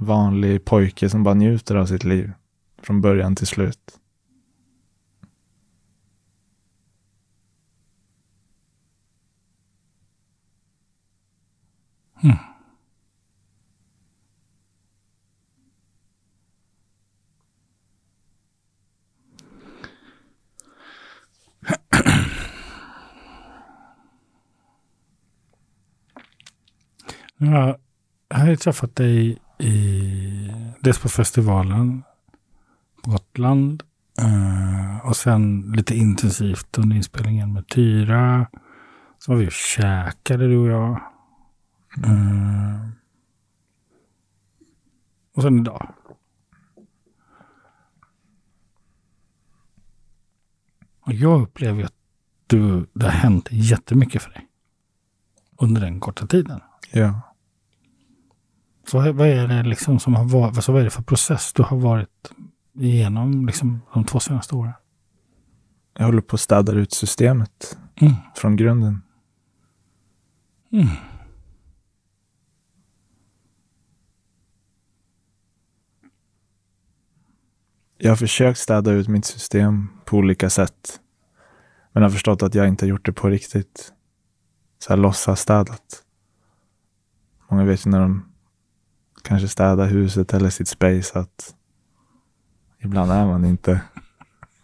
vanlig 0.00 0.64
pojke 0.64 1.08
som 1.08 1.22
bara 1.22 1.34
njuter 1.34 1.74
av 1.74 1.86
sitt 1.86 2.04
liv. 2.04 2.32
Från 2.82 3.00
början 3.00 3.36
till 3.36 3.46
slut. 3.46 3.98
Mm. 12.22 12.36
Ja, 27.42 27.78
jag 28.28 28.36
har 28.36 28.48
ju 28.48 28.56
träffat 28.56 28.96
dig 28.96 29.38
i, 29.60 30.52
dels 30.80 30.98
på 30.98 31.08
festivalen 31.08 32.02
på 33.02 33.10
Gotland 33.10 33.82
eh, 34.18 35.06
och 35.06 35.16
sen 35.16 35.72
lite 35.76 35.94
intensivt 35.94 36.78
under 36.78 36.96
inspelningen 36.96 37.52
med 37.52 37.68
Tyra. 37.68 38.46
Så 39.18 39.32
var 39.32 39.38
vi 39.38 39.48
och 39.48 39.52
käkade 39.52 40.48
du 40.48 40.56
och 40.56 40.68
jag. 40.68 40.90
Eh, 42.04 42.88
och 45.34 45.42
sen 45.42 45.60
idag. 45.60 45.94
Och 51.00 51.12
jag 51.12 51.42
upplever 51.42 51.84
att 51.84 51.94
du, 52.46 52.86
det 52.92 53.04
har 53.04 53.12
hänt 53.12 53.48
jättemycket 53.50 54.22
för 54.22 54.30
dig. 54.30 54.46
Under 55.56 55.80
den 55.80 56.00
korta 56.00 56.26
tiden. 56.26 56.60
Ja. 56.92 57.29
Vad 58.92 59.14
vad 59.14 59.28
är 59.28 59.48
det 59.48 59.62
liksom 59.62 59.98
som 59.98 60.14
har 60.14 60.24
varit, 60.24 60.56
alltså 60.56 60.72
vad 60.72 60.80
är 60.80 60.84
det 60.84 60.90
för 60.90 61.02
process 61.02 61.52
du 61.52 61.62
har 61.62 61.76
varit 61.76 62.32
igenom 62.74 63.46
liksom 63.46 63.80
de 63.94 64.04
två 64.04 64.20
senaste 64.20 64.54
åren? 64.54 64.72
Jag 65.98 66.04
håller 66.06 66.20
på 66.20 66.34
att 66.34 66.40
städa 66.40 66.72
ut 66.72 66.92
systemet 66.92 67.78
Mm. 68.00 68.14
från 68.34 68.56
grunden. 68.56 69.02
Mm. 70.72 70.86
Jag 77.98 78.10
har 78.10 78.16
försökt 78.16 78.58
städa 78.58 78.92
ut 78.92 79.08
mitt 79.08 79.24
system 79.24 79.88
på 80.04 80.16
olika 80.16 80.50
sätt. 80.50 81.00
Men 81.92 82.02
har 82.02 82.10
förstått 82.10 82.42
att 82.42 82.54
jag 82.54 82.68
inte 82.68 82.84
har 82.84 82.88
gjort 82.90 83.06
det 83.06 83.12
på 83.12 83.28
riktigt. 83.28 83.92
Så 84.78 84.92
här 84.92 84.96
låtsasstädat. 84.96 86.02
Många 87.50 87.64
vet 87.64 87.86
ju 87.86 87.90
när 87.90 88.00
de 88.00 88.29
kanske 89.22 89.48
städar 89.48 89.86
huset 89.86 90.34
eller 90.34 90.50
sitt 90.50 90.68
space 90.68 91.18
att 91.18 91.54
ibland 92.78 93.12
är 93.12 93.26
man 93.26 93.44
inte, 93.44 93.80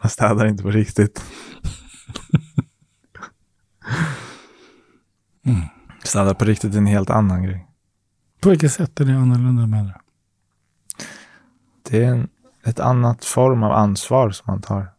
man 0.03 0.11
städar 0.11 0.47
inte 0.47 0.63
på 0.63 0.71
riktigt. 0.71 1.25
Mm. 5.47 5.61
Städa 6.05 6.35
på 6.35 6.45
riktigt 6.45 6.75
är 6.75 6.79
en 6.79 6.87
helt 6.87 7.11
annan 7.11 7.43
grej. 7.43 7.67
På 8.41 8.49
vilket 8.49 8.73
sätt 8.73 9.01
är 9.01 9.05
det 9.05 9.13
annorlunda 9.13 9.67
med 9.67 9.85
det? 9.85 10.01
Det 11.83 12.05
är 12.05 12.09
en, 12.09 12.29
ett 12.65 12.81
annat 12.81 13.25
form 13.25 13.63
av 13.63 13.73
ansvar 13.73 14.31
som 14.31 14.45
man 14.47 14.63
tar. 14.63 14.93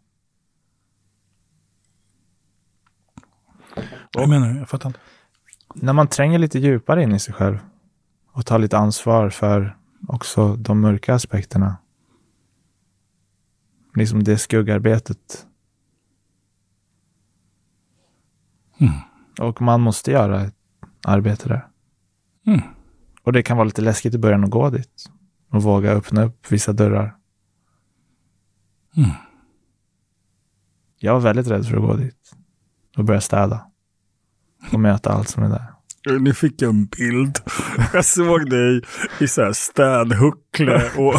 Vad 4.14 4.30
menar 4.30 4.54
du? 4.54 4.60
Jag 4.60 4.70
fattar 4.70 4.90
inte. 4.90 5.00
när 5.76 5.94
man 5.94 6.08
tränger 6.08 6.40
lite 6.40 6.60
djupare 6.60 7.04
in 7.04 7.16
i 7.16 7.20
sig 7.20 7.34
själv 7.34 7.58
och 8.38 8.46
tar 8.46 8.60
lite 8.60 8.78
ansvar 8.78 9.30
för 9.30 9.78
också 10.08 10.56
de 10.56 10.82
mörka 10.82 11.14
aspekterna. 11.14 11.78
Liksom 13.96 14.24
det 14.24 14.38
skuggarbetet. 14.38 15.48
Mm. 18.78 18.94
Och 19.40 19.62
man 19.62 19.82
måste 19.82 20.12
göra 20.12 20.42
ett 20.42 20.56
arbete 21.04 21.50
där. 21.50 21.68
Mm. 22.46 22.62
Och 23.24 23.34
det 23.34 23.44
kan 23.44 23.58
vara 23.58 23.66
lite 23.66 23.82
läskigt 23.82 24.14
i 24.14 24.18
början 24.18 24.44
att 24.44 24.50
gå 24.50 24.70
dit. 24.70 25.10
Och 25.50 25.64
våga 25.64 25.92
öppna 25.92 26.24
upp 26.24 26.52
vissa 26.52 26.74
dörrar. 26.74 27.18
Mm. 28.96 29.10
Jag 30.98 31.14
var 31.14 31.22
väldigt 31.22 31.48
rädd 31.48 31.66
för 31.66 31.76
att 31.76 31.84
gå 31.84 31.96
dit. 31.96 32.36
Och 32.98 33.06
börja 33.06 33.22
städa. 33.22 33.72
Och 34.74 34.80
möta 34.80 35.10
allt 35.10 35.30
som 35.30 35.44
är 35.44 35.50
där. 35.50 35.77
Ni 36.20 36.34
fick 36.34 36.62
en 36.62 36.86
bild. 36.86 37.38
Jag 37.94 38.06
såg 38.06 38.50
dig 38.50 38.82
i 39.20 39.28
så 39.28 39.44
här 39.44 39.54
städhuckle 39.54 40.82
och... 40.98 41.14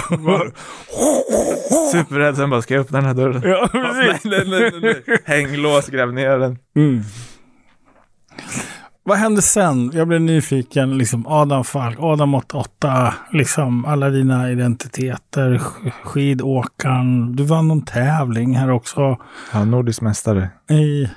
Superrädd, 1.92 2.36
sen 2.36 2.50
bara, 2.50 2.62
ska 2.62 2.74
jag 2.74 2.80
öppna 2.80 2.98
den 2.98 3.06
här 3.06 3.14
dörren? 3.14 3.42
ja, 3.44 3.68
precis. 3.72 4.24
nej, 4.24 4.44
nej, 4.48 4.70
nej, 4.82 5.02
nej. 5.06 5.18
Hänglås, 5.24 5.86
gräv 5.88 6.12
ner 6.12 6.38
den. 6.38 6.58
Mm. 6.76 7.02
Vad 9.04 9.18
hände 9.18 9.42
sen? 9.42 9.90
Jag 9.94 10.08
blev 10.08 10.20
nyfiken. 10.20 10.98
Liksom 10.98 11.26
Adam 11.26 11.64
Falk, 11.64 11.96
Adam 12.00 12.34
88, 12.34 13.14
liksom 13.32 13.84
alla 13.84 14.10
dina 14.10 14.50
identiteter, 14.50 15.50
sk- 15.58 15.90
skidåkaren. 16.04 17.36
Du 17.36 17.44
vann 17.44 17.68
någon 17.68 17.82
tävling 17.84 18.56
här 18.56 18.70
också. 18.70 19.16
Ja, 19.52 19.64
nordisk 19.64 20.00
mästare. 20.00 20.48
I, 20.70 21.08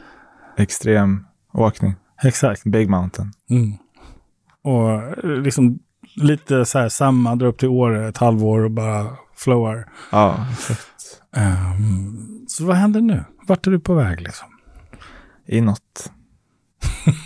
Extrem 0.58 1.26
åkning. 1.54 1.96
Exakt. 2.24 2.64
Big 2.64 2.90
mountain. 2.90 3.34
Mm. 3.50 3.74
Och 4.62 4.92
eh, 4.92 5.42
liksom 5.42 5.80
lite 6.16 6.66
så 6.66 6.80
här 6.80 6.90
samma, 6.90 7.36
drar 7.36 7.48
upp 7.48 7.60
till 7.60 7.70
Åre 7.70 8.08
ett 8.08 8.18
halvår 8.18 8.60
och 8.60 8.72
bara 8.72 9.08
flowar. 9.36 9.90
Ja, 10.12 10.46
exakt. 10.52 11.22
Ehm, 11.36 12.46
så 12.48 12.66
vad 12.66 12.76
händer 12.76 13.02
nu? 13.02 13.24
Vart 13.48 13.68
är 13.68 13.72
du 13.72 13.80
på 13.80 13.94
väg 13.94 14.22
liksom? 14.22 14.48
Inåt. 15.48 16.12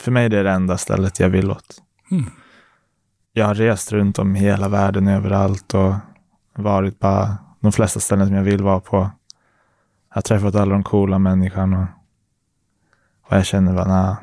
För 0.00 0.10
mig 0.10 0.24
är 0.24 0.28
det 0.28 0.42
det 0.42 0.50
enda 0.50 0.78
stället 0.78 1.20
jag 1.20 1.28
vill 1.28 1.50
åt. 1.50 1.82
Mm. 2.10 2.24
Jag 3.32 3.46
har 3.46 3.54
rest 3.54 3.92
runt 3.92 4.18
om 4.18 4.34
hela 4.34 4.68
världen 4.68 5.08
överallt 5.08 5.74
och 5.74 5.94
varit 6.54 7.00
på 7.00 7.34
de 7.60 7.72
flesta 7.72 8.00
ställen 8.00 8.26
som 8.26 8.36
jag 8.36 8.42
vill 8.42 8.62
vara 8.62 8.80
på. 8.80 8.96
Jag 10.08 10.16
har 10.16 10.22
träffat 10.22 10.54
alla 10.54 10.72
de 10.72 10.84
coola 10.84 11.18
människorna 11.18 11.88
och, 13.26 13.36
jag 13.36 13.46
känner 13.46 13.74
bara, 13.74 13.86
nej, 13.88 14.16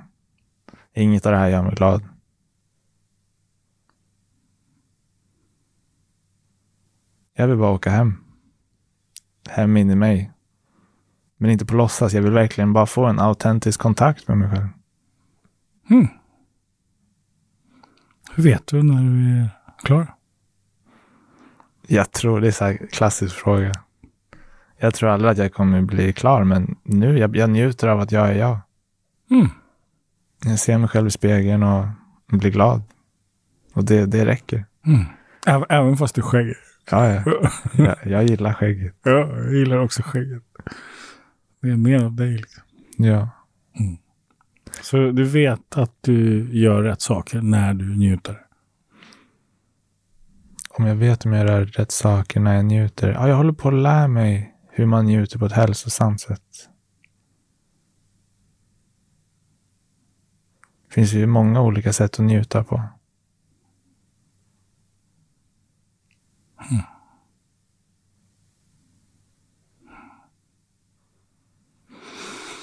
inget 0.93 1.25
av 1.25 1.31
det 1.31 1.37
här 1.37 1.49
gör 1.49 1.63
mig 1.63 1.75
glad. 1.75 2.03
Jag 7.35 7.47
vill 7.47 7.57
bara 7.57 7.71
åka 7.71 7.89
hem. 7.89 8.23
Hem 9.49 9.77
in 9.77 9.89
i 9.89 9.95
mig. 9.95 10.31
Men 11.37 11.51
inte 11.51 11.65
på 11.65 11.75
låtsas. 11.75 12.13
Jag 12.13 12.21
vill 12.21 12.31
verkligen 12.31 12.73
bara 12.73 12.85
få 12.85 13.05
en 13.05 13.19
autentisk 13.19 13.79
kontakt 13.79 14.27
med 14.27 14.37
mig 14.37 14.49
själv. 14.49 14.67
Mm. 15.89 16.07
Hur 18.35 18.43
vet 18.43 18.67
du 18.67 18.83
när 18.83 19.03
du 19.03 19.39
är 19.39 19.49
klar? 19.83 20.13
Jag 21.87 22.11
tror 22.11 22.41
det 22.41 22.47
är 22.47 22.51
så 22.51 22.65
här 22.65 22.87
klassisk 22.91 23.35
fråga. 23.35 23.71
Jag 24.77 24.93
tror 24.93 25.09
aldrig 25.09 25.31
att 25.31 25.37
jag 25.37 25.53
kommer 25.53 25.81
bli 25.81 26.13
klar, 26.13 26.43
men 26.43 26.75
nu 26.83 27.17
jag, 27.17 27.35
jag 27.35 27.49
njuter 27.49 27.87
av 27.87 27.99
att 27.99 28.11
jag 28.11 28.29
är 28.29 28.33
jag. 28.33 28.57
Mm. 29.31 29.47
Jag 30.45 30.59
ser 30.59 30.77
mig 30.77 30.89
själv 30.89 31.07
i 31.07 31.11
spegeln 31.11 31.63
och 31.63 31.85
blir 32.27 32.51
glad. 32.51 32.81
Och 33.73 33.85
det, 33.85 34.05
det 34.05 34.25
räcker. 34.25 34.65
Mm. 34.85 35.05
Även, 35.69 35.97
fast 35.97 36.15
du 36.15 36.21
skägg. 36.21 36.53
Ja, 36.91 37.13
ja. 37.13 37.23
jag, 37.73 37.95
jag 38.03 38.23
gillar 38.23 38.53
skägget. 38.53 38.95
Ja, 39.03 39.37
jag 39.37 39.53
gillar 39.53 39.77
också 39.77 40.01
skägget. 40.03 40.43
Det 41.61 41.69
är 41.69 41.77
mer 41.77 42.03
av 42.03 42.13
dig. 42.13 42.37
Liksom. 42.37 42.63
Ja. 42.97 43.29
Så 44.81 44.97
du 45.11 45.23
vet 45.23 45.77
att 45.77 45.91
du 46.01 46.47
gör 46.51 46.83
rätt 46.83 47.01
saker 47.01 47.41
när 47.41 47.73
du 47.73 47.95
njuter. 47.95 48.39
Om 50.69 50.85
jag 50.85 50.95
vet 50.95 51.25
om 51.25 51.33
jag 51.33 51.47
gör 51.47 51.65
rätt 51.65 51.91
saker 51.91 52.39
när 52.39 52.55
jag 52.55 52.65
njuter. 52.65 53.11
Ja, 53.11 53.27
jag 53.27 53.35
håller 53.35 53.53
på 53.53 53.67
att 53.67 53.73
lära 53.73 54.07
mig 54.07 54.55
hur 54.71 54.85
man 54.85 55.05
njuter 55.05 55.39
på 55.39 55.45
ett 55.45 55.51
hälsosamt 55.51 56.21
sätt. 56.21 56.69
Det 60.93 60.95
finns 60.95 61.13
ju 61.13 61.25
många 61.25 61.61
olika 61.61 61.93
sätt 61.93 62.19
att 62.19 62.25
njuta 62.25 62.63
på. 62.63 62.81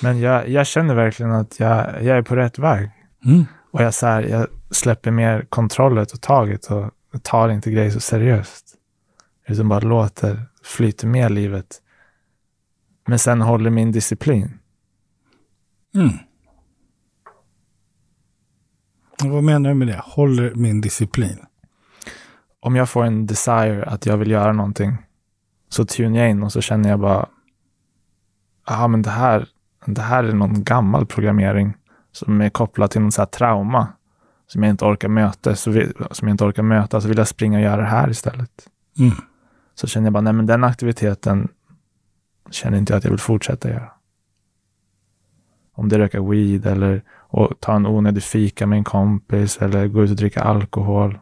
Men 0.02 0.20
jag, 0.20 0.48
jag 0.48 0.66
känner 0.66 0.94
verkligen 0.94 1.32
att 1.32 1.60
jag, 1.60 2.04
jag 2.04 2.18
är 2.18 2.22
på 2.22 2.36
rätt 2.36 2.58
väg. 2.58 2.90
Mm. 3.24 3.44
Och 3.70 3.82
jag, 3.82 3.94
så 3.94 4.06
här, 4.06 4.22
jag 4.22 4.46
släpper 4.70 5.10
mer 5.10 5.46
kontrollet 5.48 6.12
och 6.12 6.20
taget 6.20 6.70
och 6.70 6.92
tar 7.22 7.48
inte 7.48 7.70
grejer 7.70 7.90
så 7.90 8.00
seriöst. 8.00 8.74
Utan 9.46 9.68
bara 9.68 9.80
låter 9.80 10.42
flyta 10.62 11.06
med 11.06 11.30
livet. 11.30 11.82
Men 13.06 13.18
sen 13.18 13.40
håller 13.40 13.70
min 13.70 13.92
disciplin. 13.92 14.58
Mm. 15.94 16.18
Vad 19.24 19.44
menar 19.44 19.70
du 19.70 19.74
med 19.74 19.88
det? 19.88 20.00
Håller 20.04 20.54
min 20.54 20.80
disciplin? 20.80 21.38
Om 22.60 22.76
jag 22.76 22.88
får 22.88 23.04
en 23.04 23.26
desire 23.26 23.84
att 23.84 24.06
jag 24.06 24.16
vill 24.16 24.30
göra 24.30 24.52
någonting 24.52 24.96
så 25.68 25.84
tunar 25.84 26.18
jag 26.18 26.30
in 26.30 26.42
och 26.42 26.52
så 26.52 26.60
känner 26.60 26.90
jag 26.90 27.00
bara 27.00 27.28
ja 28.66 28.88
men 28.88 29.02
det 29.02 29.10
här, 29.10 29.48
det 29.86 30.02
här 30.02 30.24
är 30.24 30.32
någon 30.32 30.64
gammal 30.64 31.06
programmering 31.06 31.74
som 32.12 32.40
är 32.40 32.50
kopplad 32.50 32.90
till 32.90 33.00
någon 33.00 33.12
så 33.12 33.20
här 33.20 33.26
trauma 33.26 33.88
som 34.46 34.62
jag 34.62 34.70
inte 34.70 34.84
orkar 34.84 35.08
möta. 35.08 35.56
Så 35.56 35.70
vill, 35.70 35.92
som 36.10 36.28
jag 36.28 36.34
inte 36.34 36.44
orkar 36.44 36.62
möta 36.62 37.00
så 37.00 37.08
vill 37.08 37.18
jag 37.18 37.28
springa 37.28 37.58
och 37.58 37.64
göra 37.64 37.80
det 37.80 37.88
här 37.88 38.10
istället. 38.10 38.68
Mm. 38.98 39.14
Så 39.74 39.86
känner 39.86 40.06
jag 40.06 40.12
bara, 40.12 40.20
nej 40.20 40.32
men 40.32 40.46
den 40.46 40.64
aktiviteten 40.64 41.48
känner 42.50 42.78
inte 42.78 42.92
jag 42.92 42.98
att 42.98 43.04
jag 43.04 43.10
vill 43.10 43.20
fortsätta 43.20 43.70
göra. 43.70 43.92
Om 45.72 45.88
det 45.88 45.96
är 45.96 46.00
röka 46.00 46.22
weed 46.22 46.66
eller 46.66 47.02
och 47.30 47.60
ta 47.60 47.76
en 47.76 47.86
onödig 47.86 48.22
fika 48.22 48.66
med 48.66 48.76
en 48.76 48.84
kompis 48.84 49.58
eller 49.58 49.88
gå 49.88 50.04
ut 50.04 50.10
och 50.10 50.16
dricka 50.16 50.40
alkohol. 50.42 51.18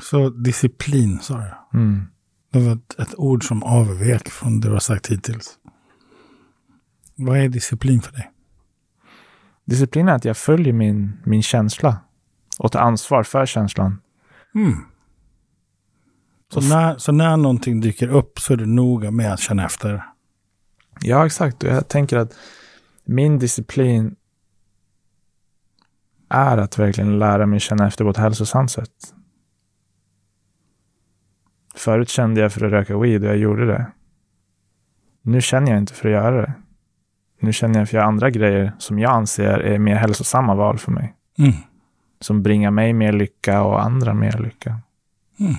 Så 0.00 0.30
disciplin 0.30 1.18
sa 1.18 1.36
du. 1.36 1.78
Mm. 1.78 2.06
Det 2.52 2.58
var 2.58 2.72
ett, 2.72 2.98
ett 2.98 3.14
ord 3.18 3.44
som 3.44 3.62
avvek 3.62 4.28
från 4.28 4.60
det 4.60 4.68
du 4.68 4.72
har 4.72 4.80
sagt 4.80 5.06
hittills. 5.06 5.58
Vad 7.16 7.38
är 7.38 7.48
disciplin 7.48 8.00
för 8.00 8.12
dig? 8.12 8.30
Disciplin 9.64 10.08
är 10.08 10.12
att 10.12 10.24
jag 10.24 10.36
följer 10.36 10.72
min, 10.72 11.12
min 11.24 11.42
känsla 11.42 11.98
och 12.58 12.72
tar 12.72 12.80
ansvar 12.80 13.22
för 13.22 13.46
känslan. 13.46 14.00
Mm. 14.54 14.76
Så, 16.52 16.60
när, 16.60 16.98
så 16.98 17.12
när 17.12 17.36
någonting 17.36 17.80
dyker 17.80 18.08
upp 18.08 18.38
så 18.38 18.52
är 18.52 18.56
du 18.56 18.66
noga 18.66 19.10
med 19.10 19.32
att 19.32 19.40
känna 19.40 19.64
efter. 19.64 20.04
Ja, 21.00 21.26
exakt. 21.26 21.62
Och 21.62 21.70
jag 21.70 21.88
tänker 21.88 22.16
att 22.16 22.34
min 23.04 23.38
disciplin 23.38 24.16
är 26.28 26.58
att 26.58 26.78
verkligen 26.78 27.18
lära 27.18 27.46
mig 27.46 27.60
känna 27.60 27.86
efter 27.86 28.04
på 28.04 28.10
ett 28.10 28.16
hälsosamt 28.16 28.70
sätt. 28.70 29.14
Förut 31.74 32.08
kände 32.08 32.40
jag 32.40 32.52
för 32.52 32.66
att 32.66 32.72
röka 32.72 32.98
weed 32.98 33.24
och 33.24 33.28
jag 33.28 33.38
gjorde 33.38 33.66
det. 33.66 33.86
Nu 35.22 35.40
känner 35.40 35.70
jag 35.70 35.78
inte 35.78 35.94
för 35.94 36.08
att 36.08 36.12
göra 36.12 36.40
det. 36.40 36.52
Nu 37.40 37.52
känner 37.52 37.78
jag 37.78 37.88
för 37.88 37.96
att 37.96 38.00
göra 38.00 38.08
andra 38.08 38.30
grejer 38.30 38.72
som 38.78 38.98
jag 38.98 39.12
anser 39.12 39.58
är 39.58 39.78
mer 39.78 39.94
hälsosamma 39.94 40.54
val 40.54 40.78
för 40.78 40.92
mig. 40.92 41.14
Mm. 41.38 41.52
Som 42.20 42.42
bringar 42.42 42.70
mig 42.70 42.92
mer 42.92 43.12
lycka 43.12 43.62
och 43.62 43.82
andra 43.82 44.14
mer 44.14 44.38
lycka. 44.38 44.80
Mm. 45.40 45.54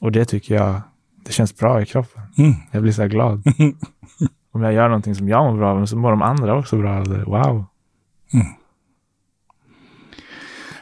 Och 0.00 0.12
det 0.12 0.24
tycker 0.24 0.54
jag, 0.54 0.80
det 1.26 1.32
känns 1.32 1.56
bra 1.56 1.82
i 1.82 1.86
kroppen. 1.86 2.22
Mm. 2.38 2.52
Jag 2.70 2.82
blir 2.82 2.92
så 2.92 3.02
här 3.02 3.08
glad. 3.08 3.42
Om 4.52 4.62
jag 4.62 4.72
gör 4.72 4.88
någonting 4.88 5.14
som 5.14 5.28
jag 5.28 5.44
mår 5.52 5.58
bra 5.58 5.70
av 5.70 5.86
så 5.86 5.96
mår 5.96 6.10
de 6.10 6.22
andra 6.22 6.58
också 6.58 6.78
bra 6.78 6.96
av 6.96 7.08
det. 7.08 7.24
Wow. 7.24 7.64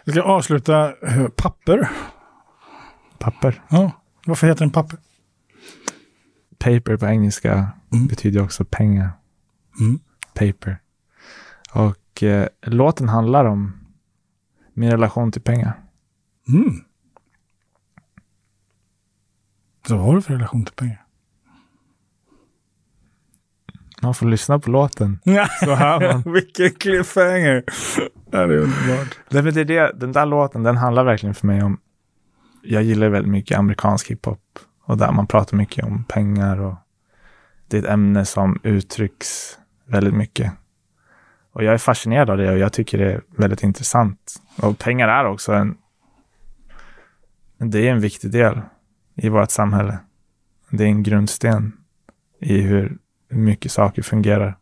Jag 0.05 0.15
ska 0.15 0.23
avsluta 0.23 0.87
eh, 1.07 1.29
papper. 1.29 1.89
Papper. 3.19 3.63
Ja. 3.69 3.91
Varför 4.27 4.47
heter 4.47 4.61
den 4.61 4.71
papper? 4.71 4.99
Paper 6.59 6.97
på 6.97 7.07
engelska 7.07 7.69
Mm. 7.93 8.07
betyder 8.07 8.43
också 8.43 8.65
pengar. 8.65 9.11
Mm. 9.81 9.99
Paper. 10.35 10.79
Och 11.75 12.23
eh, 12.23 12.49
låten 12.63 13.09
handlar 13.09 13.45
om 13.45 13.73
min 14.73 14.91
relation 14.91 15.33
till 15.33 15.43
pengar. 15.43 15.73
Mm. 16.49 16.75
Så 19.89 19.97
vad 19.97 20.07
har 20.07 20.15
du 20.15 20.23
för 20.23 20.35
relation 20.35 20.65
till 20.65 20.75
pengar? 20.75 21.05
Man 24.03 24.15
får 24.15 24.27
lyssna 24.27 24.59
på 24.59 24.71
låten. 24.71 25.21
Så 25.65 25.75
hör 25.75 26.13
man. 26.13 26.33
Vilken 26.33 26.71
cliffhanger! 26.71 27.65
Det 28.31 28.37
är 28.37 28.51
underbart. 28.51 29.19
Det 29.29 29.39
är 29.39 29.65
det, 29.65 29.93
den 30.01 30.13
där 30.13 30.27
låten, 30.27 30.63
den 30.63 30.77
handlar 30.77 31.05
verkligen 31.05 31.35
för 31.35 31.47
mig 31.47 31.63
om... 31.63 31.81
Jag 32.63 32.83
gillar 32.83 33.09
väldigt 33.09 33.33
mycket 33.33 33.59
amerikansk 33.59 34.11
hiphop. 34.11 34.59
Och 34.85 34.99
där 34.99 35.13
man 35.13 35.27
pratar 35.27 35.57
mycket 35.57 35.85
om 35.85 36.05
pengar 36.05 36.61
och 36.61 36.75
det 37.69 37.77
är 37.77 37.83
ett 37.83 37.89
ämne 37.89 38.25
som 38.25 38.61
uttrycks 38.63 39.59
väldigt 39.87 40.15
mycket. 40.15 40.53
Och 41.53 41.65
jag 41.65 41.75
är 41.75 41.79
fascinerad 41.79 42.31
av 42.31 42.37
det 42.37 42.51
och 42.51 42.59
jag 42.59 42.73
tycker 42.73 42.99
det 42.99 43.13
är 43.13 43.23
väldigt 43.37 43.63
intressant. 43.63 44.35
Och 44.57 44.79
pengar 44.79 45.09
är 45.09 45.25
också 45.25 45.53
en... 45.53 45.77
Det 47.59 47.89
är 47.89 47.93
en 47.93 48.01
viktig 48.01 48.31
del 48.31 48.61
i 49.15 49.29
vårt 49.29 49.51
samhälle. 49.51 49.99
Det 50.71 50.85
är 50.85 50.89
en 50.89 51.03
grundsten 51.03 51.73
i 52.41 52.61
hur 52.61 52.99
mycket 53.29 53.73
saker 53.73 54.03
fungerar. 54.03 54.59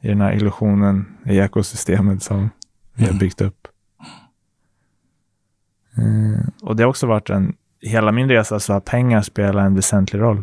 I 0.00 0.08
den 0.08 0.20
här 0.20 0.32
illusionen 0.32 1.06
i 1.26 1.38
ekosystemet 1.38 2.22
som 2.22 2.50
vi 2.94 3.02
har 3.02 3.10
Mm. 3.10 3.18
byggt 3.18 3.40
upp. 3.40 3.68
Eh, 5.96 6.48
och 6.62 6.76
det 6.76 6.82
har 6.82 6.90
också 6.90 7.06
varit 7.06 7.30
en, 7.30 7.54
hela 7.80 8.12
min 8.12 8.28
resa 8.28 8.60
så 8.60 8.72
har 8.72 8.80
pengar 8.80 9.22
spelat 9.22 9.66
en 9.66 9.74
väsentlig 9.74 10.20
roll. 10.20 10.42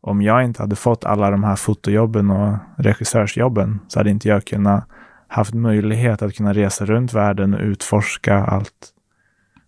Om 0.00 0.22
jag 0.22 0.44
inte 0.44 0.62
hade 0.62 0.76
fått 0.76 1.04
alla 1.04 1.30
de 1.30 1.44
här 1.44 1.56
fotojobben 1.56 2.30
och 2.30 2.56
regissörsjobben 2.76 3.80
så 3.88 4.00
hade 4.00 4.10
inte 4.10 4.28
jag 4.28 4.44
kunnat 4.44 4.84
haft 5.28 5.54
möjlighet 5.54 6.22
att 6.22 6.34
kunna 6.34 6.52
resa 6.52 6.84
runt 6.86 7.12
världen 7.12 7.54
och 7.54 7.60
utforska 7.60 8.34
allt. 8.36 8.92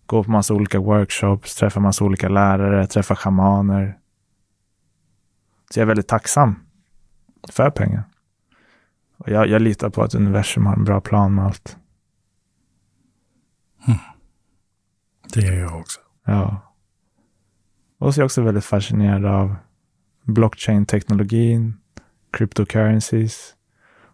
Gå 0.09 0.25
på 0.25 0.31
massa 0.31 0.55
olika 0.55 0.81
workshops, 0.81 1.57
träffa 1.57 1.81
massa 1.81 2.05
olika 2.05 2.29
lärare, 2.29 2.87
träffa 2.87 3.17
schamaner. 3.17 3.99
Så 5.71 5.81
jag 5.81 5.83
är 5.83 5.87
väldigt 5.87 6.09
tacksam 6.09 6.55
för 7.49 7.71
pengar. 7.71 8.05
Och 9.17 9.29
jag, 9.29 9.49
jag 9.49 9.63
litar 9.63 9.91
på 9.91 10.03
att 10.03 10.15
universum 10.15 10.67
har 10.67 10.77
en 10.77 10.85
bra 10.85 11.01
plan 11.01 11.35
med 11.35 11.45
allt. 11.45 11.77
Det 15.33 15.47
är 15.47 15.61
jag 15.61 15.81
också. 15.81 16.01
Ja. 16.25 16.75
Och 17.99 18.15
så 18.15 18.21
är 18.21 18.23
jag 18.23 18.27
också 18.27 18.43
väldigt 18.43 18.65
fascinerad 18.65 19.25
av 19.25 19.57
blockchain-teknologin, 20.23 21.75
cryptocurrencies. 22.31 23.55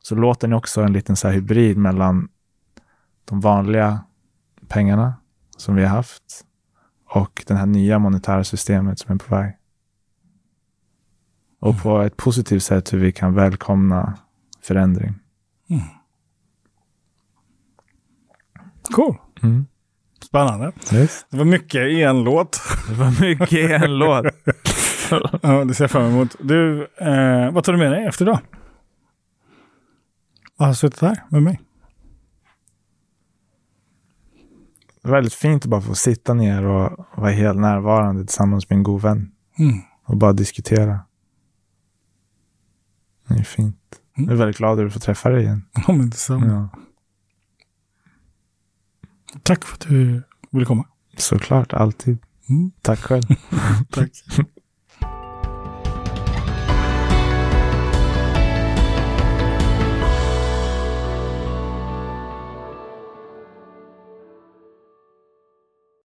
Så 0.00 0.14
låten 0.14 0.52
är 0.52 0.56
också 0.56 0.82
en 0.82 0.92
liten 0.92 1.16
så 1.16 1.28
hybrid 1.28 1.76
mellan 1.76 2.28
de 3.24 3.40
vanliga 3.40 4.04
pengarna 4.68 5.14
som 5.56 5.74
vi 5.74 5.82
har 5.82 5.96
haft 5.96 6.44
och 7.08 7.44
det 7.46 7.54
här 7.54 7.66
nya 7.66 7.98
monetära 7.98 8.44
systemet 8.44 8.98
som 8.98 9.14
är 9.14 9.18
på 9.18 9.34
väg. 9.34 9.56
Och 11.60 11.82
på 11.82 12.02
ett 12.02 12.16
positivt 12.16 12.62
sätt 12.62 12.92
hur 12.92 12.98
vi 12.98 13.12
kan 13.12 13.34
välkomna 13.34 14.18
förändring. 14.62 15.14
Cool. 18.82 19.16
Mm. 19.42 19.66
Spännande. 20.24 20.72
Yes. 20.92 21.26
Det 21.30 21.36
var 21.36 21.44
mycket 21.44 21.80
i 21.80 22.02
en 22.02 22.24
låt. 22.24 22.60
Det 22.88 22.94
var 22.94 23.20
mycket 23.20 23.52
i 23.52 23.72
en 23.72 23.98
låt. 23.98 24.26
Ja, 25.42 25.64
det 25.64 25.74
ser 25.74 25.84
jag 25.84 25.90
fram 25.90 26.04
emot. 26.04 26.36
Du, 26.40 26.88
eh, 26.96 27.52
vad 27.52 27.64
tar 27.64 27.72
du 27.72 27.78
med 27.78 27.92
dig 27.92 28.06
efter 28.06 28.24
idag? 28.24 28.38
Vad 30.56 30.68
har 30.68 30.74
suttit 30.74 31.00
här 31.00 31.22
med 31.28 31.42
mig? 31.42 31.60
Det 35.04 35.10
var 35.10 35.16
väldigt 35.16 35.34
fint 35.34 35.64
att 35.64 35.70
bara 35.70 35.80
få 35.80 35.94
sitta 35.94 36.34
ner 36.34 36.64
och 36.64 37.06
vara 37.16 37.30
helt 37.30 37.58
närvarande 37.58 38.24
tillsammans 38.24 38.70
med 38.70 38.76
en 38.76 38.82
god 38.82 39.02
vän. 39.02 39.32
Mm. 39.58 39.80
och 40.04 40.16
bara 40.16 40.32
diskutera. 40.32 41.00
Det 43.28 43.34
är 43.34 43.42
fint. 43.42 44.00
Mm. 44.16 44.28
Jag 44.28 44.34
är 44.34 44.38
väldigt 44.38 44.56
glad 44.56 44.80
att 44.80 44.92
få 44.92 44.98
träffa 44.98 45.30
dig 45.30 45.42
igen. 45.42 45.62
Ja, 45.86 45.92
men 45.92 46.10
detsamma. 46.10 46.46
Ja. 46.46 46.68
Tack 49.42 49.64
för 49.64 49.74
att 49.74 49.80
du 49.80 50.22
vill 50.50 50.66
komma. 50.66 50.86
Såklart, 51.16 51.72
alltid. 51.72 52.18
Mm. 52.48 52.70
Tack 52.82 52.98
själv. 52.98 53.22
Tack. 53.90 54.10